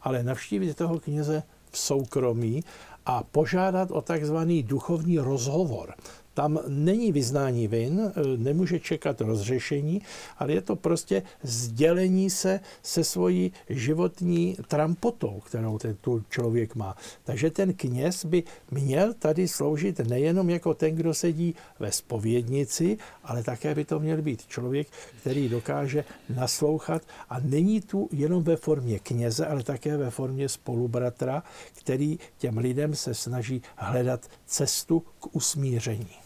ale 0.01 0.23
navštívit 0.23 0.77
toho 0.77 0.99
kněze 0.99 1.43
v 1.71 1.77
soukromí 1.77 2.63
a 3.05 3.23
požádat 3.23 3.91
o 3.91 4.01
takzvaný 4.01 4.63
duchovní 4.63 5.19
rozhovor. 5.19 5.93
Tam 6.35 6.59
není 6.67 7.11
vyznání 7.11 7.67
vin, 7.67 7.99
e, 7.99 8.37
nemůže 8.37 8.79
čekat 8.79 9.21
rozřešení, 9.21 10.01
ale 10.37 10.53
je 10.53 10.61
to 10.61 10.75
prostě 10.75 11.23
sdělení 11.43 12.29
se 12.29 12.59
se 12.83 13.03
svojí 13.03 13.51
životní 13.69 14.57
trampotou, 14.67 15.39
kterou 15.39 15.79
ten 15.79 15.95
tu 16.01 16.23
člověk 16.29 16.75
má. 16.75 16.95
Takže 17.23 17.51
ten 17.51 17.73
kněz 17.73 18.25
by 18.25 18.43
měl 18.71 19.13
tady 19.13 19.47
sloužit 19.47 19.99
nejenom 19.99 20.49
jako 20.49 20.73
ten, 20.73 20.95
kdo 20.95 21.13
sedí 21.13 21.55
ve 21.79 21.91
spovědnici, 21.91 22.97
ale 23.23 23.43
také 23.43 23.75
by 23.75 23.85
to 23.85 23.99
měl 23.99 24.21
být 24.21 24.47
člověk, 24.47 24.87
který 25.21 25.49
dokáže 25.49 26.03
naslouchat 26.35 27.01
a 27.29 27.39
není 27.39 27.81
tu 27.81 28.09
jenom 28.11 28.43
ve 28.43 28.55
formě 28.55 28.99
kněze, 28.99 29.47
ale 29.47 29.63
také 29.63 29.97
ve 29.97 30.09
formě 30.11 30.49
spolubratra, 30.49 31.43
který 31.73 32.19
těm 32.37 32.57
lidem 32.57 32.95
se 32.95 33.13
snaží 33.13 33.61
hledat 33.75 34.27
cestu 34.45 34.99
k 35.19 35.35
usmíření. 35.35 36.24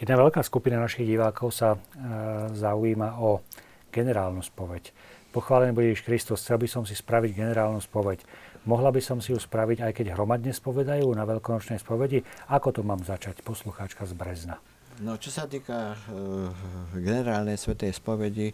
Jedna 0.00 0.16
veľká 0.16 0.40
skupina 0.40 0.80
našich 0.80 1.04
divákov 1.04 1.52
sa 1.52 1.76
e, 1.76 1.78
zaujíma 2.56 3.20
o 3.20 3.44
generálnu 3.92 4.40
spoveď. 4.40 4.96
Pochválený 5.28 5.76
bude 5.76 5.92
Ježiš 5.92 6.08
Kristus, 6.08 6.40
chcel 6.40 6.56
by 6.56 6.68
som 6.72 6.82
si 6.88 6.96
spraviť 6.96 7.36
generálnu 7.36 7.84
spoveď. 7.84 8.24
Mohla 8.64 8.96
by 8.96 9.00
som 9.04 9.20
si 9.20 9.36
ju 9.36 9.38
spraviť, 9.38 9.84
aj 9.84 9.92
keď 9.92 10.16
hromadne 10.16 10.56
spovedajú 10.56 11.04
na 11.12 11.28
veľkonočnej 11.28 11.84
spovedi? 11.84 12.24
Ako 12.48 12.72
to 12.72 12.80
mám 12.80 13.04
začať? 13.04 13.44
Poslucháčka 13.44 14.08
z 14.08 14.16
Brezna. 14.16 14.56
No, 15.04 15.20
čo 15.20 15.28
sa 15.28 15.44
týka 15.44 15.96
uh, 15.96 16.48
generálnej 16.96 17.60
svetej 17.60 17.92
spovedi, 17.92 18.52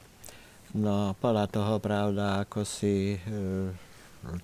no 0.74 1.14
podľa 1.18 1.46
toho, 1.46 1.78
pravda, 1.78 2.42
ako 2.42 2.66
si... 2.66 3.18
Uh, 3.26 3.70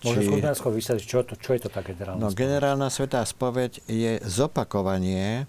či... 0.02 0.06
Môžem 0.22 0.54
vysvetliť, 0.54 1.06
čo, 1.06 1.26
to, 1.26 1.34
čo 1.34 1.50
je 1.54 1.66
to 1.66 1.70
tá 1.70 1.82
generálna 1.82 2.18
no, 2.18 2.30
spoveď? 2.30 2.42
generálna 2.42 2.88
svetá 2.90 3.22
spoveď 3.26 3.82
je 3.86 4.18
zopakovanie 4.22 5.46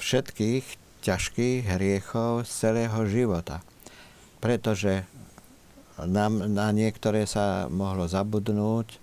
všetkých 0.00 0.64
ťažkých 1.04 1.68
hriechov 1.68 2.48
z 2.48 2.50
celého 2.50 2.98
života. 3.04 3.60
Pretože 4.40 5.04
nám, 6.00 6.48
na 6.48 6.72
niektoré 6.72 7.28
sa 7.28 7.68
mohlo 7.68 8.08
zabudnúť, 8.08 8.96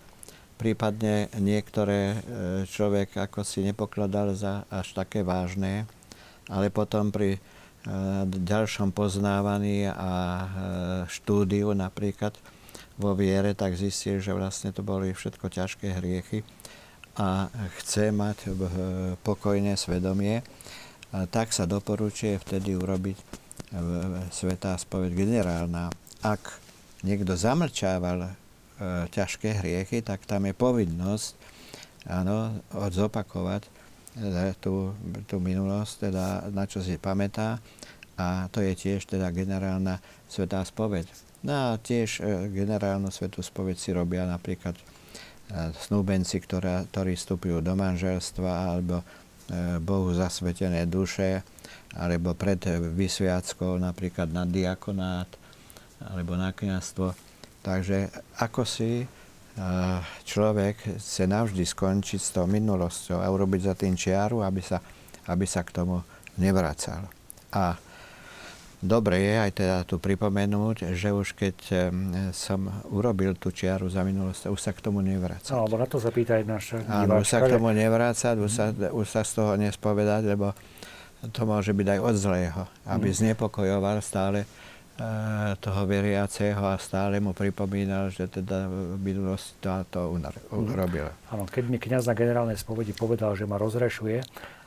prípadne 0.57 1.29
niektoré 1.37 1.99
eh, 2.01 2.17
človek 2.65 3.17
ako 3.29 3.45
si 3.45 3.61
nepokladal 3.61 4.33
za 4.33 4.65
až 4.73 4.97
také 4.97 5.21
vážne, 5.21 5.85
ale 6.49 6.73
potom 6.73 7.13
pri 7.13 7.37
eh, 7.37 7.41
ďalšom 8.25 8.91
poznávaní 8.97 9.85
a 9.89 10.11
štúdiu 11.05 11.77
napríklad 11.77 12.33
vo 12.97 13.17
viere, 13.17 13.57
tak 13.57 13.73
zistil, 13.73 14.21
že 14.21 14.33
vlastne 14.33 14.69
to 14.69 14.85
boli 14.85 15.13
všetko 15.13 15.49
ťažké 15.49 15.97
hriechy 15.97 16.45
a 17.19 17.51
chce 17.81 18.11
mať 18.15 18.55
pokojné 19.25 19.75
svedomie, 19.75 20.39
tak 21.11 21.51
sa 21.51 21.67
doporučuje 21.67 22.39
vtedy 22.39 22.75
urobiť 22.79 23.17
svetá 24.31 24.75
spoveď 24.79 25.11
generálna. 25.15 25.91
Ak 26.23 26.59
niekto 27.03 27.33
zamlčával 27.33 28.27
e, 28.27 28.31
ťažké 29.09 29.63
hriechy, 29.63 30.03
tak 30.03 30.27
tam 30.27 30.45
je 30.45 30.53
povinnosť 30.53 31.29
áno, 32.07 32.61
zopakovať 32.71 33.65
tú, 34.59 34.91
tú 35.25 35.39
minulosť, 35.39 36.11
teda 36.11 36.51
na 36.51 36.67
čo 36.67 36.83
si 36.83 36.99
pamätá 36.99 37.63
a 38.19 38.51
to 38.51 38.59
je 38.59 38.75
tiež 38.75 39.07
teda 39.07 39.31
generálna 39.31 40.03
svetá 40.27 40.61
spoveď. 40.67 41.07
No 41.41 41.73
a 41.73 41.79
tiež 41.79 42.21
generálnu 42.53 43.09
svetú 43.09 43.41
spoveď 43.41 43.79
si 43.79 43.89
robia 43.95 44.27
napríklad 44.27 44.75
snúbenci, 45.87 46.39
ktorá, 46.39 46.87
ktorí 46.87 47.15
vstupujú 47.15 47.59
do 47.59 47.73
manželstva 47.75 48.75
alebo 48.75 49.01
e, 49.01 49.05
Bohu 49.83 50.15
zasvetené 50.15 50.87
duše, 50.87 51.43
alebo 51.91 52.31
pred 52.31 52.59
vysviackou 52.95 53.75
napríklad 53.75 54.31
na 54.31 54.47
diakonát 54.47 55.27
alebo 56.01 56.39
na 56.39 56.55
kniazstvo. 56.55 57.13
Takže 57.61 58.09
ako 58.39 58.63
si 58.63 59.03
e, 59.03 59.05
človek 60.23 60.97
chce 60.97 61.27
navždy 61.27 61.67
skončiť 61.67 62.21
s 62.21 62.31
tou 62.31 62.47
minulosťou 62.47 63.19
a 63.19 63.27
urobiť 63.27 63.61
za 63.67 63.73
tým 63.75 63.93
čiaru, 63.99 64.41
aby 64.41 64.63
sa, 64.63 64.79
aby 65.27 65.45
sa 65.45 65.61
k 65.67 65.75
tomu 65.75 65.99
nevracal. 66.39 67.05
A 67.51 67.75
Dobre 68.81 69.21
je 69.21 69.33
aj 69.37 69.51
teda 69.53 69.77
tu 69.85 70.01
pripomenúť, 70.01 70.97
že 70.97 71.13
už 71.13 71.37
keď 71.37 71.57
som 72.33 72.65
urobil 72.89 73.37
tú 73.37 73.53
čiaru 73.53 73.85
za 73.93 74.01
minulosť, 74.01 74.49
už 74.49 74.57
sa 74.57 74.73
k 74.73 74.81
tomu 74.81 75.05
nevrácať. 75.05 75.53
Alebo 75.53 75.77
na 75.77 75.85
to 75.85 76.01
aj 76.01 76.43
naša 76.49 76.81
Áno, 76.89 77.21
už 77.21 77.29
sa 77.29 77.45
k 77.45 77.53
tomu 77.53 77.69
nevrácať, 77.69 78.41
už 78.41 78.49
sa, 78.49 78.73
už 78.73 79.05
sa 79.05 79.21
z 79.21 79.31
toho 79.37 79.53
nespovedať, 79.53 80.25
lebo 80.25 80.57
to 81.29 81.45
môže 81.45 81.69
byť 81.77 81.87
aj 81.93 81.99
od 82.01 82.15
zlého, 82.17 82.61
aby 82.89 83.13
mm. 83.13 83.17
znepokojoval 83.21 84.01
stále 84.01 84.49
toho 85.57 85.81
veriaceho 85.85 86.61
a 86.61 86.75
stále 86.77 87.21
mu 87.21 87.33
pripomínal, 87.33 88.09
že 88.09 88.27
teda 88.27 88.67
v 88.67 88.99
minulosti 89.01 89.57
to, 89.61 89.71
to 89.89 90.01
urobil. 90.51 91.09
Áno, 91.31 91.43
keď 91.47 91.63
mi 91.69 91.77
kniaz 91.77 92.05
na 92.05 92.15
generálnej 92.17 92.57
spovedi 92.57 92.93
povedal, 92.93 93.33
že 93.37 93.49
ma 93.49 93.61
rozrešuje 93.61 94.21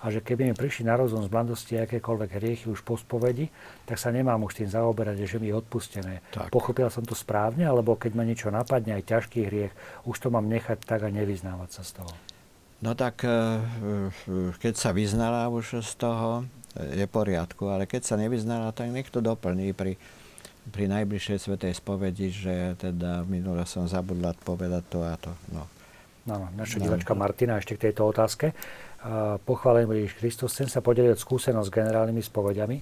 a 0.05 0.07
že 0.13 0.21
keby 0.21 0.53
mi 0.53 0.55
prišli 0.55 0.85
na 0.85 1.01
rozum 1.01 1.25
z 1.25 1.33
blandosti 1.33 1.81
akékoľvek 1.81 2.31
hriechy 2.37 2.67
už 2.69 2.85
po 2.85 3.01
spovedi, 3.01 3.49
tak 3.89 3.97
sa 3.97 4.13
nemám 4.13 4.43
už 4.45 4.61
tým 4.65 4.69
zaoberať, 4.69 5.25
že 5.25 5.41
mi 5.41 5.49
je 5.49 5.57
odpustené. 5.57 6.21
Tak. 6.35 6.53
Pochopil 6.53 6.89
som 6.93 7.07
to 7.07 7.17
správne, 7.17 7.65
alebo 7.65 7.97
keď 7.97 8.13
ma 8.13 8.25
niečo 8.29 8.53
napadne, 8.53 9.01
aj 9.01 9.09
ťažký 9.09 9.49
hriech, 9.49 9.73
už 10.05 10.17
to 10.21 10.29
mám 10.29 10.45
nechať 10.51 10.85
tak 10.85 11.07
a 11.07 11.11
nevyznávať 11.11 11.81
sa 11.81 11.83
z 11.83 11.91
toho. 12.03 12.13
No 12.85 12.93
tak 12.93 13.25
eh, 13.25 13.65
keď 14.61 14.75
sa 14.77 14.93
vyznala 14.93 15.49
už 15.49 15.81
z 15.81 15.93
toho, 15.97 16.45
je 16.75 17.07
poriadku, 17.07 17.71
ale 17.71 17.87
keď 17.87 18.03
sa 18.03 18.19
nevyznala, 18.19 18.75
tak 18.75 18.91
nech 18.91 19.07
to 19.07 19.23
doplní 19.23 19.71
pri 19.73 19.95
pri 20.73 20.89
najbližšej 20.89 21.39
svetej 21.45 21.73
spovedi, 21.77 22.33
že 22.33 22.79
teda 22.81 23.25
minule 23.29 23.65
som 23.69 23.85
zabudla 23.85 24.33
povedať 24.45 24.83
to 24.89 24.99
a 25.05 25.15
to. 25.21 25.33
No. 25.53 25.69
No, 26.25 26.49
naša 26.57 26.81
no. 26.81 26.89
divačka 26.89 27.13
Martina 27.13 27.61
ešte 27.61 27.77
k 27.77 27.91
tejto 27.91 28.09
otázke. 28.09 28.57
Pochválený 29.45 30.09
Ježiš 30.09 30.15
Kristus, 30.17 30.57
chcem 30.57 30.73
sa 30.73 30.81
podeliť 30.81 31.21
skúsenosť 31.21 31.69
s 31.69 31.77
generálnymi 31.77 32.23
spovediami. 32.25 32.77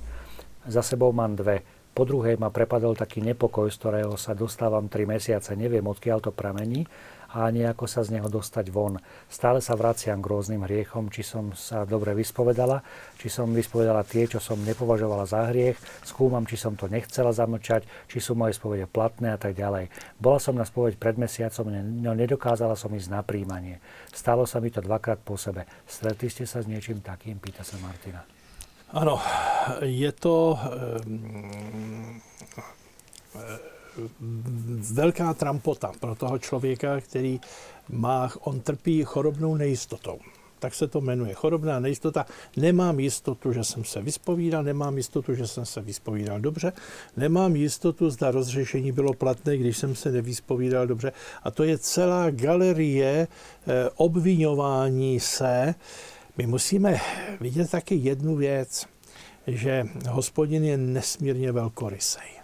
Za 0.70 0.86
sebou 0.86 1.10
mám 1.10 1.34
dve. 1.34 1.66
Po 1.92 2.06
druhej 2.06 2.38
ma 2.38 2.54
prepadol 2.54 2.94
taký 2.94 3.18
nepokoj, 3.20 3.66
z 3.66 3.76
ktorého 3.82 4.14
sa 4.14 4.32
dostávam 4.32 4.86
3 4.86 5.02
mesiace. 5.04 5.58
Neviem, 5.58 5.82
odkiaľ 5.82 6.22
to 6.22 6.30
pramení, 6.30 6.86
a 7.32 7.48
nejako 7.48 7.88
sa 7.88 8.04
z 8.04 8.20
neho 8.20 8.28
dostať 8.28 8.68
von. 8.68 9.00
Stále 9.32 9.64
sa 9.64 9.72
vraciam 9.72 10.20
k 10.20 10.28
rôznym 10.28 10.68
hriechom, 10.68 11.08
či 11.08 11.24
som 11.24 11.56
sa 11.56 11.88
dobre 11.88 12.12
vyspovedala, 12.12 12.84
či 13.16 13.32
som 13.32 13.48
vyspovedala 13.50 14.04
tie, 14.04 14.28
čo 14.28 14.36
som 14.36 14.60
nepovažovala 14.60 15.24
za 15.24 15.48
hriech, 15.48 15.80
skúmam, 16.04 16.44
či 16.44 16.60
som 16.60 16.76
to 16.76 16.92
nechcela 16.92 17.32
zamlčať, 17.32 17.88
či 18.06 18.20
sú 18.20 18.36
moje 18.36 18.60
spovede 18.60 18.84
platné 18.84 19.32
a 19.32 19.38
tak 19.40 19.56
ďalej. 19.56 19.88
Bola 20.20 20.36
som 20.36 20.52
na 20.52 20.68
spoveď 20.68 21.00
pred 21.00 21.16
mesiacom, 21.16 21.72
no 21.72 22.12
nedokázala 22.12 22.76
som 22.76 22.92
ísť 22.92 23.08
na 23.08 23.24
príjmanie. 23.24 23.80
Stalo 24.12 24.44
sa 24.44 24.60
mi 24.60 24.68
to 24.68 24.84
dvakrát 24.84 25.24
po 25.24 25.40
sebe. 25.40 25.64
Stretli 25.88 26.28
ste 26.28 26.44
sa 26.44 26.60
s 26.60 26.68
niečím 26.68 27.00
takým? 27.00 27.40
Pýta 27.40 27.64
sa 27.64 27.80
Martina. 27.80 28.20
Ano, 28.92 29.16
je 29.80 30.12
to 30.12 30.52
um, 30.52 32.20
velká 34.92 35.34
trampota 35.34 35.92
pro 36.00 36.14
toho 36.14 36.38
člověka, 36.38 37.00
který 37.00 37.40
má, 37.88 38.30
on 38.40 38.60
trpí 38.60 39.04
chorobnou 39.04 39.56
nejistotou. 39.56 40.18
Tak 40.62 40.74
se 40.74 40.88
to 40.88 41.00
jmenuje. 41.00 41.34
Chorobná 41.34 41.80
nejistota. 41.80 42.26
Nemám 42.56 43.00
jistotu, 43.00 43.52
že 43.52 43.64
jsem 43.64 43.84
se 43.84 44.02
vyspovídal, 44.02 44.62
nemám 44.62 44.96
jistotu, 44.96 45.34
že 45.34 45.46
jsem 45.46 45.66
se 45.66 45.80
vyspovídal 45.80 46.40
dobře, 46.40 46.72
nemám 47.16 47.56
jistotu, 47.56 48.10
zda 48.10 48.30
rozřešení 48.30 48.92
bylo 48.92 49.14
platné, 49.14 49.56
když 49.56 49.78
jsem 49.78 49.94
se 49.94 50.12
nevyspovídal 50.12 50.86
dobře. 50.86 51.12
A 51.42 51.50
to 51.50 51.64
je 51.64 51.78
celá 51.78 52.30
galerie 52.30 53.28
eh, 53.66 53.90
obvinování 53.94 55.20
se. 55.20 55.74
My 56.36 56.46
musíme 56.46 57.00
vidět 57.40 57.70
taky 57.70 57.94
jednu 57.94 58.36
věc, 58.36 58.86
že 59.46 59.86
hospodin 60.08 60.64
je 60.64 60.76
nesmírně 60.76 61.52
velkorysej. 61.52 62.41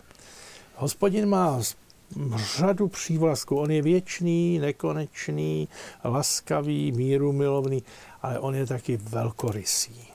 Hospodin 0.78 1.28
má 1.28 1.60
řadu 2.56 2.88
přívlastků. 2.88 3.56
On 3.56 3.70
je 3.70 3.82
věčný, 3.82 4.58
nekonečný, 4.58 5.68
laskavý, 6.04 6.92
míru 6.92 7.32
milovný, 7.32 7.82
ale 8.22 8.38
on 8.38 8.54
je 8.54 8.66
taky 8.66 8.96
velkorysý. 8.96 10.08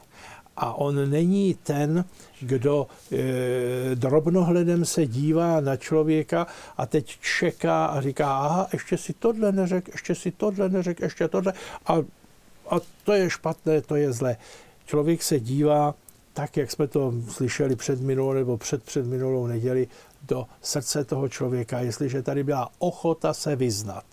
A 0.58 0.74
on 0.74 1.10
není 1.10 1.54
ten, 1.64 2.06
kdo 2.42 2.88
e, 3.12 3.96
drobnohledem 3.96 4.86
se 4.86 5.06
dívá 5.06 5.62
na 5.62 5.78
člověka 5.78 6.48
a 6.78 6.86
teď 6.86 7.18
čeká 7.40 7.86
a 7.86 8.02
říká, 8.02 8.38
aha, 8.38 8.68
ještě 8.74 8.98
si 8.98 9.14
tohle 9.14 9.52
neřek, 9.52 9.88
ještě 9.88 10.16
si 10.16 10.32
tohle 10.32 10.70
neřek, 10.70 11.00
ještě 11.00 11.28
tohle. 11.28 11.54
A, 11.86 11.94
a 12.70 12.80
to 13.04 13.14
je 13.14 13.30
špatné, 13.30 13.82
to 13.82 13.96
je 13.96 14.14
zlé. 14.14 14.38
Člověk 14.86 15.24
se 15.24 15.40
dívá 15.40 15.96
tak, 16.34 16.58
jak 16.58 16.72
jsme 16.72 16.88
to 16.88 17.14
slyšeli 17.30 17.76
před 17.76 18.02
minulou 18.02 18.34
nebo 18.34 18.58
před 18.58 18.84
před 18.84 19.06
minulou 19.06 19.48
neděli, 19.48 19.88
do 20.24 20.46
srdce 20.62 21.04
toho 21.04 21.30
člověka, 21.30 21.80
jestliže 21.80 22.22
tady 22.22 22.44
byla 22.44 22.70
ochota 22.80 23.34
se 23.34 23.56
vyznat, 23.56 24.06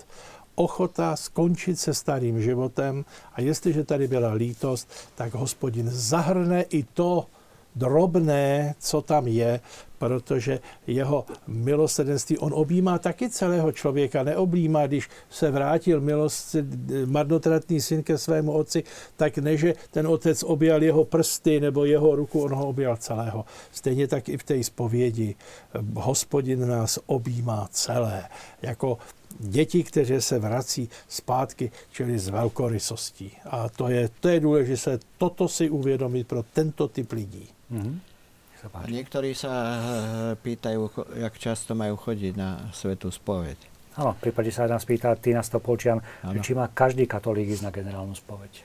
ochota 0.54 1.16
skončit 1.16 1.78
se 1.78 1.94
starým 1.94 2.42
životem 2.42 3.04
a 3.32 3.40
jestliže 3.40 3.84
tady 3.84 4.08
byla 4.08 4.32
lítost, 4.32 4.90
tak 5.14 5.34
hospodin 5.34 5.90
zahrne 5.90 6.62
i 6.62 6.82
to, 6.82 7.26
drobné, 7.76 8.74
co 8.78 9.02
tam 9.02 9.26
je, 9.26 9.60
protože 10.00 10.60
jeho 10.86 11.24
milosrdenství, 11.46 12.38
on 12.38 12.52
objímá 12.54 12.98
taky 12.98 13.30
celého 13.30 13.72
člověka, 13.72 14.22
neobjímá, 14.22 14.86
když 14.86 15.08
se 15.30 15.50
vrátil 15.50 16.00
milost, 16.00 16.56
marnotratný 17.06 17.80
syn 17.80 18.02
ke 18.02 18.18
svému 18.18 18.52
otci, 18.52 18.84
tak 19.16 19.38
neže 19.38 19.74
ten 19.90 20.06
otec 20.06 20.42
objal 20.42 20.82
jeho 20.82 21.04
prsty 21.04 21.60
nebo 21.60 21.84
jeho 21.84 22.16
ruku, 22.16 22.42
on 22.42 22.54
ho 22.54 22.68
objal 22.68 22.96
celého. 22.96 23.44
Stejně 23.72 24.08
tak 24.08 24.28
i 24.28 24.38
v 24.38 24.42
té 24.42 24.64
zpovědi. 24.64 25.34
Hospodin 25.94 26.68
nás 26.68 26.98
objímá 27.06 27.68
celé. 27.70 28.24
Jako 28.62 28.98
děti, 29.38 29.84
které 29.84 30.20
se 30.20 30.38
vrací 30.38 30.88
zpátky, 31.08 31.70
čili 31.92 32.18
s 32.18 32.28
velkorysostí. 32.28 33.32
A 33.50 33.68
to 33.68 33.88
je, 33.88 34.08
to 34.20 34.28
je 34.28 34.40
důležité, 34.40 34.98
toto 35.18 35.48
si 35.48 35.70
uvědomit 35.70 36.26
pro 36.26 36.42
tento 36.42 36.88
typ 36.88 37.12
lidí. 37.12 37.48
Mm-hmm. 37.72 38.09
Niektorí 38.68 39.32
sa 39.32 39.52
eh, 39.52 39.78
pýtajú, 40.36 40.80
jak 41.16 41.34
často 41.40 41.72
majú 41.72 41.96
chodiť 41.96 42.32
na 42.36 42.68
svetú 42.76 43.08
spoveď. 43.08 43.56
Áno, 43.96 44.14
v 44.14 44.30
prípade 44.30 44.54
sa 44.54 44.70
nás 44.70 44.86
pýta 44.86 45.16
Tina 45.18 45.42
Stopolčian, 45.42 45.98
či 46.40 46.54
má 46.54 46.70
každý 46.70 47.10
katolík 47.10 47.50
ísť 47.50 47.64
na 47.66 47.74
generálnu 47.74 48.14
spoveď. 48.14 48.62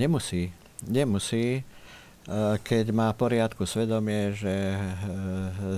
Nemusí. 0.00 0.48
Nemusí, 0.86 1.60
eh, 1.60 2.56
keď 2.62 2.86
má 2.94 3.12
poriadku 3.12 3.66
svedomie, 3.66 4.32
že 4.32 4.54
eh, 4.78 4.80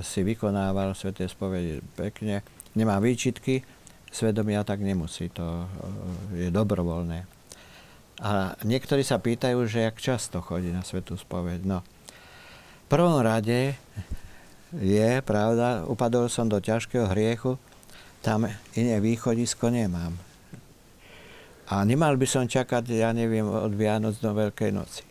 si 0.04 0.20
vykonával 0.22 0.92
sveté 0.92 1.26
spovede 1.26 1.80
pekne, 1.96 2.44
nemá 2.76 3.00
výčitky, 3.00 3.64
svedomia 4.12 4.60
tak 4.62 4.84
nemusí, 4.84 5.32
to 5.32 5.64
je 6.36 6.52
dobrovoľné. 6.52 7.24
A 8.22 8.54
niektorí 8.62 9.02
sa 9.02 9.18
pýtajú, 9.18 9.66
že 9.66 9.88
jak 9.88 9.96
často 9.98 10.38
chodí 10.44 10.70
na 10.70 10.86
svetú 10.86 11.18
spoveď. 11.18 11.66
No, 11.66 11.82
prvom 12.92 13.24
rade 13.24 13.72
je 14.76 15.12
pravda, 15.24 15.88
upadol 15.88 16.28
som 16.28 16.44
do 16.44 16.60
ťažkého 16.60 17.08
hriechu, 17.08 17.56
tam 18.20 18.44
iné 18.76 19.00
východisko 19.00 19.72
nemám. 19.72 20.12
A 21.72 21.88
nemal 21.88 22.20
by 22.20 22.28
som 22.28 22.44
čakať, 22.44 22.84
ja 22.92 23.16
neviem, 23.16 23.48
od 23.48 23.72
Vianoc 23.72 24.20
do 24.20 24.36
Veľkej 24.36 24.76
noci. 24.76 25.08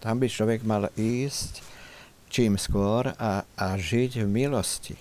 Tam 0.00 0.16
by 0.16 0.32
človek 0.32 0.64
mal 0.64 0.88
ísť 0.96 1.60
čím 2.32 2.56
skôr 2.56 3.12
a, 3.20 3.44
a 3.44 3.66
žiť 3.76 4.24
v 4.24 4.28
milosti. 4.28 4.96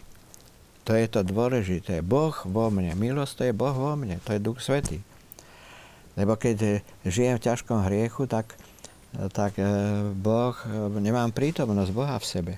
To 0.84 0.92
je 0.92 1.08
to 1.08 1.24
dôležité. 1.24 2.04
Boh 2.04 2.36
vo 2.44 2.68
mne. 2.68 3.00
Milosť 3.00 3.34
to 3.40 3.44
je 3.48 3.54
Boh 3.56 3.72
vo 3.72 3.96
mne. 3.96 4.20
To 4.28 4.36
je 4.36 4.44
Duch 4.44 4.60
Svetý. 4.60 5.00
Lebo 6.20 6.36
keď 6.36 6.84
žijem 7.08 7.40
v 7.40 7.46
ťažkom 7.48 7.88
hriechu, 7.88 8.28
tak 8.28 8.52
tak 9.30 9.62
e, 9.62 9.66
Boh, 10.18 10.58
e, 10.66 11.00
nemám 11.00 11.30
prítomnosť 11.30 11.92
Boha 11.94 12.18
v 12.18 12.26
sebe. 12.26 12.54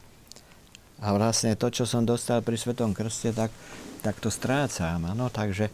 A 1.03 1.11
vlastne 1.11 1.59
to, 1.59 1.67
čo 1.67 1.83
som 1.83 2.07
dostal 2.07 2.39
pri 2.39 2.55
Svetom 2.55 2.95
Krste, 2.95 3.35
tak, 3.35 3.51
tak 3.99 4.15
to 4.23 4.31
strácam. 4.31 5.03
Ano? 5.03 5.27
Takže 5.27 5.67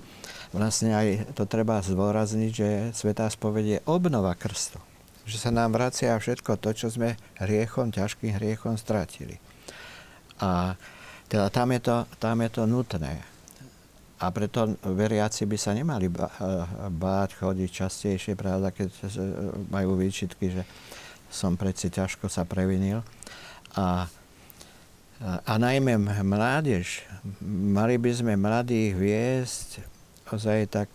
vlastne 0.50 0.98
aj 0.98 1.38
to 1.38 1.46
treba 1.46 1.78
zdôrazniť, 1.86 2.52
že 2.52 2.70
Svetá 2.98 3.30
spoveď 3.30 3.66
je 3.66 3.80
obnova 3.86 4.34
krstu. 4.34 4.82
Že 5.30 5.38
sa 5.38 5.52
nám 5.54 5.78
vracia 5.78 6.18
všetko 6.18 6.58
to, 6.58 6.74
čo 6.74 6.90
sme 6.90 7.14
hriechom, 7.38 7.94
ťažkým 7.94 8.34
hriechom 8.42 8.74
stratili. 8.76 9.38
A 10.42 10.74
teda 11.30 11.54
tam 11.54 11.70
je 11.72 11.80
to, 11.86 11.98
tam 12.18 12.42
je 12.42 12.50
to 12.50 12.66
nutné. 12.66 13.31
A 14.22 14.30
preto 14.30 14.78
veriaci 14.86 15.50
by 15.50 15.58
sa 15.58 15.74
nemali 15.74 16.06
báť 16.94 17.42
chodiť 17.42 17.70
častejšie, 17.74 18.38
pravda, 18.38 18.70
keď 18.70 18.90
majú 19.74 19.98
výčitky, 19.98 20.54
že 20.54 20.64
som 21.34 21.58
predsi 21.58 21.90
ťažko 21.90 22.30
sa 22.30 22.46
previnil. 22.46 23.02
A, 23.74 24.06
a 25.26 25.54
najmä 25.58 25.98
mládež, 26.22 27.02
mali 27.42 27.98
by 27.98 28.12
sme 28.14 28.34
mladých 28.38 28.94
viesť 28.94 29.70
ozaj 30.30 30.60
tak 30.70 30.90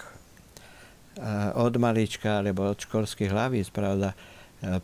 od 1.56 1.74
malička 1.82 2.44
alebo 2.44 2.70
od 2.70 2.78
školských 2.78 3.32
hlavíc, 3.32 3.74
pravda, 3.74 4.14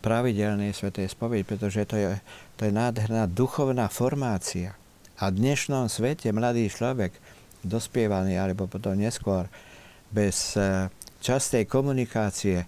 pravidelnej 0.03 0.75
svetej 0.75 1.09
spoveď, 1.09 1.47
pretože 1.47 1.85
to 1.87 1.95
je, 1.95 2.09
to 2.59 2.67
je 2.67 2.73
nádherná 2.75 3.29
duchovná 3.29 3.87
formácia. 3.87 4.75
A 5.21 5.29
v 5.29 5.39
dnešnom 5.39 5.87
svete 5.87 6.33
mladý 6.33 6.67
človek 6.67 7.13
dospievaný 7.63 8.37
alebo 8.37 8.67
potom 8.67 8.93
neskôr 8.93 9.47
bez 10.13 10.59
e, 10.59 10.87
častej 11.23 11.65
komunikácie 11.65 12.63
e, 12.63 12.67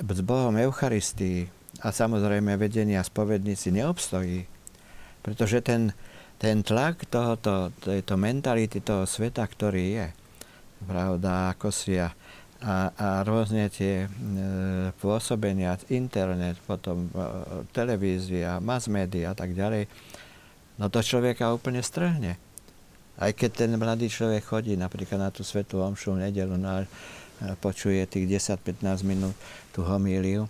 s 0.00 0.20
Bohom 0.22 0.54
Eucharistii 0.54 1.48
a 1.80 1.88
samozrejme 1.90 2.60
vedenia 2.60 3.00
spovednici 3.00 3.72
neobstojí. 3.72 4.44
Pretože 5.20 5.64
ten, 5.64 5.92
ten 6.36 6.60
tlak 6.60 7.08
tohoto, 7.08 7.72
tejto 7.80 8.16
mentality 8.20 8.84
toho 8.84 9.08
sveta, 9.08 9.44
ktorý 9.44 9.84
je, 9.96 10.06
pravda, 10.84 11.52
ako 11.56 11.68
si 11.68 11.96
a, 12.00 12.12
a, 12.60 12.92
a 12.92 13.08
rôzne 13.24 13.68
tie 13.72 14.04
e, 14.04 14.08
pôsobenia, 15.00 15.80
internet, 15.92 16.60
potom 16.64 17.08
e, 17.08 17.24
televízia, 17.72 18.60
mass 18.60 18.88
media 18.88 19.32
a 19.32 19.36
tak 19.36 19.52
ďalej, 19.52 19.88
no 20.80 20.88
to 20.88 21.00
človeka 21.04 21.52
úplne 21.52 21.84
strhne. 21.84 22.40
Aj 23.16 23.30
keď 23.34 23.66
ten 23.66 23.70
mladý 23.74 24.06
človek 24.06 24.44
chodí 24.44 24.78
napríklad 24.78 25.18
na 25.18 25.30
tú 25.32 25.42
svetú 25.42 25.82
omšu 25.82 26.14
v 26.16 26.30
nedelu 26.30 26.54
no, 26.54 26.86
počuje 27.60 28.04
tých 28.04 28.28
10-15 28.54 28.84
minút 29.02 29.34
tú 29.72 29.80
homíliu 29.82 30.44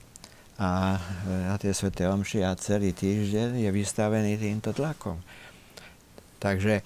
a 0.61 1.01
na 1.25 1.57
tie 1.57 1.73
sveté 1.73 2.05
omši 2.05 2.45
a 2.45 2.53
celý 2.59 2.93
týždeň 2.93 3.65
je 3.65 3.71
vystavený 3.73 4.37
týmto 4.37 4.77
tlakom. 4.77 5.17
Takže 6.37 6.81
e, 6.81 6.85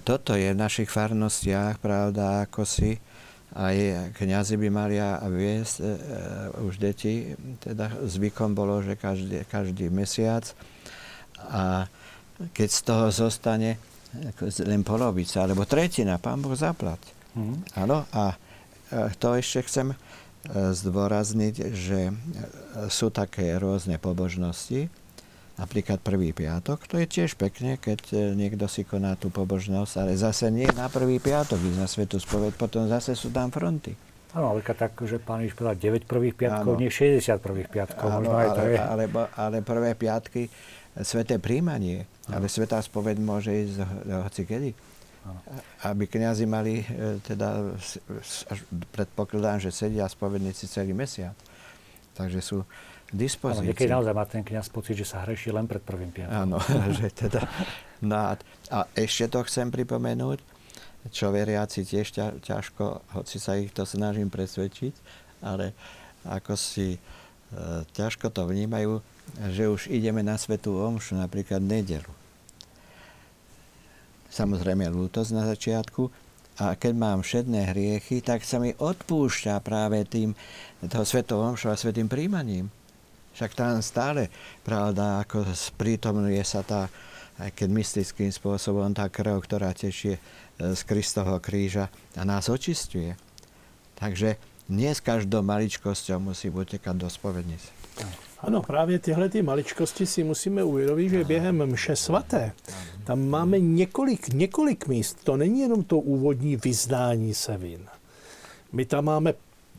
toto 0.00 0.32
je 0.32 0.48
v 0.48 0.56
našich 0.56 0.88
farnostiach, 0.88 1.76
pravda, 1.76 2.48
ako 2.48 2.64
si 2.64 2.96
aj 3.54 4.10
kniazy 4.18 4.58
by 4.58 4.68
mali 4.72 4.96
viesť 5.30 5.74
e, 5.78 5.84
už 6.64 6.80
deti, 6.80 7.36
teda 7.60 8.00
zvykom 8.08 8.56
bolo, 8.56 8.80
že 8.80 8.96
každý, 8.96 9.44
každý 9.44 9.92
mesiac 9.92 10.48
a 11.52 11.86
keď 12.56 12.68
z 12.72 12.80
toho 12.80 13.06
zostane 13.12 13.76
len 14.64 14.82
polovica, 14.86 15.42
alebo 15.42 15.66
tretina, 15.66 16.18
pán 16.22 16.40
Boh 16.40 16.54
zaplať. 16.54 17.00
Mm. 17.34 17.56
Áno, 17.74 18.06
a 18.14 18.38
to 19.18 19.34
ešte 19.34 19.66
chcem 19.66 19.98
zdôrazniť, 20.54 21.54
že 21.72 22.12
sú 22.92 23.08
také 23.08 23.56
rôzne 23.56 23.96
pobožnosti, 23.96 24.92
napríklad 25.54 26.02
prvý 26.02 26.34
piatok, 26.34 26.84
to 26.90 26.98
je 26.98 27.06
tiež 27.06 27.38
pekne, 27.38 27.78
keď 27.78 28.34
niekto 28.34 28.66
si 28.66 28.82
koná 28.82 29.14
tú 29.14 29.30
pobožnosť, 29.30 30.02
ale 30.02 30.18
zase 30.18 30.50
nie 30.50 30.66
na 30.74 30.90
prvý 30.90 31.22
piatok 31.22 31.62
ísť 31.62 31.78
na 31.78 31.86
svetu 31.86 32.18
spoveď, 32.18 32.58
potom 32.58 32.90
zase 32.90 33.14
sú 33.14 33.30
tam 33.30 33.54
fronty. 33.54 33.94
Áno, 34.34 34.50
ale 34.50 34.66
tak, 34.66 34.98
že 35.06 35.22
pán 35.22 35.46
Ježiš 35.46 35.54
povedal 35.54 35.78
9 35.78 36.10
prvých 36.10 36.34
piatkov, 36.34 36.74
nie 36.74 36.90
60 36.90 37.38
prvých 37.38 37.70
piatkov. 37.70 38.10
Áno, 38.10 38.26
možno 38.26 38.34
aj 38.34 38.48
ale, 38.50 38.56
to 38.58 38.62
je. 38.66 38.78
Ale, 38.82 39.04
ale 39.38 39.56
prvé 39.62 39.94
piatky, 39.94 40.50
sveté 41.02 41.42
príjmanie, 41.42 42.06
ale 42.30 42.46
svetá 42.46 42.78
spoveď 42.78 43.16
môže 43.18 43.50
ísť 43.50 43.76
hoci 44.28 44.42
kedy. 44.46 44.70
Aby 45.88 46.04
kniazy 46.04 46.44
mali, 46.44 46.84
e, 46.84 47.16
teda 47.24 47.72
predpokladám, 48.92 49.56
že 49.56 49.72
sedia 49.72 50.04
spovedníci 50.04 50.68
celý 50.68 50.92
mesiac. 50.92 51.32
Takže 52.12 52.44
sú 52.44 52.60
dispozícii. 53.08 53.64
Ale 53.64 53.70
niekedy 53.72 53.88
naozaj 53.88 54.14
má 54.14 54.24
ten 54.28 54.44
kniaz 54.44 54.68
pocit, 54.68 55.00
že 55.00 55.08
sa 55.08 55.24
hreší 55.24 55.48
len 55.48 55.64
pred 55.64 55.80
prvým 55.80 56.12
piatkom. 56.12 56.44
Áno, 56.44 56.60
že 57.00 57.08
teda... 57.08 57.40
No 58.04 58.36
a 58.68 58.78
ešte 58.92 59.32
to 59.32 59.40
chcem 59.48 59.72
pripomenúť, 59.72 60.44
čo 61.08 61.32
veriaci 61.32 61.88
tiež 61.88 62.40
ťažko, 62.44 63.16
hoci 63.16 63.36
sa 63.40 63.56
ich 63.56 63.72
to 63.72 63.88
snažím 63.88 64.28
presvedčiť, 64.28 64.92
ale 65.40 65.72
ako 66.28 66.52
si 66.52 66.96
e, 66.96 66.98
ťažko 67.96 68.28
to 68.28 68.44
vnímajú, 68.44 69.00
že 69.50 69.68
už 69.68 69.90
ideme 69.90 70.22
na 70.22 70.38
svetú 70.38 70.78
omšu, 70.78 71.18
napríklad 71.18 71.60
nedelu. 71.60 72.10
Samozrejme 74.30 74.90
lútosť 74.90 75.30
na 75.34 75.46
začiatku, 75.46 76.10
a 76.54 76.78
keď 76.78 76.92
mám 76.94 77.18
všetné 77.26 77.74
hriechy, 77.74 78.22
tak 78.22 78.46
sa 78.46 78.62
mi 78.62 78.70
odpúšťa 78.78 79.58
práve 79.58 80.06
tým 80.06 80.38
toho 80.86 81.02
svetou 81.02 81.42
omšu 81.42 81.66
a 81.66 81.74
svetým 81.74 82.06
príjmaním. 82.06 82.70
Však 83.34 83.58
tam 83.58 83.82
stále, 83.82 84.30
pravda, 84.62 85.18
ako 85.26 85.50
sprítomnuje 85.50 86.38
sa 86.46 86.62
tá, 86.62 86.86
aj 87.42 87.50
keď 87.58 87.68
mystickým 87.74 88.30
spôsobom, 88.30 88.94
tá 88.94 89.10
krv, 89.10 89.42
ktorá 89.42 89.74
tečie 89.74 90.22
z 90.54 90.80
Kristovho 90.86 91.42
kríža 91.42 91.90
a 92.14 92.22
nás 92.22 92.46
očistuje. 92.46 93.18
Takže 93.98 94.38
nie 94.70 94.94
s 94.94 95.02
každou 95.02 95.42
maličkosťou 95.42 96.22
musí 96.22 96.54
utekať 96.54 96.94
do 96.94 97.10
spovednice. 97.10 97.74
Ano, 98.46 98.62
právě 98.62 98.98
tyhle 98.98 99.28
ty 99.28 99.42
maličkosti 99.42 100.06
si 100.06 100.24
musíme 100.24 100.64
uvědomit, 100.64 101.08
že 101.08 101.24
během 101.24 101.66
mše 101.66 101.96
svaté 101.96 102.52
tam 103.04 103.28
máme 103.28 103.60
několik, 103.60 104.28
několik 104.28 104.86
míst. 104.86 105.24
To 105.24 105.36
není 105.36 105.60
jenom 105.60 105.82
to 105.82 105.98
úvodní 105.98 106.56
vyznání 106.56 107.34
se 107.34 107.56
vin. 107.58 107.80
My 108.72 108.84
tam 108.84 109.04
máme, 109.04 109.34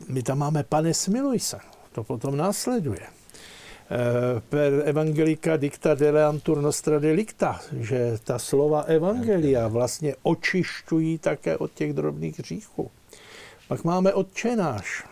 my 0.08 0.22
tam 0.22 0.38
máme 0.38 0.62
pane 0.62 0.94
smiluj 0.94 1.38
se. 1.38 1.58
To 1.92 2.04
potom 2.04 2.36
následuje. 2.36 3.00
Eh, 3.00 4.40
per 4.48 4.82
evangelika 4.84 5.56
dicta 5.56 5.94
deleantur 5.94 6.62
nostra 6.62 6.98
delicta, 6.98 7.60
že 7.80 8.18
ta 8.24 8.38
slova 8.38 8.80
evangelia 8.80 9.68
vlastně 9.68 10.14
očišťují 10.22 11.18
také 11.18 11.56
od 11.56 11.72
těch 11.72 11.92
drobných 11.92 12.38
hříchů. 12.38 12.90
Pak 13.68 13.84
máme 13.84 14.14
odčenáš, 14.14 15.04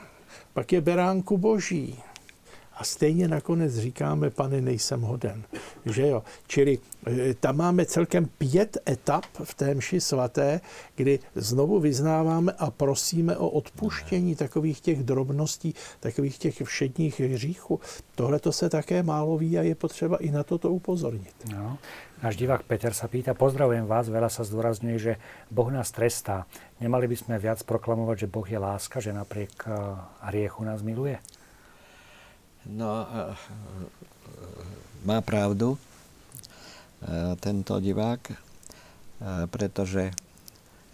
pak 0.53 0.73
je 0.73 0.81
beránku 0.81 1.39
boží, 1.39 2.03
a 2.77 2.85
stejně 2.85 3.29
nakonec 3.29 3.79
říkáme, 3.79 4.31
pane, 4.31 4.61
nejsem 4.61 5.01
hoden. 5.01 5.45
Že 5.87 6.09
jo? 6.09 6.23
Čili 6.47 6.79
e, 7.07 7.35
tam 7.35 7.57
máme 7.57 7.87
celkem 7.87 8.27
pět 8.39 8.79
etap 8.89 9.25
v 9.45 9.55
té 9.55 9.75
mši 9.75 10.01
svaté, 10.01 10.61
kdy 10.95 11.19
znovu 11.35 11.81
vyznáváme 11.81 12.53
a 12.53 12.71
prosíme 12.71 13.37
o 13.37 13.49
odpuštění 13.49 14.37
takových 14.37 14.81
těch 14.81 15.03
drobností, 15.03 15.75
takových 16.01 16.39
těch 16.39 16.63
všedních 16.63 17.21
hříchů. 17.21 17.81
Tohle 18.15 18.39
to 18.39 18.53
se 18.53 18.71
také 18.71 19.03
málo 19.03 19.39
ví 19.39 19.59
a 19.59 19.63
je 19.63 19.75
potřeba 19.75 20.17
i 20.17 20.31
na 20.31 20.43
toto 20.43 20.71
upozornit. 20.71 21.35
No. 21.53 21.79
Náš 22.23 22.41
divák 22.41 22.65
Peter 22.65 22.97
sa 22.97 23.05
pýta, 23.05 23.37
pozdravujem 23.37 23.85
vás, 23.85 24.09
veľa 24.09 24.33
sa 24.33 24.49
zdôrazňuje, 24.49 24.97
že 24.97 25.13
Boh 25.53 25.69
nás 25.69 25.93
trestá. 25.93 26.49
Nemali 26.81 27.05
by 27.05 27.17
sme 27.21 27.37
viac 27.37 27.61
proklamovať, 27.69 28.25
že 28.25 28.33
Boh 28.33 28.49
je 28.49 28.57
láska, 28.57 28.97
že 28.97 29.13
napriek 29.13 29.53
e, 29.69 29.77
hriechu 30.33 30.65
nás 30.65 30.81
miluje? 30.81 31.21
No, 32.65 33.05
má 35.05 35.21
pravdu 35.21 35.77
tento 37.45 37.77
divák, 37.77 38.21
pretože 39.53 40.17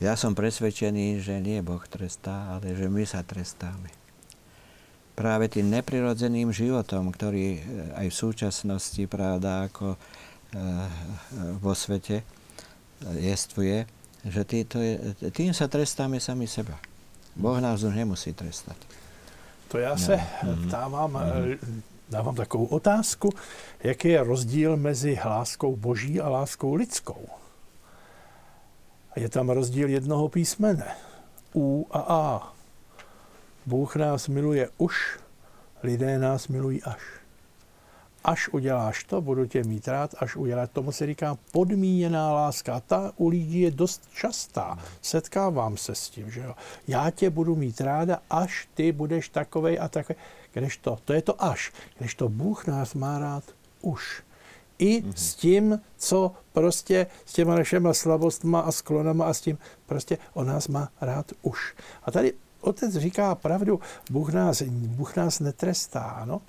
ja 0.02 0.18
som 0.18 0.34
presvedčený, 0.34 1.22
že 1.22 1.38
nie 1.38 1.62
Boh 1.62 1.82
trestá, 1.86 2.58
ale 2.58 2.74
že 2.74 2.90
my 2.90 3.06
sa 3.06 3.22
trestáme. 3.22 3.86
Práve 5.14 5.46
tým 5.52 5.70
neprirodzeným 5.70 6.50
životom, 6.50 7.14
ktorý 7.14 7.62
aj 7.94 8.06
v 8.08 8.18
súčasnosti, 8.18 9.02
pravda, 9.06 9.70
ako 9.70 9.94
vo 11.62 11.72
svete 11.78 12.26
jestvuje, 13.14 13.86
že 14.26 14.42
tým 15.30 15.54
sa 15.54 15.70
trestáme 15.70 16.18
sami 16.18 16.50
seba. 16.50 16.74
Boh 17.38 17.62
nás 17.62 17.86
už 17.86 17.94
nemusí 17.94 18.34
trestať. 18.34 18.89
To 19.70 19.78
já 19.78 19.96
se 19.96 20.20
no. 20.42 20.70
dávám, 20.70 21.12
mm. 21.12 21.82
dávám 22.08 22.34
takovou 22.34 22.64
otázku, 22.64 23.30
jaký 23.82 24.08
je 24.08 24.24
rozdíl 24.24 24.76
mezi 24.76 25.18
láskou 25.24 25.76
boží 25.76 26.20
a 26.20 26.28
láskou 26.28 26.74
lidskou. 26.74 27.26
Je 29.16 29.28
tam 29.28 29.50
rozdíl 29.50 29.88
jednoho 29.88 30.28
písmene. 30.28 30.96
U 31.54 31.86
a 31.90 31.98
A. 31.98 32.52
Bůh 33.66 33.96
nás 33.96 34.28
miluje 34.28 34.68
už, 34.78 35.18
lidé 35.82 36.18
nás 36.18 36.48
milují 36.48 36.82
až 36.82 37.19
až 38.24 38.48
uděláš 38.48 39.04
to, 39.04 39.20
budu 39.20 39.46
tě 39.46 39.64
mít 39.64 39.88
rád, 39.88 40.14
až 40.18 40.36
uděláš. 40.36 40.68
Tomu 40.72 40.92
se 40.92 41.06
říká 41.06 41.38
podmíněná 41.52 42.32
láska. 42.32 42.80
Ta 42.80 43.12
u 43.16 43.28
lidí 43.28 43.60
je 43.60 43.70
dost 43.70 44.08
častá. 44.14 44.78
Setkávám 45.02 45.76
se 45.76 45.94
s 45.94 46.10
tím, 46.10 46.30
že 46.30 46.40
jo. 46.40 46.54
Já 46.88 47.10
tě 47.10 47.30
budu 47.30 47.56
mít 47.56 47.80
ráda, 47.80 48.18
až 48.30 48.68
ty 48.74 48.92
budeš 48.92 49.28
takovej 49.28 49.78
a 49.80 49.88
takový. 49.88 50.18
Když 50.52 50.76
to, 50.76 50.98
to 51.04 51.12
je 51.12 51.22
to 51.22 51.44
až. 51.44 51.72
Když 51.98 52.14
to 52.14 52.28
Bůh 52.28 52.66
nás 52.66 52.94
má 52.94 53.18
rád 53.18 53.44
už. 53.80 54.22
I 54.78 55.02
mm-hmm. 55.02 55.12
s 55.16 55.34
tím, 55.34 55.80
co 55.96 56.32
prostě 56.52 57.06
s 57.26 57.32
těma 57.32 57.54
našima 57.54 57.94
slabostma 57.94 58.60
a 58.60 58.72
sklonama 58.72 59.24
a 59.24 59.34
s 59.34 59.40
tím 59.40 59.58
prostě 59.86 60.18
on 60.32 60.46
nás 60.46 60.68
má 60.68 60.88
rád 61.00 61.32
už. 61.42 61.74
A 62.02 62.10
tady 62.10 62.32
otec 62.60 62.96
říká 62.96 63.34
pravdu, 63.34 63.80
Bůh 64.10 64.32
nás, 64.32 64.62
Bůh 64.70 65.16
nás 65.16 65.40
netrestá, 65.40 66.00
ano. 66.00 66.40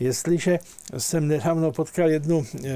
Jestliže 0.00 0.58
jsem 0.98 1.28
nedávno 1.28 1.72
potkal 1.72 2.10
jednu 2.10 2.44
e, 2.44 2.68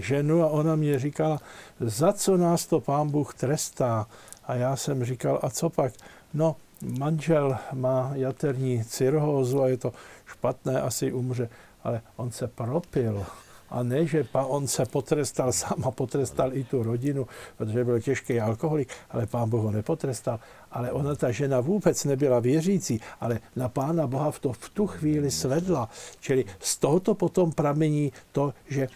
ženu 0.00 0.42
a 0.42 0.46
ona 0.46 0.76
mě 0.76 0.98
říkala, 0.98 1.40
za 1.80 2.12
co 2.12 2.36
nás 2.36 2.66
to 2.66 2.80
pán 2.80 3.10
Bůh 3.10 3.34
trestá? 3.34 4.06
A 4.44 4.54
já 4.54 4.76
jsem 4.76 5.04
říkal, 5.04 5.38
a 5.42 5.50
co 5.50 5.70
pak? 5.70 5.92
No, 6.34 6.56
manžel 6.98 7.56
má 7.72 8.10
jaterní 8.14 8.84
cirhózu 8.84 9.62
a 9.62 9.68
je 9.68 9.76
to 9.76 9.92
špatné, 10.26 10.80
asi 10.80 11.12
umře, 11.12 11.48
ale 11.84 12.00
on 12.16 12.30
se 12.30 12.48
propil. 12.48 13.26
A 13.70 13.82
ne, 13.82 14.06
že 14.06 14.26
on 14.32 14.66
se 14.66 14.86
potrestal 14.86 15.52
sám 15.62 15.84
a 15.84 15.90
potrestal 15.90 16.54
i 16.54 16.64
tu 16.64 16.82
rodinu, 16.82 17.26
protože 17.56 17.84
byl 17.84 18.00
těžký 18.00 18.40
alkoholik, 18.40 18.88
ale 19.10 19.26
pán 19.26 19.50
Boh 19.50 19.62
ho 19.62 19.70
nepotrestal. 19.70 20.40
Ale 20.70 20.92
ona, 20.92 21.14
ta 21.14 21.30
žena 21.30 21.60
vůbec 21.60 22.04
nebyla 22.04 22.40
věřící, 22.40 23.00
ale 23.20 23.40
na 23.56 23.68
pána 23.68 24.06
Boha 24.06 24.30
v, 24.30 24.38
to, 24.38 24.52
v 24.52 24.68
tu 24.68 24.86
chvíli 24.86 25.30
svedla. 25.30 25.88
Čili 26.20 26.44
z 26.58 26.78
tohoto 26.78 27.14
potom 27.14 27.52
pramení 27.52 28.12
to, 28.32 28.54
že 28.68 28.88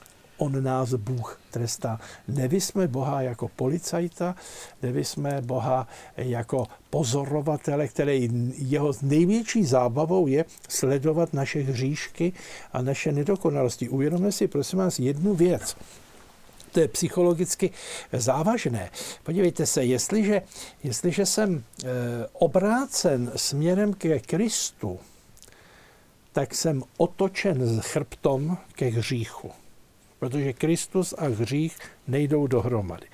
on 0.44 0.62
nás 0.62 0.94
Bůh 0.94 1.40
trestá. 1.50 2.00
Nevysme 2.28 2.88
Boha 2.88 3.22
jako 3.22 3.48
policajta, 3.48 4.34
nevysme 4.82 5.40
Boha 5.40 5.88
jako 6.16 6.66
pozorovatele, 6.90 7.88
který 7.88 8.28
jeho 8.58 8.92
největší 9.02 9.64
zábavou 9.64 10.26
je 10.26 10.44
sledovat 10.68 11.32
naše 11.32 11.60
hříšky 11.60 12.32
a 12.72 12.82
naše 12.82 13.12
nedokonalosti. 13.12 13.88
Uvědomme 13.88 14.32
si, 14.32 14.48
prosím 14.48 14.78
vás, 14.78 14.98
jednu 14.98 15.34
věc 15.34 15.76
to 16.72 16.80
je 16.80 16.88
psychologicky 16.88 17.70
závažné. 18.12 18.90
Podívejte 19.22 19.66
se, 19.66 19.84
jestliže, 19.84 20.42
jestliže 20.82 21.26
jsem 21.26 21.54
e, 21.54 21.88
obrácen 22.32 23.32
směrem 23.36 23.94
ke 23.94 24.20
Kristu, 24.20 24.98
tak 26.32 26.54
jsem 26.54 26.82
otočen 26.96 27.80
chrbtom 27.80 28.58
ke 28.72 28.86
hříchu 28.86 29.52
protože 30.18 30.52
Kristus 30.52 31.14
a 31.18 31.24
hřích 31.24 31.76
nejdou 32.06 32.46
dohromady. 32.46 33.06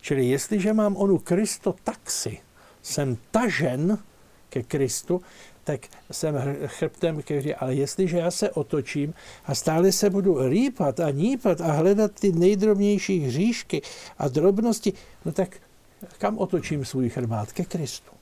Čili 0.00 0.26
jestliže 0.26 0.72
mám 0.72 0.96
onu 0.96 1.18
Kristo 1.18 1.74
taxi, 1.84 2.38
jsem 2.82 3.16
tažen 3.30 3.98
ke 4.48 4.62
Kristu, 4.62 5.22
tak 5.64 5.80
jsem 6.10 6.34
chrbtem 6.66 7.22
ke 7.22 7.38
hřích. 7.38 7.62
Ale 7.62 7.74
jestliže 7.74 8.18
já 8.18 8.30
se 8.30 8.50
otočím 8.50 9.14
a 9.44 9.54
stále 9.54 9.92
se 9.92 10.10
budu 10.10 10.48
rýpat 10.48 11.00
a 11.00 11.10
nípat 11.10 11.60
a 11.60 11.72
hledat 11.72 12.12
ty 12.20 12.32
nejdrobnější 12.32 13.18
hříšky 13.18 13.82
a 14.18 14.28
drobnosti, 14.28 14.92
no 15.24 15.32
tak 15.32 15.56
kam 16.18 16.38
otočím 16.38 16.84
svůj 16.84 17.08
chrbát? 17.08 17.52
Ke 17.52 17.64
Kristu. 17.64 18.12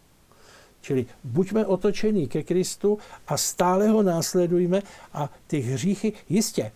Čili 0.80 1.06
buďme 1.24 1.66
otočení 1.66 2.28
ke 2.28 2.42
Kristu 2.42 2.98
a 3.26 3.36
stále 3.36 3.88
ho 3.88 4.02
následujme 4.02 4.82
a 5.12 5.30
ty 5.46 5.60
hříchy, 5.60 6.12
jistě, 6.28 6.72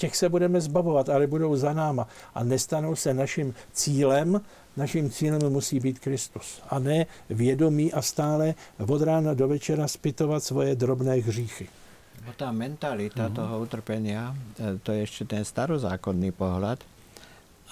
těch 0.00 0.16
se 0.16 0.28
budeme 0.28 0.60
zbavovat, 0.60 1.08
ale 1.08 1.26
budou 1.26 1.56
za 1.56 1.72
náma 1.72 2.08
a 2.34 2.44
nestanou 2.44 2.96
se 2.96 3.14
naším 3.14 3.54
cílem. 3.72 4.40
Naším 4.76 5.10
cílem 5.10 5.52
musí 5.52 5.80
být 5.80 5.98
Kristus 5.98 6.62
a 6.70 6.78
ne 6.78 7.06
vědomí 7.30 7.92
a 7.92 8.02
stále 8.02 8.54
od 8.80 9.02
rána 9.02 9.34
do 9.34 9.48
večera 9.48 9.88
spytovat 9.88 10.40
svoje 10.40 10.72
drobné 10.74 11.20
hříchy. 11.20 11.68
No 12.20 12.36
tá 12.36 12.52
mentalita 12.52 13.32
mm-hmm. 13.32 13.38
toho 13.40 13.54
utrpenia, 13.64 14.36
e, 14.60 14.76
to 14.84 14.92
je 14.92 15.08
ešte 15.08 15.24
ten 15.24 15.40
starozákonný 15.40 16.36
pohľad. 16.36 16.76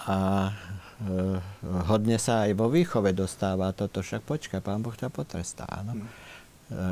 A 0.08 0.48
e, 0.48 1.36
hodne 1.84 2.16
sa 2.16 2.48
aj 2.48 2.56
vo 2.56 2.72
výchove 2.72 3.12
dostáva 3.12 3.76
toto, 3.76 4.00
však 4.00 4.24
počka, 4.24 4.64
pán 4.64 4.80
Boh 4.80 4.96
ťa 4.96 5.12
potrestá. 5.12 5.68
No? 5.84 6.00
Mm. 6.00 6.00
E, 6.00 6.10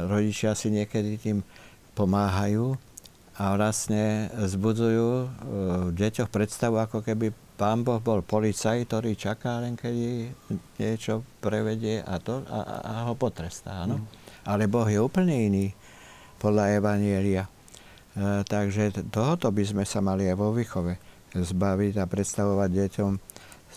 rodičia 0.04 0.52
si 0.52 0.68
niekedy 0.68 1.16
tým 1.16 1.40
pomáhajú 1.96 2.76
a 3.36 3.52
vlastne 3.52 4.32
zbudzujú 4.32 5.08
e, 5.12 5.28
v 5.88 5.92
deťoch 5.92 6.32
predstavu, 6.32 6.80
ako 6.80 7.04
keby 7.04 7.32
pán 7.60 7.84
Boh 7.84 8.00
bol 8.00 8.24
policaj, 8.24 8.88
ktorý 8.88 9.12
čaká 9.12 9.60
len 9.60 9.76
kedy 9.76 10.32
niečo 10.80 11.24
prevedie 11.44 12.00
a, 12.00 12.16
to, 12.16 12.40
a, 12.48 12.60
a 12.80 12.92
ho 13.08 13.14
potrestá. 13.16 13.84
No? 13.84 14.00
Mm. 14.00 14.06
Ale 14.48 14.64
Boh 14.68 14.88
je 14.88 15.00
úplne 15.00 15.36
iný 15.36 15.66
podľa 16.40 16.80
Evanielia. 16.80 17.44
E, 18.16 18.40
takže 18.48 19.12
tohoto 19.12 19.52
by 19.52 19.64
sme 19.68 19.84
sa 19.84 20.00
mali 20.00 20.28
aj 20.32 20.36
vo 20.36 20.56
výchove 20.56 20.96
zbaviť 21.36 22.00
a 22.00 22.08
predstavovať 22.08 22.70
deťom 22.72 23.12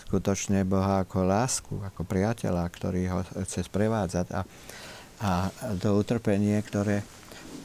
skutočne 0.08 0.64
Boha 0.64 1.04
ako 1.04 1.28
lásku, 1.28 1.76
ako 1.84 2.08
priateľa, 2.08 2.64
ktorý 2.72 3.02
ho 3.12 3.20
chce 3.44 3.68
sprevádzať 3.68 4.32
a, 4.32 4.42
a 5.20 5.32
to 5.76 6.00
utrpenie, 6.00 6.56
ktoré, 6.64 7.04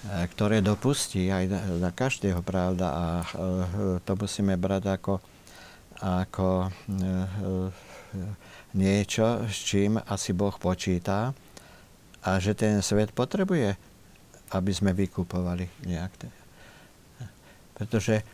ktoré 0.04 0.60
dopustí 0.60 1.32
aj 1.32 1.48
na 1.80 1.88
každého, 1.88 2.44
pravda, 2.44 2.86
a 2.92 3.06
e, 3.22 3.24
to 4.04 4.12
musíme 4.18 4.54
brať 4.60 5.00
ako, 5.00 5.14
ako 6.04 6.48
niečo, 8.76 9.48
s 9.48 9.58
čím 9.64 9.96
asi 9.96 10.36
Boh 10.36 10.54
počíta 10.60 11.32
a 12.20 12.30
že 12.36 12.52
ten 12.52 12.84
svet 12.84 13.16
potrebuje 13.16 13.94
aby 14.54 14.70
sme 14.70 14.94
vykupovali 14.94 15.66
nejak. 15.88 16.12
Pretože 17.74 18.22
e, 18.22 18.24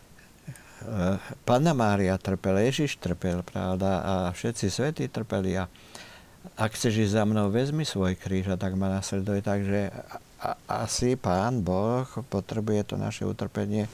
Panna 1.48 1.72
Mária 1.72 2.20
trpela, 2.20 2.60
Ježiš 2.60 3.00
trpel, 3.00 3.40
pravda, 3.40 4.04
a 4.04 4.14
všetci 4.36 4.66
svety 4.68 5.04
trpeli. 5.08 5.56
A 5.56 5.64
ak 6.60 6.76
chceš 6.76 7.08
ísť 7.08 7.16
za 7.16 7.24
mnou, 7.24 7.48
vezmi 7.48 7.88
svoj 7.88 8.20
kríž 8.20 8.52
a 8.52 8.60
tak 8.60 8.76
ma 8.76 8.92
nasleduj. 9.00 9.40
Takže 9.40 9.88
a, 10.40 10.56
asi 10.84 11.14
Pán 11.20 11.60
Boh 11.60 12.08
potrebuje 12.28 12.92
to 12.92 12.94
naše 12.96 13.28
utrpenie 13.28 13.86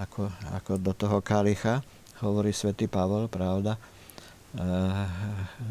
ako, 0.00 0.32
ako 0.56 0.72
do 0.80 0.92
toho 0.96 1.18
kalicha, 1.20 1.84
hovorí 2.24 2.50
svätý 2.56 2.88
Pavol, 2.88 3.28
pravda, 3.28 3.76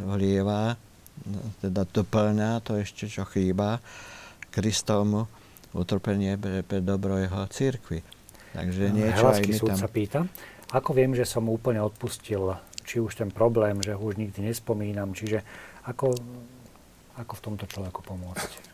vlieva, 0.03 0.77
teda 1.63 1.88
doplňa 1.88 2.61
to 2.61 2.77
ešte, 2.77 3.09
čo 3.09 3.23
chýba 3.25 3.79
Kristovmu 4.53 5.25
utrpenie 5.73 6.38
pre, 6.38 6.61
pre 6.61 6.79
dobro 6.84 7.17
jeho 7.17 7.41
církvy. 7.49 8.05
Takže 8.53 8.84
no, 8.93 8.95
niečo 9.01 9.25
aj 9.34 9.41
my 9.49 9.57
tam... 9.65 9.79
sa 9.81 9.89
pýta, 9.89 10.19
ako 10.69 10.89
viem, 10.93 11.17
že 11.17 11.25
som 11.25 11.49
úplne 11.49 11.81
odpustil, 11.81 12.53
či 12.86 13.01
už 13.01 13.17
ten 13.17 13.34
problém, 13.34 13.81
že 13.81 13.97
ho 13.97 14.01
už 14.03 14.21
nikdy 14.21 14.45
nespomínam, 14.45 15.17
čiže 15.17 15.41
ako, 15.89 16.13
ako 17.17 17.34
v 17.34 17.41
tomto 17.41 17.65
človeku 17.65 18.05
pomôcť? 18.05 18.72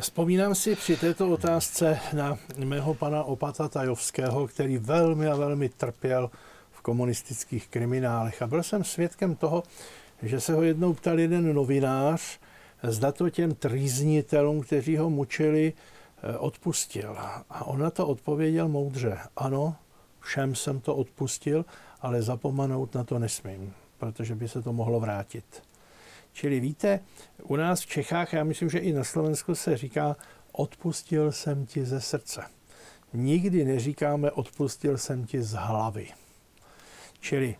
Vzpomínám 0.00 0.54
si 0.54 0.76
při 0.76 0.96
této 0.96 1.30
otázce 1.30 1.98
na 2.12 2.38
mého 2.64 2.94
pana 2.94 3.24
Opata 3.24 3.68
Tajovského, 3.68 4.46
který 4.46 4.78
velmi 4.78 5.28
a 5.28 5.36
velmi 5.36 5.68
trpěl 5.68 6.30
v 6.70 6.80
komunistických 6.80 7.68
kriminálech. 7.68 8.42
A 8.42 8.46
byl 8.46 8.62
jsem 8.62 8.84
svědkem 8.84 9.36
toho, 9.36 9.62
že 10.22 10.40
se 10.40 10.54
ho 10.54 10.62
jednou 10.62 10.94
ptal 10.94 11.20
jeden 11.20 11.54
novinář, 11.54 12.38
zda 12.82 13.12
to 13.12 13.30
těm 13.30 13.54
trýznitelům, 13.54 14.60
kteří 14.60 14.96
ho 14.96 15.10
mučili, 15.10 15.72
eh, 16.22 16.38
odpustil. 16.38 17.16
A 17.50 17.64
on 17.64 17.78
na 17.78 17.90
to 17.90 18.06
odpověděl 18.06 18.68
moudře. 18.68 19.18
Ano, 19.36 19.76
všem 20.20 20.54
jsem 20.54 20.80
to 20.80 20.96
odpustil, 20.96 21.64
ale 22.00 22.22
zapomenout 22.22 22.94
na 22.94 23.04
to 23.04 23.18
nesmím, 23.18 23.74
protože 23.98 24.34
by 24.34 24.48
se 24.48 24.62
to 24.62 24.72
mohlo 24.72 25.00
vrátit. 25.00 25.62
Čili 26.34 26.60
víte, 26.60 27.00
u 27.42 27.56
nás 27.56 27.80
v 27.80 27.86
Čechách, 27.86 28.32
já 28.32 28.44
myslím, 28.44 28.70
že 28.70 28.78
i 28.78 28.92
na 28.92 29.04
Slovensku 29.04 29.54
se 29.54 29.76
říká, 29.76 30.16
odpustil 30.52 31.32
jsem 31.32 31.66
ti 31.66 31.84
ze 31.84 32.00
srdce. 32.00 32.42
Nikdy 33.12 33.64
neříkáme, 33.64 34.30
odpustil 34.30 34.98
jsem 34.98 35.26
ti 35.26 35.42
z 35.42 35.52
hlavy. 35.52 36.08
Čili 37.20 37.56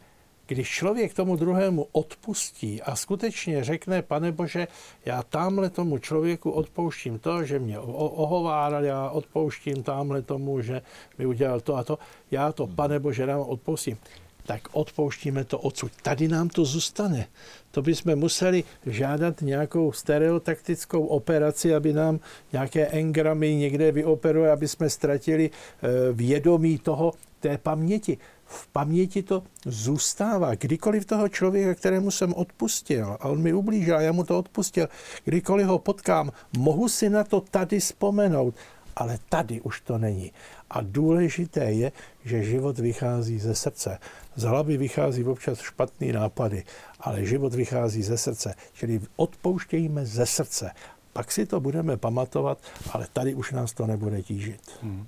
když 0.46 0.68
člověk 0.68 1.14
tomu 1.14 1.36
druhému 1.36 1.86
odpustí 1.92 2.82
a 2.82 2.96
skutečně 2.96 3.64
řekne, 3.64 4.02
pane 4.02 4.32
Bože, 4.32 4.68
já 5.04 5.22
tamhle 5.22 5.70
tomu 5.70 5.98
člověku 5.98 6.50
odpouštím 6.50 7.18
to, 7.18 7.44
že 7.44 7.58
mě 7.58 7.78
ohováral, 7.78 8.84
já 8.84 9.10
odpouštím 9.10 9.82
tamhle 9.82 10.22
tomu, 10.22 10.60
že 10.60 10.82
mi 11.18 11.26
udělal 11.26 11.60
to 11.60 11.76
a 11.76 11.84
to, 11.84 11.98
já 12.30 12.52
to, 12.52 12.66
pane 12.66 12.98
Bože, 12.98 13.26
nám 13.26 13.40
odpoustím 13.40 13.98
tak 14.46 14.68
odpouštíme 14.72 15.44
to 15.44 15.58
odsud. 15.58 15.92
Tady 16.02 16.28
nám 16.28 16.48
to 16.48 16.64
zůstane. 16.64 17.26
To 17.70 17.82
bychom 17.82 18.16
museli 18.16 18.64
žádat 18.86 19.42
nějakou 19.42 19.92
stereotaktickou 19.92 21.06
operaci, 21.06 21.74
aby 21.74 21.92
nám 21.92 22.20
nějaké 22.52 22.86
engramy 22.86 23.54
někde 23.54 23.92
vyoperuje, 23.92 24.50
aby 24.50 24.68
jsme 24.68 24.90
ztratili 24.90 25.50
eh, 25.50 25.88
vědomí 26.12 26.78
toho, 26.78 27.12
té 27.40 27.58
paměti 27.58 28.18
v 28.46 28.66
paměti 28.66 29.22
to 29.22 29.42
zůstává. 29.66 30.54
Kdykoliv 30.54 31.04
toho 31.04 31.28
člověka, 31.28 31.74
kterému 31.74 32.10
jsem 32.10 32.34
odpustil 32.34 33.16
a 33.20 33.24
on 33.28 33.42
mi 33.42 33.52
ublížil 33.52 34.00
já 34.00 34.12
mu 34.12 34.24
to 34.24 34.38
odpustil, 34.38 34.88
kdykoliv 35.24 35.66
ho 35.66 35.78
potkám, 35.78 36.32
mohu 36.58 36.88
si 36.88 37.10
na 37.10 37.24
to 37.24 37.40
tady 37.40 37.80
vzpomenout, 37.80 38.54
ale 38.96 39.18
tady 39.28 39.60
už 39.60 39.80
to 39.80 39.98
není. 39.98 40.32
A 40.70 40.80
důležité 40.82 41.64
je, 41.72 41.92
že 42.24 42.42
život 42.42 42.78
vychází 42.78 43.38
ze 43.38 43.54
srdce. 43.54 43.98
Z 44.36 44.42
hlavy 44.42 44.76
vychází 44.76 45.24
občas 45.24 45.60
špatný 45.60 46.12
nápady, 46.12 46.64
ale 47.00 47.24
život 47.24 47.54
vychází 47.54 48.02
ze 48.02 48.18
srdce. 48.18 48.54
Čili 48.72 49.00
odpouštějme 49.16 50.06
ze 50.06 50.26
srdce. 50.26 50.70
Pak 51.12 51.32
si 51.32 51.46
to 51.46 51.60
budeme 51.60 51.96
pamatovat, 51.96 52.58
ale 52.92 53.06
tady 53.12 53.34
už 53.34 53.52
nás 53.52 53.72
to 53.72 53.86
nebude 53.86 54.22
tížit. 54.22 54.60
Hmm. 54.82 55.06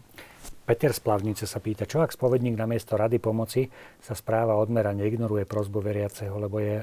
Peter 0.66 0.90
z 0.90 0.98
Plavnice 0.98 1.46
sa 1.46 1.62
pýta, 1.62 1.86
čo 1.86 2.02
ak 2.02 2.10
spovedník 2.10 2.58
namiesto 2.58 2.98
rady 2.98 3.22
pomoci 3.22 3.70
sa 4.02 4.18
správa 4.18 4.58
odmerane, 4.58 5.06
ignoruje 5.06 5.46
prozbu 5.46 5.78
veriaceho, 5.78 6.34
lebo 6.42 6.58
je, 6.58 6.82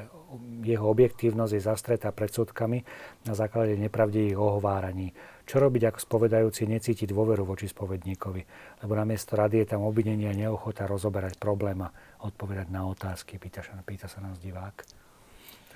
jeho 0.63 0.87
objektívnosť 0.87 1.51
je 1.51 1.67
zastretá 1.67 2.15
predsudkami 2.15 2.79
na 3.27 3.35
základe 3.35 3.75
nepravdivých 3.75 4.39
ohováraní. 4.39 5.11
Čo 5.43 5.59
robiť, 5.59 5.91
ako 5.91 5.99
spovedajúci 5.99 6.63
necíti 6.71 7.03
dôveru 7.03 7.43
voči 7.43 7.67
spovedníkovi? 7.67 8.41
Lebo 8.79 8.95
namiesto 8.95 9.35
rady 9.35 9.63
je 9.63 9.75
tam 9.75 9.83
obvinenie 9.83 10.31
a 10.31 10.35
neochota 10.35 10.87
rozoberať 10.87 11.35
problém 11.35 11.83
a 11.83 11.91
odpovedať 12.23 12.71
na 12.71 12.87
otázky, 12.87 13.35
pýta 13.35 13.59
sa, 13.59 13.75
pýta 13.83 14.07
sa 14.07 14.23
nás 14.23 14.39
divák. 14.39 15.03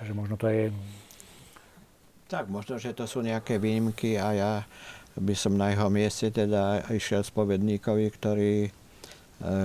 Takže 0.00 0.12
možno 0.16 0.40
to 0.40 0.48
je... 0.48 0.72
Tak, 2.32 2.48
možno, 2.48 2.80
že 2.80 2.96
to 2.96 3.04
sú 3.04 3.20
nejaké 3.20 3.60
výnimky 3.60 4.16
a 4.16 4.28
ja 4.32 4.52
by 5.18 5.34
som 5.36 5.58
na 5.58 5.72
jeho 5.74 5.88
mieste 5.92 6.32
teda 6.32 6.88
išiel 6.92 7.24
spovedníkovi, 7.24 8.06
ktorý, 8.14 8.54
e, 8.68 8.70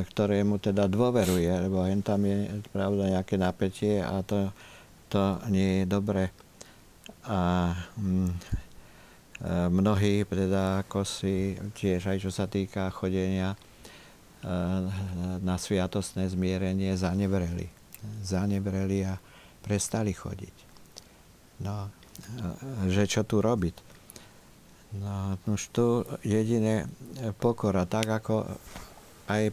ktorému 0.09 0.59
teda 0.59 0.89
dôveruje, 0.89 1.47
lebo 1.69 1.83
len 1.85 2.03
tam 2.03 2.23
je 2.27 2.59
pravda 2.75 3.19
nejaké 3.19 3.35
napätie 3.39 4.01
a 4.01 4.19
to, 4.25 4.51
to 5.07 5.39
nie 5.47 5.83
je 5.83 5.85
dobre. 5.87 6.33
A 7.29 7.71
mm, 7.99 8.62
mnohí 9.41 10.27
teda 10.29 10.85
ako 10.85 11.01
si 11.07 11.57
tiež 11.73 12.13
aj 12.13 12.17
čo 12.21 12.31
sa 12.31 12.45
týka 12.45 12.87
chodenia 12.93 13.53
e, 13.53 13.57
na 15.41 15.55
sviatostné 15.57 16.29
zmierenie 16.29 16.93
zanevreli. 16.93 17.67
Zanevreli 18.23 19.07
a 19.07 19.17
prestali 19.63 20.13
chodiť. 20.13 20.55
No, 21.63 21.87
že 22.91 23.07
čo 23.07 23.23
tu 23.23 23.39
robiť? 23.39 23.75
No, 24.93 25.39
už 25.49 25.61
tu 25.73 26.05
jediné 26.21 26.85
pokora, 27.41 27.89
tak 27.89 28.13
ako 28.13 28.45
aj 29.25 29.49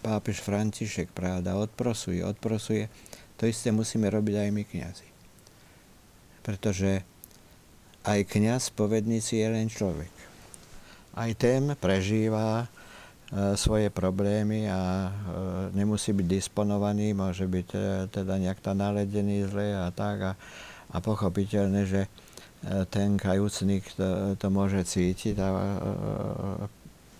pápež 0.00 0.40
František, 0.40 1.12
pravda, 1.12 1.60
odprosuje, 1.60 2.24
odprosuje, 2.24 2.88
to 3.36 3.44
isté 3.44 3.68
musíme 3.68 4.08
robiť 4.08 4.34
aj 4.38 4.48
my 4.50 4.62
kniazy. 4.64 5.08
Pretože 6.40 7.04
aj 8.02 8.20
kniaz 8.26 8.70
povedníci 8.74 9.38
je 9.38 9.48
len 9.48 9.66
človek. 9.70 10.10
Aj 11.12 11.30
ten 11.38 11.76
prežíva 11.76 12.66
svoje 13.56 13.88
problémy 13.88 14.68
a 14.68 15.08
nemusí 15.72 16.12
byť 16.12 16.26
disponovaný, 16.28 17.16
môže 17.16 17.48
byť 17.48 17.68
teda 18.12 18.34
nejak 18.36 18.60
tam 18.60 18.84
naledený 18.84 19.48
zle 19.48 19.72
a 19.72 19.88
tak 19.88 20.16
a, 20.20 20.32
a 20.92 20.96
pochopiteľné, 21.00 21.80
že 21.88 22.12
ten 22.92 23.16
kajúcnik 23.16 23.88
to, 23.96 24.36
to 24.36 24.46
môže 24.52 24.84
cítiť 24.84 25.34
a 25.40 25.48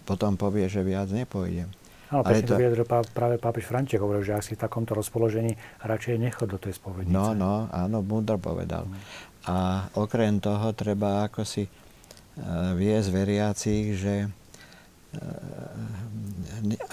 potom 0.05 0.37
povie, 0.37 0.69
že 0.69 0.85
viac 0.85 1.09
nepôjdem. 1.09 1.73
Áno, 2.13 2.29
pekne 2.29 2.45
to 2.45 2.61
vyjadril 2.61 2.85
práve 3.17 3.41
pápež 3.41 3.65
František, 3.73 4.05
hovoril, 4.05 4.21
že 4.21 4.37
ak 4.37 4.45
si 4.45 4.53
v 4.53 4.61
takomto 4.61 4.93
rozpoložení 4.93 5.57
radšej 5.81 6.21
nechod 6.21 6.45
do 6.53 6.61
tej 6.61 6.77
spovednice. 6.77 7.09
No, 7.09 7.33
no, 7.33 7.73
áno, 7.73 8.05
múdro 8.05 8.37
povedal. 8.37 8.85
Mm. 8.85 9.01
A 9.47 9.89
okrem 9.99 10.39
toho 10.39 10.71
treba 10.73 11.27
ako 11.27 11.43
si 11.43 11.67
uh, 11.67 12.75
viesť 12.79 13.09
veriacich, 13.11 13.85
že 13.99 14.15
uh, 14.27 14.31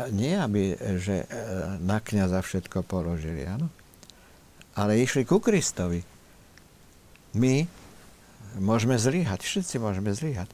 nie 0.10 0.34
aby, 0.34 0.74
že 0.98 1.30
uh, 1.30 1.78
na 1.78 2.02
kniaza 2.02 2.42
všetko 2.42 2.82
položili, 2.86 3.46
áno? 3.46 3.70
Ale 4.74 4.98
išli 4.98 5.28
ku 5.28 5.38
Kristovi. 5.44 6.02
My 7.38 7.68
môžeme 8.58 8.98
zlyhať, 8.98 9.46
všetci 9.46 9.76
môžeme 9.78 10.10
zlyhať. 10.10 10.50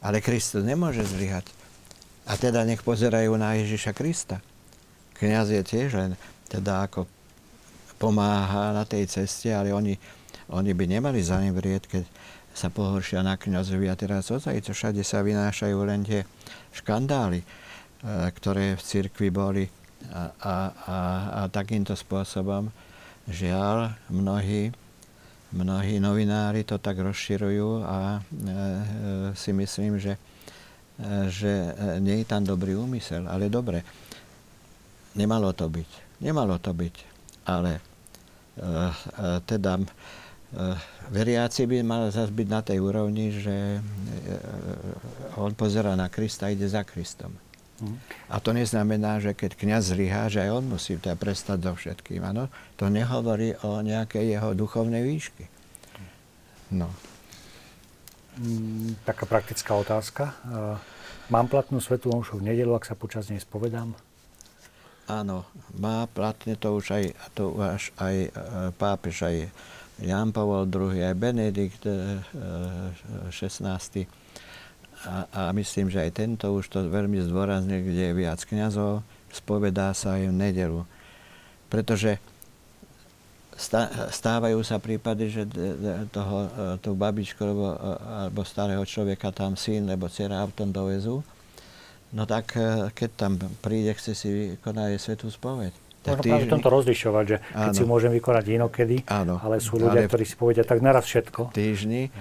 Ale 0.00 0.24
Kristus 0.24 0.64
nemôže 0.64 1.04
zlyhať. 1.04 1.50
A 2.26 2.38
teda 2.38 2.64
nech 2.64 2.80
pozerajú 2.80 3.34
na 3.36 3.58
Ježiša 3.58 3.92
Krista. 3.92 4.40
Kňaz 5.16 5.50
je 5.52 5.62
tiež 5.62 5.90
len 5.96 6.12
teda 6.46 6.86
ako 6.86 7.08
pomáha 7.96 8.76
na 8.76 8.84
tej 8.84 9.08
ceste, 9.08 9.48
ale 9.50 9.72
oni, 9.72 9.96
oni 10.52 10.72
by 10.72 10.84
nemali 10.86 11.20
zanevrieť, 11.22 11.82
keď 11.90 12.04
sa 12.56 12.72
pohoršia 12.72 13.20
na 13.20 13.36
kňazovi. 13.36 13.86
A 13.90 13.98
teraz 13.98 14.32
ozaj, 14.32 14.62
všade 14.72 15.02
sa 15.04 15.20
vynášajú 15.20 15.78
len 15.84 16.06
tie 16.06 16.24
škandály, 16.72 17.42
e, 17.42 17.46
ktoré 18.32 18.78
v 18.78 18.82
cirkvi 18.82 19.28
boli. 19.28 19.64
A, 20.06 20.30
a, 20.38 20.54
a, 20.86 20.98
a 21.34 21.40
takýmto 21.50 21.98
spôsobom, 21.98 22.70
žiaľ, 23.26 23.90
mnohí, 24.06 24.70
mnohí 25.50 25.98
novinári 25.98 26.62
to 26.62 26.78
tak 26.78 27.02
rozširujú 27.02 27.82
a 27.82 27.98
e, 28.16 28.20
e, 28.22 28.52
si 29.34 29.50
myslím, 29.50 29.98
že 29.98 30.14
že 31.28 31.76
e, 31.76 32.00
nie 32.00 32.24
je 32.24 32.26
tam 32.26 32.40
dobrý 32.40 32.72
úmysel, 32.72 33.28
ale 33.28 33.52
dobre, 33.52 33.84
nemalo 35.12 35.52
to 35.52 35.68
byť. 35.68 35.90
Nemalo 36.24 36.56
to 36.56 36.72
byť, 36.72 36.96
ale 37.44 37.76
uh, 37.76 38.88
uh, 38.88 39.36
teda 39.44 39.76
veriaci 41.12 41.68
by 41.68 41.84
mal 41.84 42.08
zase 42.08 42.32
byť 42.32 42.48
na 42.48 42.60
tej 42.64 42.78
úrovni, 42.80 43.30
že 43.30 43.78
uh, 43.78 45.40
on 45.40 45.52
pozera 45.52 45.92
na 45.94 46.08
Krista 46.08 46.48
a 46.48 46.52
ide 46.52 46.66
za 46.66 46.82
Kristom. 46.82 47.36
Mm. 47.76 48.00
A 48.32 48.40
to 48.40 48.56
neznamená, 48.56 49.20
že 49.20 49.36
keď 49.36 49.52
kniaz 49.52 49.92
zlyhá, 49.92 50.32
že 50.32 50.40
aj 50.40 50.50
on 50.56 50.64
musí 50.64 50.96
teda 50.96 51.12
prestať 51.14 51.60
so 51.60 51.72
všetkým. 51.76 52.24
Ano? 52.24 52.48
To 52.80 52.88
nehovorí 52.88 53.52
o 53.60 53.84
nejakej 53.84 54.32
jeho 54.32 54.56
duchovnej 54.56 55.04
výšky. 55.04 55.44
No. 56.72 56.88
Mm, 58.40 58.96
taká 59.04 59.28
praktická 59.28 59.76
otázka. 59.76 60.32
Mám 61.28 61.52
platnú 61.52 61.82
svetú 61.82 62.14
omšu 62.14 62.40
v 62.40 62.48
nedelu, 62.54 62.72
ak 62.72 62.88
sa 62.88 62.94
počas 62.96 63.28
nej 63.28 63.42
spovedám? 63.42 63.92
Áno, 65.06 65.46
má 65.78 66.10
platne 66.10 66.58
to 66.58 66.74
už 66.74 66.90
aj, 66.90 67.04
to 67.38 67.54
už 67.54 67.94
aj 67.94 68.16
pápež, 68.74 69.22
aj 69.22 69.36
Jan 69.96 70.28
Pavol 70.28 70.68
II, 70.68 71.00
aj 71.00 71.16
Benedikt 71.16 71.82
XVI. 73.32 73.80
E, 73.80 74.04
a, 75.06 75.16
a 75.32 75.40
myslím, 75.56 75.88
že 75.88 76.04
aj 76.04 76.12
tento 76.12 76.52
už 76.52 76.68
to 76.68 76.84
veľmi 76.84 77.16
zdôraznil, 77.24 77.80
kde 77.80 78.12
je 78.12 78.18
viac 78.18 78.40
kniazov, 78.44 79.00
spovedá 79.32 79.96
sa 79.96 80.20
aj 80.20 80.28
v 80.28 80.34
nedelu. 80.36 80.80
Pretože 81.72 82.20
stávajú 84.12 84.60
sa 84.60 84.76
prípady, 84.76 85.32
že 85.32 85.42
toho, 86.12 86.38
e, 86.44 86.48
tú 86.84 86.92
babičku 86.92 87.40
alebo, 87.40 87.72
alebo 88.04 88.40
starého 88.44 88.84
človeka 88.84 89.32
tam 89.32 89.56
syn 89.56 89.88
alebo 89.88 90.12
dcera 90.12 90.44
autom 90.44 90.68
dovezú, 90.68 91.24
no 92.12 92.28
tak 92.28 92.52
keď 92.92 93.10
tam 93.16 93.40
príde, 93.64 93.96
chce 93.96 94.12
si 94.12 94.28
vykonať 94.28 95.00
svetú 95.00 95.32
spoveď. 95.32 95.85
Možno 96.06 96.22
týždni... 96.22 96.30
práve 96.30 96.44
v 96.46 96.52
tomto 96.54 96.70
rozlišovať, 96.70 97.24
že 97.26 97.36
keď 97.42 97.72
si 97.74 97.84
môžem 97.84 98.12
vykonať 98.14 98.44
inokedy, 98.54 98.96
áno. 99.10 99.42
ale 99.42 99.58
sú 99.58 99.76
ľudia, 99.76 100.06
ale 100.06 100.10
ktorí 100.10 100.24
si 100.24 100.36
povedia 100.38 100.62
tak 100.62 100.78
naraz 100.78 101.04
všetko. 101.10 101.50
Týždni, 101.50 102.14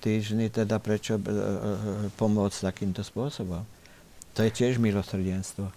týždni 0.00 0.48
teda 0.48 0.80
prečo 0.80 1.20
pomôcť 2.16 2.58
takýmto 2.64 3.04
spôsobom. 3.04 3.62
To 4.34 4.40
je 4.46 4.50
tiež 4.54 4.78
milosrdenstvo. 4.78 5.68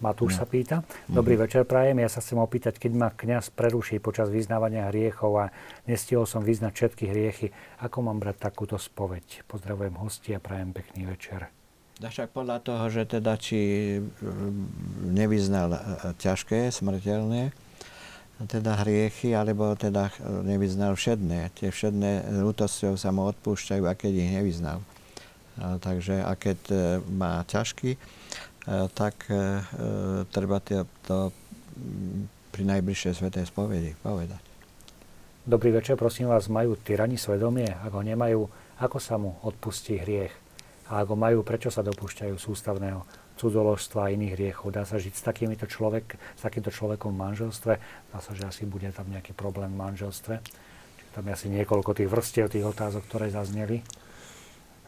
Matúš 0.00 0.32
no. 0.32 0.38
sa 0.40 0.46
pýta. 0.48 0.76
Dobrý 1.04 1.36
mm. 1.36 1.42
večer, 1.44 1.62
prajem. 1.68 2.00
Ja 2.00 2.08
sa 2.08 2.24
chcem 2.24 2.40
opýtať, 2.40 2.80
keď 2.80 2.92
ma 2.96 3.08
kňaz 3.12 3.52
preruší 3.52 4.00
počas 4.00 4.32
vyznávania 4.32 4.88
hriechov 4.88 5.36
a 5.36 5.46
nestihol 5.84 6.24
som 6.24 6.40
vyznať 6.40 6.72
všetky 6.72 7.04
hriechy, 7.04 7.52
ako 7.84 8.08
mám 8.08 8.16
brať 8.16 8.48
takúto 8.48 8.80
spoveď? 8.80 9.44
Pozdravujem 9.44 10.00
hosti 10.00 10.32
a 10.32 10.40
prajem 10.40 10.72
pekný 10.72 11.04
večer. 11.04 11.52
Však 12.00 12.32
podľa 12.32 12.64
toho, 12.64 12.84
že 12.88 13.04
teda 13.04 13.36
či 13.36 13.60
mm, 14.00 15.12
nevyznal 15.12 15.68
e, 15.76 15.80
ťažké, 16.16 16.72
smrteľné, 16.72 17.52
teda 18.48 18.80
hriechy, 18.80 19.36
alebo 19.36 19.76
teda 19.76 20.08
nevyznal 20.48 20.96
všedné. 20.96 21.52
Tie 21.60 21.68
všedné 21.68 22.40
lútosťou 22.40 22.96
sa 22.96 23.12
mu 23.12 23.28
odpúšťajú, 23.28 23.84
a 23.84 23.92
keď 23.92 24.12
ich 24.16 24.32
nevyznal. 24.32 24.80
Takže 25.60 26.24
a 26.24 26.32
keď 26.40 26.58
e, 26.72 26.76
má 27.12 27.44
ťažký, 27.44 28.00
E, 28.70 28.88
tak 28.92 29.24
e, 29.30 29.34
e, 29.34 29.60
treba 30.28 30.60
to, 30.60 30.84
to 31.08 31.32
pri 32.52 32.62
najbližšej 32.68 33.12
svetej 33.16 33.48
spovedi 33.48 33.96
povedať. 34.04 34.38
Dobrý 35.48 35.72
večer, 35.72 35.96
prosím 35.96 36.28
vás, 36.28 36.52
majú 36.52 36.76
tyrani 36.76 37.16
svedomie? 37.16 37.72
Ak 37.72 37.88
ho 37.96 38.04
nemajú, 38.04 38.44
ako 38.76 38.98
sa 39.00 39.16
mu 39.16 39.40
odpustí 39.40 39.96
hriech? 39.96 40.30
A 40.90 41.06
ako 41.06 41.14
majú, 41.14 41.46
prečo 41.46 41.70
sa 41.70 41.86
dopúšťajú 41.86 42.34
sústavného 42.34 43.06
cudzoložstva 43.38 44.10
a 44.10 44.12
iných 44.12 44.34
hriechov? 44.34 44.74
Dá 44.74 44.82
sa 44.82 44.98
žiť 44.98 45.14
s, 45.14 45.22
takýmito 45.22 45.70
človek, 45.70 46.18
s 46.18 46.42
takýmto 46.42 46.74
človekom 46.74 47.14
v 47.14 47.22
manželstve? 47.30 47.72
Dá 48.10 48.18
sa, 48.18 48.34
že 48.34 48.42
asi 48.42 48.66
bude 48.66 48.90
tam 48.90 49.06
nejaký 49.06 49.32
problém 49.32 49.70
v 49.70 49.80
manželstve? 49.86 50.34
Čiže 50.98 51.10
tam 51.14 51.24
je 51.30 51.32
asi 51.32 51.46
niekoľko 51.48 51.90
tých 51.94 52.10
vrstiev, 52.10 52.50
tých 52.50 52.66
otázok, 52.66 53.06
ktoré 53.06 53.30
zazneli. 53.30 53.86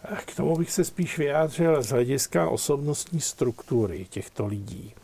K 0.02 0.34
tomu 0.34 0.58
bych 0.58 0.70
se 0.70 0.84
spíš 0.84 1.18
vyjádřil 1.18 1.82
z 1.82 1.88
hlediska 1.88 2.48
osobnostní 2.48 3.20
struktury 3.20 4.06
těchto 4.10 4.46
lidí. 4.46 4.94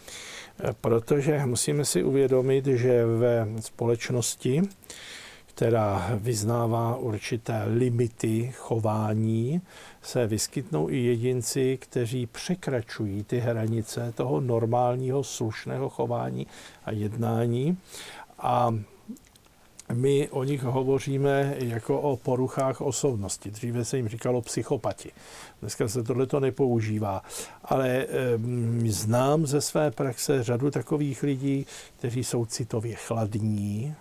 Protože 0.81 1.47
musíme 1.47 1.85
si 1.85 2.03
uvědomit, 2.03 2.67
že 2.67 3.07
ve 3.07 3.47
společnosti, 3.61 4.63
která 5.47 6.11
vyznává 6.15 6.97
určité 6.97 7.63
limity 7.67 8.53
chování, 8.57 9.63
se 10.03 10.27
vyskytnou 10.27 10.91
i 10.91 10.97
jedinci, 10.97 11.79
kteří 11.81 12.27
překračují 12.27 13.25
ty 13.25 13.39
hranice 13.39 14.13
toho 14.17 14.41
normálního 14.41 15.25
slušného 15.25 15.89
chování 15.89 16.47
a 16.85 16.93
jednání. 16.93 17.79
A 18.39 18.75
my 19.93 20.29
o 20.29 20.45
nich 20.45 20.63
hovoříme 20.63 21.55
jako 21.59 22.01
o 22.01 22.17
poruchách 22.17 22.81
osobnosti. 22.81 23.51
Dříve 23.51 23.85
se 23.85 23.97
jim 23.97 24.09
říkalo 24.09 24.43
psychopati. 24.43 25.11
Dneska 25.61 25.89
se 25.89 26.03
tohle 26.03 26.27
to 26.27 26.41
nepoužívá. 26.41 27.23
Ale 27.65 27.89
e, 27.89 28.07
znám 28.87 29.47
ze 29.47 29.61
své 29.61 29.91
praxe 29.91 30.43
řadu 30.43 30.71
takových 30.71 31.23
lidí, 31.23 31.67
kteří 31.99 32.25
jsou 32.25 32.47
citově 32.47 32.95
chladní, 32.95 33.95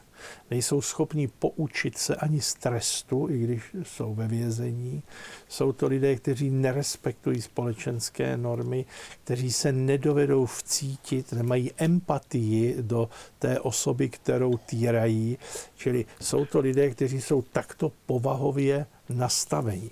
nejsou 0.52 0.82
schopni 0.82 1.28
poučit 1.28 1.98
se 1.98 2.16
ani 2.16 2.42
z 2.42 2.54
trestu, 2.54 3.30
i 3.30 3.40
když 3.40 3.64
jsou 3.84 4.16
ve 4.16 4.28
vězení. 4.28 5.04
Jsou 5.50 5.72
to 5.72 5.88
lidé, 5.88 6.16
kteří 6.16 6.50
nerespektují 6.50 7.42
společenské 7.42 8.38
normy, 8.38 8.86
kteří 9.24 9.52
se 9.52 9.72
nedovedou 9.72 10.46
vcítit, 10.46 11.32
nemají 11.32 11.72
empatii 11.78 12.76
do 12.82 13.10
té 13.40 13.60
osoby, 13.60 14.10
kterou 14.10 14.58
týrají. 14.58 15.38
Čili 15.76 16.06
jsou 16.22 16.46
to 16.46 16.60
lidé, 16.60 16.90
kteří 16.90 17.22
jsou 17.22 17.42
takto 17.42 17.92
povahově 18.06 18.86
nastaveni. 19.10 19.90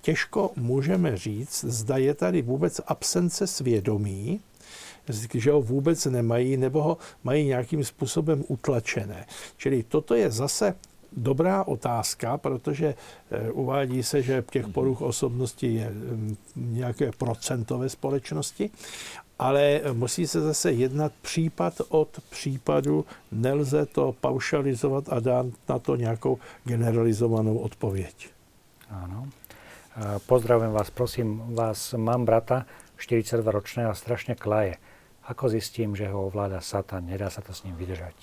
Těžko 0.00 0.50
můžeme 0.56 1.16
říct, 1.16 1.64
zda 1.68 1.96
je 1.96 2.14
tady 2.14 2.42
vůbec 2.42 2.80
absence 2.86 3.46
svědomí, 3.46 4.40
že 5.34 5.52
ho 5.52 5.62
vůbec 5.62 6.04
nemají 6.06 6.56
nebo 6.56 6.82
ho 6.82 6.98
mají 7.24 7.46
nějakým 7.46 7.84
způsobem 7.84 8.44
utlačené. 8.48 9.26
Čili 9.56 9.82
toto 9.82 10.14
je 10.14 10.30
zase 10.30 10.74
dobrá 11.12 11.64
otázka, 11.64 12.38
protože 12.38 12.94
eh, 13.30 13.50
uvádí 13.50 14.02
se, 14.02 14.22
že 14.22 14.44
těch 14.50 14.64
mhm. 14.64 14.72
poruch 14.72 15.02
osobnosti 15.02 15.74
je 15.74 15.90
mm, 15.90 16.36
nějaké 16.56 17.12
procento 17.12 17.78
ve 17.78 17.88
společnosti, 17.88 18.70
ale 19.38 19.80
musí 19.92 20.26
se 20.26 20.40
zase 20.40 20.72
jednat 20.72 21.12
případ 21.22 21.74
od 21.88 22.08
případu, 22.30 23.04
nelze 23.32 23.86
to 23.86 24.14
paušalizovat 24.20 25.12
a 25.12 25.20
dát 25.20 25.46
na 25.68 25.78
to 25.78 25.96
nějakou 25.96 26.38
generalizovanou 26.64 27.58
odpověď. 27.58 28.28
Áno. 28.90 29.28
Pozdravujem 30.26 30.72
vás, 30.72 30.90
prosím 30.90 31.54
vás, 31.54 31.94
mám 31.98 32.24
brata, 32.24 32.66
42 32.96 33.52
ročného 33.52 33.90
a 33.90 33.94
strašne 33.94 34.34
klaje. 34.34 34.78
Ako 35.28 35.52
zistím, 35.52 35.92
že 35.92 36.08
ho 36.08 36.32
ovláda 36.32 36.64
Satan? 36.64 37.04
Nedá 37.04 37.28
sa 37.28 37.44
to 37.44 37.52
s 37.52 37.60
ním 37.68 37.76
vydržať? 37.76 38.16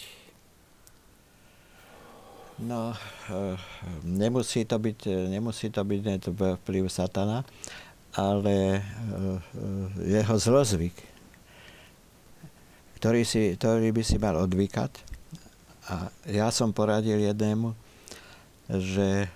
No, 2.65 2.97
eh, 3.29 3.53
nemusí 4.01 4.65
to 4.65 4.81
byť, 4.81 5.29
nemusí 5.29 5.69
to 5.69 5.85
byť 5.85 6.33
vplyv 6.33 6.89
satana, 6.89 7.45
ale 8.17 8.81
eh, 8.81 9.37
jeho 10.17 10.35
zlozvyk, 10.39 10.97
ktorý, 12.97 13.21
si, 13.21 13.53
ktorý 13.53 13.93
by 13.93 14.01
si 14.01 14.17
mal 14.17 14.41
odvykať. 14.41 14.91
A 15.85 16.09
ja 16.25 16.49
som 16.49 16.73
poradil 16.73 17.21
jednému, 17.21 17.77
že 18.65 19.29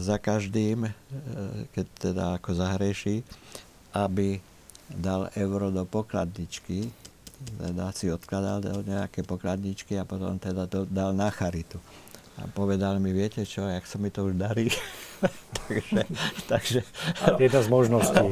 za 0.00 0.16
každým, 0.16 0.88
keď 1.76 1.86
teda 2.00 2.24
ako 2.40 2.56
zahreší, 2.56 3.20
aby 3.92 4.40
dal 4.92 5.28
euro 5.36 5.70
do 5.70 5.84
pokladničky, 5.84 6.88
teda 7.58 7.92
si 7.92 8.10
odkladal 8.12 8.60
do 8.60 8.82
nejaké 8.82 9.22
pokladničky 9.22 9.94
a 10.00 10.08
potom 10.08 10.38
teda 10.38 10.66
to 10.66 10.88
dal 10.88 11.14
na 11.14 11.30
charitu 11.30 11.78
a 12.38 12.46
povedal 12.46 13.02
mi, 13.02 13.10
viete 13.10 13.42
čo, 13.42 13.66
jak 13.66 13.82
sa 13.82 13.98
mi 13.98 14.14
to 14.14 14.30
už 14.30 14.38
darí. 14.38 14.70
takže, 15.66 16.02
takže... 16.46 16.80
Jedna 17.38 17.60
z 17.62 17.68
možností. 17.68 18.26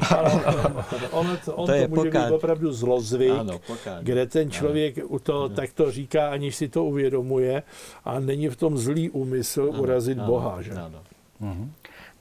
ono 1.11 1.35
to, 1.43 1.51
on 1.59 1.66
to, 1.66 1.73
to 1.74 1.89
může 1.91 2.11
pokád... 2.11 2.27
být 2.31 2.35
opravdu 2.35 2.73
zlozvyk, 2.73 3.31
ano, 3.31 3.61
kde 4.03 4.27
ten 4.27 4.51
člověk 4.51 4.99
ano. 4.99 5.19
ano. 5.28 5.49
takto 5.49 5.91
říká, 5.91 6.31
aniž 6.31 6.57
si 6.57 6.69
to 6.69 6.85
uvědomuje 6.85 7.62
a 8.05 8.20
není 8.20 8.49
v 8.49 8.57
tom 8.57 8.78
zlý 8.78 9.11
úmysl 9.11 9.70
ano, 9.73 9.83
urazit 9.83 10.19
ano, 10.19 10.27
Boha. 10.27 10.62
Že? 10.62 10.73
Ano. 10.73 11.01
Uh-huh. 11.43 11.69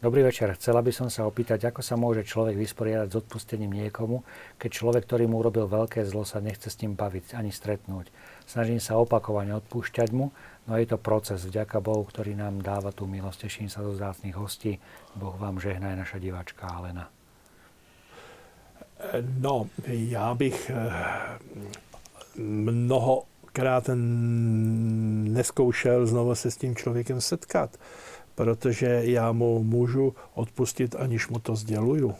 Dobrý 0.05 0.21
večer. 0.21 0.53
Chcela 0.53 0.85
by 0.85 0.93
som 0.93 1.09
sa 1.09 1.25
opýtať, 1.25 1.65
ako 1.65 1.81
sa 1.81 1.97
môže 1.97 2.21
človek 2.21 2.53
vysporiadať 2.53 3.09
s 3.09 3.25
odpustením 3.25 3.73
niekomu, 3.73 4.21
keď 4.61 4.69
človek, 4.69 5.01
ktorý 5.09 5.25
mu 5.25 5.41
urobil 5.41 5.65
veľké 5.65 6.05
zlo, 6.05 6.21
sa 6.21 6.37
nechce 6.37 6.69
s 6.69 6.77
ním 6.85 6.93
baviť 6.93 7.33
ani 7.33 7.49
stretnúť. 7.49 8.13
Snažím 8.45 8.77
sa 8.77 9.01
opakovane 9.01 9.57
odpúšťať 9.57 10.13
mu, 10.13 10.29
no 10.69 10.71
je 10.77 10.85
to 10.85 11.01
proces. 11.01 11.41
Vďaka 11.49 11.81
Bohu, 11.81 12.05
ktorý 12.05 12.37
nám 12.37 12.61
dáva 12.61 12.93
tú 12.93 13.09
milosť. 13.09 13.49
Teším 13.49 13.65
sa 13.65 13.81
zo 13.81 13.97
zdácných 13.97 14.37
hostí. 14.37 14.77
Boh 15.17 15.33
vám 15.41 15.57
žehná 15.57 15.97
naša 15.97 16.21
diváčka 16.21 16.69
Alena. 16.69 17.09
No, 19.41 19.65
já 19.89 20.33
bych 20.37 20.69
eh, 20.69 20.93
mnohokrát 22.37 23.89
neskoušel 25.33 26.05
znovu 26.05 26.35
se 26.35 26.51
s 26.51 26.57
tím 26.57 26.75
člověkem 26.75 27.21
setkat 27.21 27.77
protože 28.35 29.01
já 29.03 29.31
mu 29.31 29.63
můžu 29.63 30.13
odpustit, 30.33 30.95
aniž 30.95 31.27
mu 31.27 31.39
to 31.39 31.55
sděluju. 31.55 32.13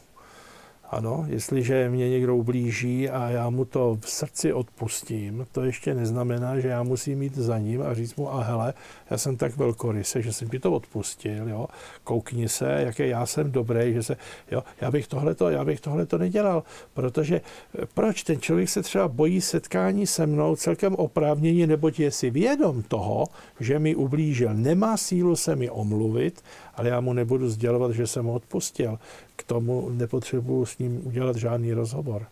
Ano, 0.90 1.26
jestliže 1.28 1.90
mě 1.90 2.10
někdo 2.10 2.36
ublíží 2.36 3.10
a 3.10 3.30
já 3.30 3.50
mu 3.50 3.66
to 3.66 3.98
v 4.02 4.10
srdci 4.10 4.54
odpustím, 4.54 5.48
to 5.52 5.64
ještě 5.64 5.94
neznamená, 5.94 6.60
že 6.60 6.68
já 6.68 6.84
musím 6.84 7.22
jít 7.22 7.36
za 7.36 7.58
ním 7.58 7.82
a 7.82 7.94
říct 7.94 8.16
mu, 8.16 8.34
a 8.34 8.44
hele, 8.44 8.74
já 9.10 9.18
jsem 9.18 9.38
tak 9.38 9.58
velkorysý, 9.58 10.22
že 10.22 10.34
jsem 10.34 10.50
ti 10.50 10.60
to 10.60 10.72
odpustil, 10.72 11.50
jo, 11.50 11.68
koukni 12.04 12.50
se, 12.50 12.82
jaké 12.86 13.08
já 13.08 13.26
jsem 13.26 13.52
dobrý, 13.52 13.94
že 13.94 14.04
se, 14.04 14.18
jo, 14.52 14.64
já 14.82 14.92
bych 14.92 15.08
tohleto, 15.08 15.50
já 15.50 15.66
bych 15.66 15.82
tohleto 15.82 16.18
nedělal, 16.18 16.64
protože 16.94 17.36
eh, 17.36 17.86
proč 17.94 18.24
ten 18.24 18.42
člověk 18.42 18.70
se 18.70 18.82
třeba 18.82 19.08
bojí 19.08 19.42
setkání 19.42 20.08
se 20.08 20.26
mnou 20.26 20.56
celkem 20.56 20.96
oprávněně, 20.96 21.68
neboť 21.68 22.00
je 22.00 22.12
si 22.12 22.30
vědom 22.30 22.84
toho, 22.84 23.26
že 23.60 23.80
mi 23.80 23.96
ublížil, 23.96 24.54
nemá 24.54 24.98
sílu 24.98 25.36
se 25.36 25.56
mi 25.56 25.70
omluvit, 25.70 26.44
ale 26.76 26.90
já 26.90 27.00
mu 27.02 27.14
nebudu 27.14 27.50
sdělovat, 27.50 27.92
že 27.92 28.08
jsem 28.08 28.26
ho 28.26 28.34
odpustil. 28.34 29.00
K 29.36 29.44
tomu 29.44 29.90
nepotřebuji 29.90 30.66
s 30.66 30.78
ním 30.78 31.08
udělat 31.08 31.36
žádný 31.36 31.74
rozhovor. 31.74 32.28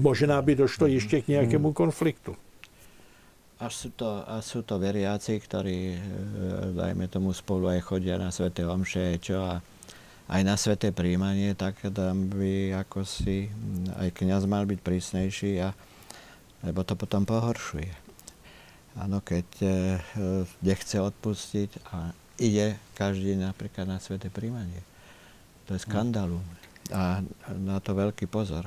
Možná 0.00 0.42
by 0.42 0.54
došlo 0.54 0.86
ještě 0.86 1.22
k 1.22 1.28
nějakému 1.28 1.72
konfliktu. 1.72 2.36
A 3.58 3.66
sú 3.74 3.90
to, 3.90 4.22
a 4.22 4.38
sú 4.38 4.62
to 4.62 4.78
veriaci, 4.78 5.34
ktorí, 5.42 5.98
e, 5.98 6.00
dajme 6.78 7.10
tomu, 7.10 7.34
spolu 7.34 7.66
aj 7.66 7.90
chodia 7.90 8.14
na 8.14 8.30
Svete 8.30 8.62
Omše, 8.62 9.18
čo 9.18 9.42
a 9.42 9.58
aj 10.30 10.42
na 10.46 10.54
Sveté 10.54 10.94
príjmanie, 10.94 11.58
tak 11.58 11.82
tam 11.90 12.30
by 12.30 12.78
ako 12.86 13.02
si 13.02 13.50
aj 13.98 14.14
kniaz 14.14 14.46
mal 14.46 14.62
byť 14.62 14.78
prísnejší, 14.78 15.58
a, 15.58 15.74
lebo 16.62 16.86
to 16.86 16.94
potom 16.94 17.26
pohoršuje. 17.26 17.90
Áno, 19.02 19.18
keď 19.26 19.48
e, 19.58 19.66
e 19.66 19.72
nechce 20.62 21.02
odpustiť 21.02 21.70
a 21.90 22.14
ide 22.38 22.78
každý 22.94 23.34
napríklad 23.34 23.86
na 23.86 23.98
Sveté 23.98 24.30
príjmanie. 24.30 24.80
To 25.66 25.76
je 25.76 25.84
skandalum. 25.84 26.42
A 26.88 27.20
na 27.52 27.76
to 27.84 27.92
veľký 27.92 28.24
pozor. 28.30 28.64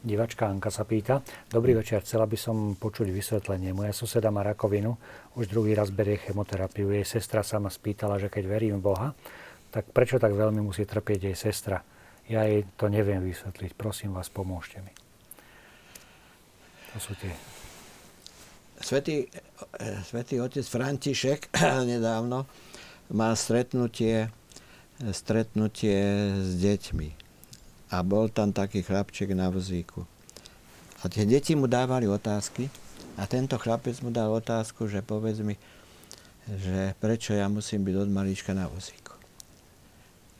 Divačka 0.00 0.48
Anka 0.48 0.72
sa 0.72 0.88
pýta. 0.88 1.20
Dobrý 1.52 1.76
večer, 1.76 2.00
chcela 2.00 2.24
by 2.24 2.34
som 2.34 2.56
počuť 2.74 3.12
vysvetlenie. 3.12 3.76
Moja 3.76 3.92
suseda 3.92 4.32
má 4.32 4.40
rakovinu, 4.40 4.96
už 5.36 5.52
druhý 5.52 5.76
raz 5.76 5.92
berie 5.92 6.16
chemoterapiu. 6.16 6.88
Jej 6.88 7.20
sestra 7.20 7.44
sa 7.44 7.60
ma 7.60 7.68
spýtala, 7.68 8.16
že 8.16 8.32
keď 8.32 8.44
verím 8.48 8.80
v 8.80 8.86
Boha, 8.90 9.08
tak 9.68 9.92
prečo 9.92 10.16
tak 10.16 10.32
veľmi 10.32 10.64
musí 10.64 10.88
trpieť 10.88 11.30
jej 11.30 11.36
sestra? 11.36 11.84
Ja 12.32 12.48
jej 12.48 12.64
to 12.80 12.88
neviem 12.88 13.20
vysvetliť. 13.20 13.76
Prosím 13.76 14.16
vás, 14.16 14.32
pomôžte 14.32 14.80
mi. 14.80 14.92
To 16.90 16.98
sú 16.98 17.12
tie. 17.20 17.36
Svetý, 18.80 19.28
eh, 19.28 20.00
svetý 20.00 20.40
otec 20.40 20.64
František 20.64 21.52
nedávno 21.92 22.48
mal 23.10 23.34
stretnutie, 23.34 24.30
stretnutie 25.10 25.98
s 26.38 26.50
deťmi 26.62 27.08
a 27.90 28.06
bol 28.06 28.30
tam 28.30 28.54
taký 28.54 28.86
chlapček 28.86 29.34
na 29.34 29.50
vozíku. 29.50 30.06
A 31.02 31.10
tie 31.10 31.26
deti 31.26 31.58
mu 31.58 31.66
dávali 31.66 32.06
otázky 32.06 32.70
a 33.18 33.26
tento 33.26 33.58
chlapec 33.58 33.98
mu 34.04 34.14
dal 34.14 34.30
otázku, 34.30 34.86
že 34.86 35.02
povedz 35.02 35.42
mi, 35.42 35.58
že 36.46 36.94
prečo 37.02 37.34
ja 37.34 37.50
musím 37.50 37.82
byť 37.82 37.94
od 37.98 38.10
malička 38.10 38.54
na 38.54 38.70
vozíku. 38.70 39.16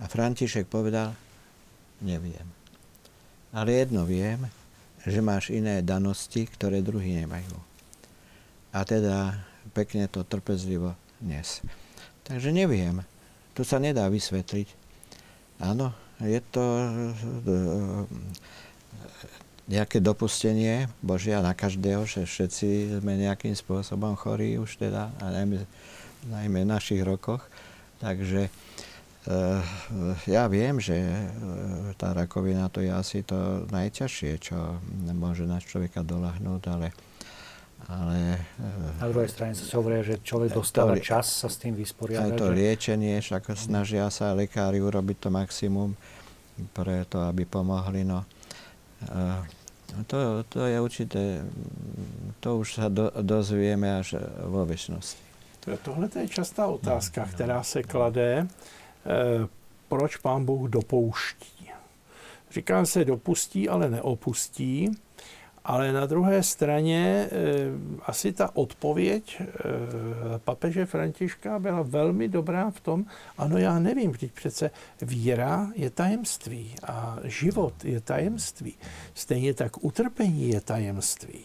A 0.00 0.08
František 0.08 0.70
povedal, 0.70 1.12
neviem. 2.00 2.46
Ale 3.50 3.82
jedno 3.82 4.06
viem, 4.06 4.46
že 5.04 5.20
máš 5.20 5.50
iné 5.50 5.82
danosti, 5.82 6.46
ktoré 6.46 6.84
druhý 6.84 7.18
nemajú. 7.24 7.56
A 8.70 8.86
teda 8.86 9.42
pekne 9.74 10.06
to 10.06 10.22
trpezlivo 10.22 10.94
dnes. 11.18 11.64
Takže 12.24 12.52
neviem. 12.52 13.02
To 13.56 13.62
sa 13.66 13.76
nedá 13.82 14.08
vysvetliť. 14.08 14.68
Áno, 15.60 15.92
je 16.20 16.40
to 16.52 16.64
eh, 16.64 16.84
nejaké 19.68 20.00
dopustenie 20.00 20.88
Božia 21.04 21.44
na 21.44 21.52
každého, 21.52 22.08
že 22.08 22.24
všetci 22.24 23.00
sme 23.00 23.20
nejakým 23.20 23.52
spôsobom 23.52 24.16
chorí 24.16 24.56
už 24.56 24.80
teda, 24.80 25.12
a 25.20 25.26
najmä, 25.28 25.64
najmä 26.32 26.64
v 26.64 26.72
našich 26.72 27.02
rokoch. 27.04 27.44
Takže 28.00 28.48
eh, 28.48 29.62
ja 30.24 30.48
viem, 30.48 30.80
že 30.80 30.96
tá 32.00 32.16
rakovina 32.16 32.72
to 32.72 32.80
je 32.80 32.88
asi 32.88 33.20
to 33.20 33.68
najťažšie, 33.68 34.32
čo 34.40 34.80
môže 35.12 35.44
na 35.44 35.60
človeka 35.60 36.00
dolahnúť, 36.00 36.62
ale 36.72 36.88
ale... 37.88 38.42
Na 39.00 39.08
druhej 39.08 39.30
strane 39.32 39.56
sa 39.56 39.64
hovorí, 39.78 40.04
že 40.04 40.20
človek 40.20 40.52
dostáva 40.52 40.98
to, 40.98 41.04
čas 41.04 41.30
sa 41.30 41.48
s 41.48 41.56
tým 41.56 41.72
vysporiadať. 41.78 42.32
Aj 42.32 42.40
to 42.40 42.48
že... 42.50 42.56
liečenie, 42.56 43.14
však 43.22 43.56
snažia 43.56 44.10
sa 44.12 44.36
lekári 44.36 44.82
urobiť 44.82 45.16
to 45.16 45.28
maximum 45.32 45.96
pre 46.76 47.08
to, 47.08 47.24
aby 47.24 47.48
pomohli. 47.48 48.04
No. 48.04 48.28
To, 50.06 50.44
to 50.46 50.60
je 50.68 50.76
určité, 50.80 51.42
to 52.38 52.62
už 52.62 52.78
sa 52.78 52.86
do, 52.86 53.10
dozvieme 53.10 53.98
až 53.98 54.22
vo 54.46 54.62
väčšnosti. 54.68 55.30
Tohle 55.60 56.08
je 56.20 56.28
častá 56.28 56.66
otázka, 56.66 57.20
no, 57.20 57.26
no. 57.26 57.32
která 57.32 57.62
se 57.62 57.82
klade, 57.82 58.30
e, 58.32 58.46
proč 59.88 60.16
pán 60.16 60.44
Bůh 60.44 60.70
dopouští. 60.70 61.70
Říká 62.50 62.84
se 62.86 63.04
dopustí, 63.04 63.68
ale 63.68 63.90
neopustí. 63.90 64.90
Ale 65.70 65.92
na 65.92 66.06
druhé 66.06 66.42
straně 66.42 67.28
eh, 67.30 67.36
asi 68.02 68.32
ta 68.32 68.56
odpověď 68.56 69.40
eh, 69.40 69.46
papeže 70.44 70.86
Františka 70.86 71.58
byla 71.58 71.82
velmi 71.82 72.28
dobrá 72.28 72.70
v 72.70 72.80
tom, 72.80 73.04
ano, 73.38 73.58
já 73.58 73.78
nevím, 73.78 74.14
teď 74.14 74.32
přece 74.32 74.70
víra 75.02 75.70
je 75.74 75.90
tajemství 75.90 76.74
a 76.82 77.18
život 77.24 77.84
je 77.84 78.00
tajemství. 78.00 78.74
Stejně 79.14 79.54
tak 79.54 79.84
utrpení 79.84 80.48
je 80.48 80.60
tajemství. 80.60 81.44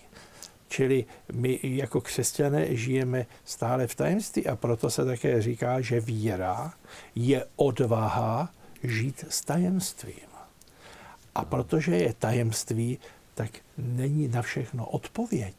Čili 0.67 1.05
my 1.33 1.59
jako 1.63 2.01
křesťané 2.01 2.75
žijeme 2.75 3.25
stále 3.43 3.87
v 3.87 3.95
tajemství 3.95 4.47
a 4.47 4.55
proto 4.55 4.89
se 4.89 5.05
také 5.05 5.41
říká, 5.41 5.81
že 5.81 5.99
víra 5.99 6.73
je 7.15 7.45
odvaha 7.55 8.49
žít 8.83 9.25
s 9.29 9.41
tajemstvím. 9.41 10.29
A 11.35 11.45
protože 11.45 11.95
je 11.95 12.13
tajemství, 12.13 12.99
tak 13.35 13.51
není 13.77 14.27
na 14.27 14.41
všechno 14.41 14.85
odpověď. 14.85 15.55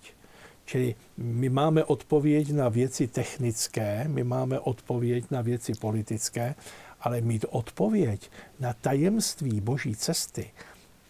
Čili 0.65 0.95
my 1.17 1.49
máme 1.49 1.85
odpověď 1.85 2.53
na 2.53 2.69
věci 2.69 3.07
technické, 3.07 4.09
my 4.09 4.25
máme 4.25 4.59
odpověď 4.61 5.31
na 5.31 5.41
věci 5.41 5.73
politické, 5.79 6.55
Ale 7.01 7.21
mít 7.21 7.45
odpověď 7.51 8.31
na 8.61 8.73
tajemství 8.73 9.61
Boží 9.61 9.95
cesty, 9.95 10.51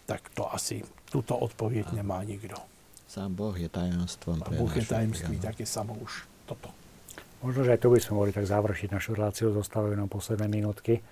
tak 0.07 0.29
to 0.35 0.55
asi 0.55 0.83
tuto 1.11 1.39
odpověď 1.39 1.93
nemá 1.93 2.25
nikdo. 2.25 2.57
Sám 3.09 3.35
Boh 3.35 3.61
je 3.61 3.69
tajomstvom 3.69 4.43
A 4.43 4.45
pre 4.45 4.59
Bůh 4.59 4.77
je 4.77 4.87
tajemství, 4.87 5.39
tak 5.41 5.61
je 5.61 5.67
samo 5.67 5.95
už 5.95 6.29
toto. 6.47 6.69
Možno, 7.43 7.65
že 7.65 7.77
aj 7.77 7.81
tu 7.81 7.93
by 7.93 8.01
sme 8.01 8.15
mohli 8.17 8.33
tak 8.33 8.49
završiť 8.49 8.89
našu 8.91 9.15
reláciu, 9.15 9.53
zostávajú 9.53 9.95
nám 9.95 10.09
posledné 10.09 10.49
minútky. 10.49 11.05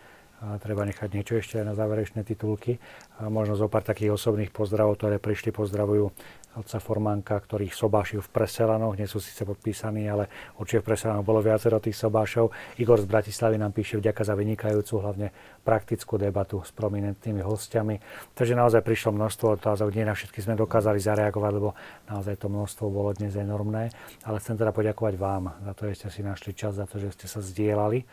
A 0.42 0.58
treba 0.58 0.82
nechať 0.82 1.08
niečo 1.14 1.38
ešte 1.38 1.62
aj 1.62 1.66
na 1.70 1.74
záverečné 1.78 2.26
titulky. 2.26 2.82
A 3.22 3.30
možno 3.30 3.54
zo 3.54 3.70
pár 3.70 3.86
takých 3.86 4.18
osobných 4.18 4.50
pozdravov, 4.50 4.98
ktoré 4.98 5.22
prišli, 5.22 5.54
pozdravujú 5.54 6.10
otca 6.54 6.78
Formánka, 6.78 7.34
ktorých 7.34 7.74
sobášil 7.74 8.22
v 8.22 8.30
Preselanoch. 8.30 8.94
Nie 8.94 9.10
sú 9.10 9.18
síce 9.18 9.42
podpísaní, 9.42 10.06
ale 10.06 10.30
určite 10.54 10.86
v 10.86 10.94
Preselanoch 10.94 11.26
bolo 11.26 11.42
viacero 11.42 11.82
tých 11.82 11.98
sobášov. 11.98 12.54
Igor 12.78 13.02
z 13.02 13.10
Bratislavy 13.10 13.58
nám 13.58 13.74
píše 13.74 13.98
vďaka 13.98 14.22
za 14.22 14.34
vynikajúcu, 14.38 14.94
hlavne 15.02 15.28
praktickú 15.66 16.14
debatu 16.14 16.62
s 16.62 16.70
prominentnými 16.70 17.42
hostiami. 17.42 17.98
Takže 18.38 18.54
naozaj 18.54 18.86
prišlo 18.86 19.18
množstvo 19.18 19.58
otázok, 19.58 19.90
nie 19.98 20.06
na 20.06 20.14
všetky 20.14 20.38
sme 20.38 20.54
dokázali 20.54 21.02
zareagovať, 21.02 21.52
lebo 21.58 21.74
naozaj 22.06 22.38
to 22.38 22.46
množstvo 22.46 22.84
bolo 22.86 23.10
dnes 23.16 23.34
enormné. 23.34 23.90
Ale 24.22 24.38
chcem 24.38 24.54
teda 24.54 24.70
poďakovať 24.70 25.14
vám 25.18 25.58
za 25.58 25.72
to, 25.74 25.90
že 25.90 26.06
ste 26.06 26.08
si 26.14 26.20
našli 26.22 26.54
čas, 26.54 26.78
za 26.78 26.86
to, 26.86 27.02
že 27.02 27.18
ste 27.18 27.26
sa 27.26 27.42
zdieľali. 27.42 28.06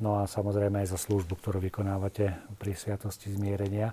No 0.00 0.20
a 0.20 0.24
samozrejme 0.24 0.80
aj 0.80 0.96
za 0.96 0.98
službu, 0.98 1.36
ktorú 1.36 1.60
vykonávate 1.60 2.32
pri 2.56 2.72
Sviatosti 2.72 3.28
zmierenia. 3.30 3.92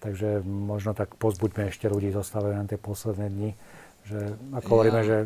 Takže 0.00 0.44
možno 0.44 0.96
tak 0.96 1.16
pozbuďme 1.16 1.68
ešte 1.68 1.88
ľudí, 1.88 2.12
zostávajú 2.12 2.56
nám 2.56 2.68
tie 2.68 2.80
posledné 2.80 3.26
dni, 3.28 3.50
že 4.08 4.32
ako 4.56 4.68
hovoríme, 4.80 5.00
že 5.04 5.16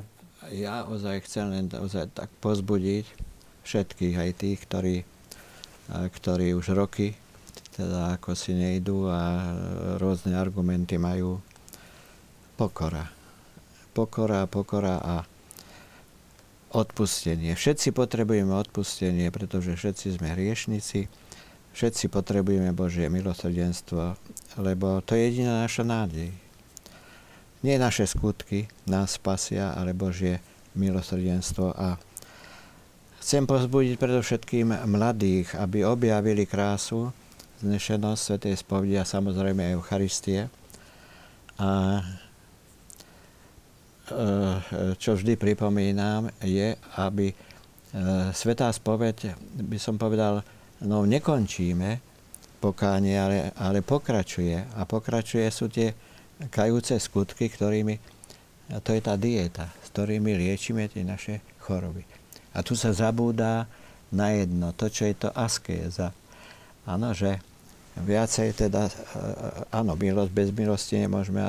Ja 0.50 0.82
ozaj 0.86 1.22
chcem 1.30 1.46
len 1.50 1.66
ozaj 1.70 2.10
tak 2.10 2.30
pozbudiť 2.42 3.06
všetkých, 3.62 4.16
aj 4.18 4.30
tých, 4.34 4.58
ktorí, 4.66 4.96
a 5.94 6.10
ktorí 6.10 6.58
už 6.58 6.74
roky 6.74 7.14
teda 7.74 8.14
ako 8.14 8.38
si 8.38 8.54
nejdú 8.54 9.10
a 9.10 9.50
rôzne 9.98 10.38
argumenty 10.38 10.94
majú. 10.94 11.42
Pokora. 12.54 13.10
Pokora, 13.90 14.46
pokora 14.46 15.02
a 15.02 15.26
odpustenie. 16.74 17.54
Všetci 17.54 17.94
potrebujeme 17.94 18.50
odpustenie, 18.50 19.30
pretože 19.30 19.78
všetci 19.78 20.18
sme 20.18 20.34
hriešnici, 20.34 21.06
všetci 21.72 22.10
potrebujeme 22.10 22.74
Božie 22.74 23.06
milosrdenstvo, 23.06 24.18
lebo 24.58 24.98
to 25.06 25.14
je 25.14 25.22
jediná 25.30 25.62
naša 25.62 25.86
nádej. 25.86 26.34
Nie 27.64 27.80
naše 27.80 28.04
skutky 28.04 28.68
nás 28.84 29.16
spasia, 29.16 29.72
ale 29.72 29.96
Božie 29.96 30.42
milosrdenstvo. 30.76 31.72
A 31.72 31.96
chcem 33.22 33.48
pozbudiť 33.48 33.96
predovšetkým 33.96 34.84
mladých, 34.84 35.56
aby 35.56 35.86
objavili 35.86 36.44
krásu, 36.44 37.14
znešenosť 37.64 38.20
Svetej 38.20 38.54
spovedi 38.60 39.00
a 39.00 39.08
samozrejme 39.08 39.72
Eucharistie. 39.72 40.52
A 41.56 42.02
čo 45.00 45.16
vždy 45.16 45.40
pripomínam, 45.40 46.28
je, 46.44 46.76
aby 47.00 47.32
e, 47.32 47.34
Svetá 48.36 48.68
spoveď, 48.68 49.32
by 49.64 49.78
som 49.80 49.96
povedal, 49.96 50.44
no 50.84 51.08
nekončíme 51.08 52.04
pokánie, 52.60 53.16
ale, 53.16 53.38
ale 53.56 53.80
pokračuje. 53.80 54.76
A 54.76 54.84
pokračuje 54.84 55.48
sú 55.48 55.72
tie 55.72 55.96
kajúce 56.52 57.00
skutky, 57.00 57.48
ktorými, 57.48 57.96
a 58.76 58.80
to 58.84 58.92
je 58.92 59.00
tá 59.00 59.16
dieta, 59.16 59.72
s 59.80 59.88
ktorými 59.92 60.36
liečíme 60.36 60.84
tie 60.92 61.00
naše 61.00 61.40
choroby. 61.64 62.04
A 62.52 62.60
tu 62.60 62.76
sa 62.76 62.92
zabúda 62.92 63.64
na 64.12 64.36
jedno, 64.36 64.76
to, 64.76 64.92
čo 64.92 65.08
je 65.08 65.16
to 65.16 65.28
askéza. 65.32 66.12
Áno, 66.84 67.16
že 67.16 67.40
viacej 67.96 68.52
teda, 68.52 68.84
e, 68.84 68.92
áno, 69.72 69.96
milosť, 69.96 70.28
bez 70.28 70.48
milosti 70.52 71.00
nemôžeme 71.00 71.40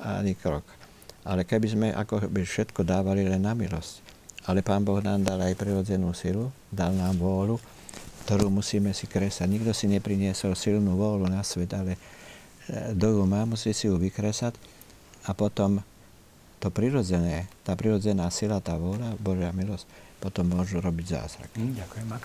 ani 0.00 0.32
krok. 0.32 0.77
Ale 1.28 1.44
keby 1.44 1.66
sme 1.68 1.88
ako 1.92 2.32
by 2.32 2.40
všetko 2.40 2.80
dávali 2.88 3.28
len 3.28 3.44
na 3.44 3.52
milosť. 3.52 4.00
Ale 4.48 4.64
Pán 4.64 4.80
Boh 4.80 4.96
nám 5.04 5.20
dal 5.20 5.44
aj 5.44 5.60
prirodzenú 5.60 6.16
silu, 6.16 6.48
dal 6.72 6.96
nám 6.96 7.20
vôľu, 7.20 7.60
ktorú 8.24 8.48
musíme 8.48 8.96
si 8.96 9.04
kresať. 9.04 9.44
Nikto 9.44 9.76
si 9.76 9.92
nepriniesol 9.92 10.56
silnú 10.56 10.96
vôľu 10.96 11.28
na 11.28 11.44
svet, 11.44 11.68
ale 11.76 12.00
do 12.96 13.08
ju 13.12 13.22
má, 13.28 13.44
musí 13.44 13.76
si 13.76 13.88
ju 13.88 14.00
vykresať 14.00 14.56
a 15.28 15.36
potom 15.36 15.84
to 16.58 16.68
prirodzené, 16.72 17.46
tá 17.62 17.76
prirodzená 17.76 18.32
sila, 18.32 18.58
tá 18.64 18.74
vôľa, 18.80 19.14
Božia 19.20 19.52
milosť, 19.52 19.86
potom 20.18 20.48
môžu 20.48 20.80
robiť 20.80 21.06
zázrak. 21.06 21.50
Hm, 21.54 21.74
ďakujem, 21.76 22.06
Max. 22.08 22.24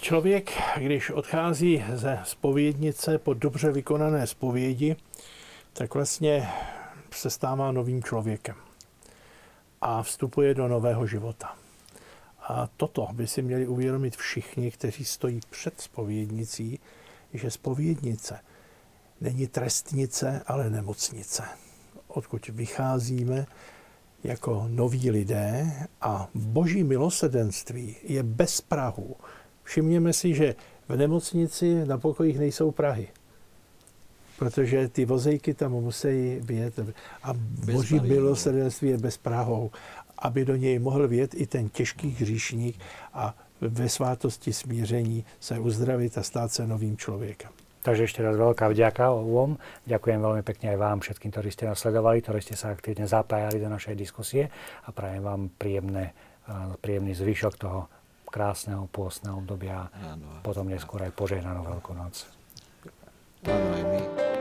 Člověk, 0.00 0.52
když 0.76 1.10
odchází 1.10 1.84
ze 1.94 2.18
spovědnice 2.24 3.18
po 3.18 3.34
dobře 3.34 3.72
vykonané 3.72 4.26
spovědi, 4.26 4.96
tak 5.72 5.94
vlastně 5.94 6.48
se 7.14 7.30
stává 7.30 7.72
novým 7.72 8.02
člověkem 8.02 8.56
a 9.80 10.02
vstupuje 10.02 10.54
do 10.54 10.68
nového 10.68 11.06
života. 11.06 11.56
A 12.42 12.68
toto 12.76 13.08
by 13.12 13.26
si 13.26 13.42
měli 13.42 13.66
uvědomit 13.66 14.16
všichni, 14.16 14.70
kteří 14.70 15.04
stojí 15.04 15.40
před 15.50 15.80
spovědnicí, 15.80 16.78
že 17.32 17.50
spovědnice 17.50 18.40
není 19.20 19.46
trestnice, 19.46 20.42
ale 20.46 20.70
nemocnice, 20.70 21.42
odkud 22.08 22.48
vycházíme 22.48 23.46
jako 24.24 24.66
noví 24.68 25.10
lidé 25.10 25.72
a 26.00 26.28
boží 26.34 26.84
milosedenství 26.84 27.96
je 28.02 28.22
bez 28.22 28.60
Prahu. 28.60 29.16
Všimněme 29.62 30.12
si, 30.12 30.34
že 30.34 30.54
v 30.88 30.96
nemocnici 30.96 31.86
na 31.86 31.98
pokojích 31.98 32.38
nejsou 32.38 32.70
Prahy, 32.70 33.08
protože 34.40 34.88
ty 34.88 35.04
vozejky 35.04 35.52
tam 35.54 35.72
musí 35.84 36.40
vyjet 36.40 36.80
a 37.22 37.36
boží 37.68 38.00
bariér. 38.00 38.16
milosedenství 38.16 38.88
je 38.88 38.98
bez 38.98 39.16
Prahou, 39.20 39.70
aby 40.18 40.44
do 40.44 40.56
něj 40.56 40.78
mohl 40.78 41.08
vjet 41.08 41.36
i 41.36 41.46
ten 41.46 41.68
těžký 41.68 42.08
hříšník 42.08 42.80
a 43.12 43.36
ve 43.60 43.88
svátosti 43.88 44.52
smíření 44.52 45.24
se 45.40 45.58
uzdravit 45.58 46.18
a 46.18 46.22
stát 46.22 46.52
se 46.52 46.66
novým 46.66 46.96
člověkem. 46.96 47.52
Takže 47.80 48.04
ešte 48.04 48.20
raz 48.20 48.36
veľká 48.36 48.68
vďaka 48.68 49.08
obom. 49.12 49.56
Ďakujem 49.88 50.20
veľmi 50.20 50.42
pekne 50.44 50.72
aj 50.72 50.78
vám 50.80 50.98
všetkým, 51.00 51.32
ktorí 51.32 51.48
ste 51.48 51.64
nás 51.64 51.80
sledovali, 51.80 52.20
ktorí 52.20 52.40
ste 52.44 52.52
sa 52.56 52.76
aktívne 52.76 53.08
zapájali 53.08 53.56
do 53.56 53.68
našej 53.72 53.96
diskusie 53.96 54.52
a 54.84 54.92
prajem 54.92 55.24
vám 55.24 55.48
príjemné, 55.56 56.12
príjemný 56.84 57.16
zvyšok 57.16 57.56
toho 57.56 57.88
krásneho 58.28 58.84
pôstneho 58.88 59.40
obdobia 59.40 59.88
a 59.88 60.16
Áno. 60.16 60.44
potom 60.44 60.68
neskôr 60.68 61.04
aj 61.08 61.12
požehnanú 61.16 61.64
Veľkú 61.72 61.92
noc. 61.96 62.39
no 63.42 63.52
a 63.52 64.39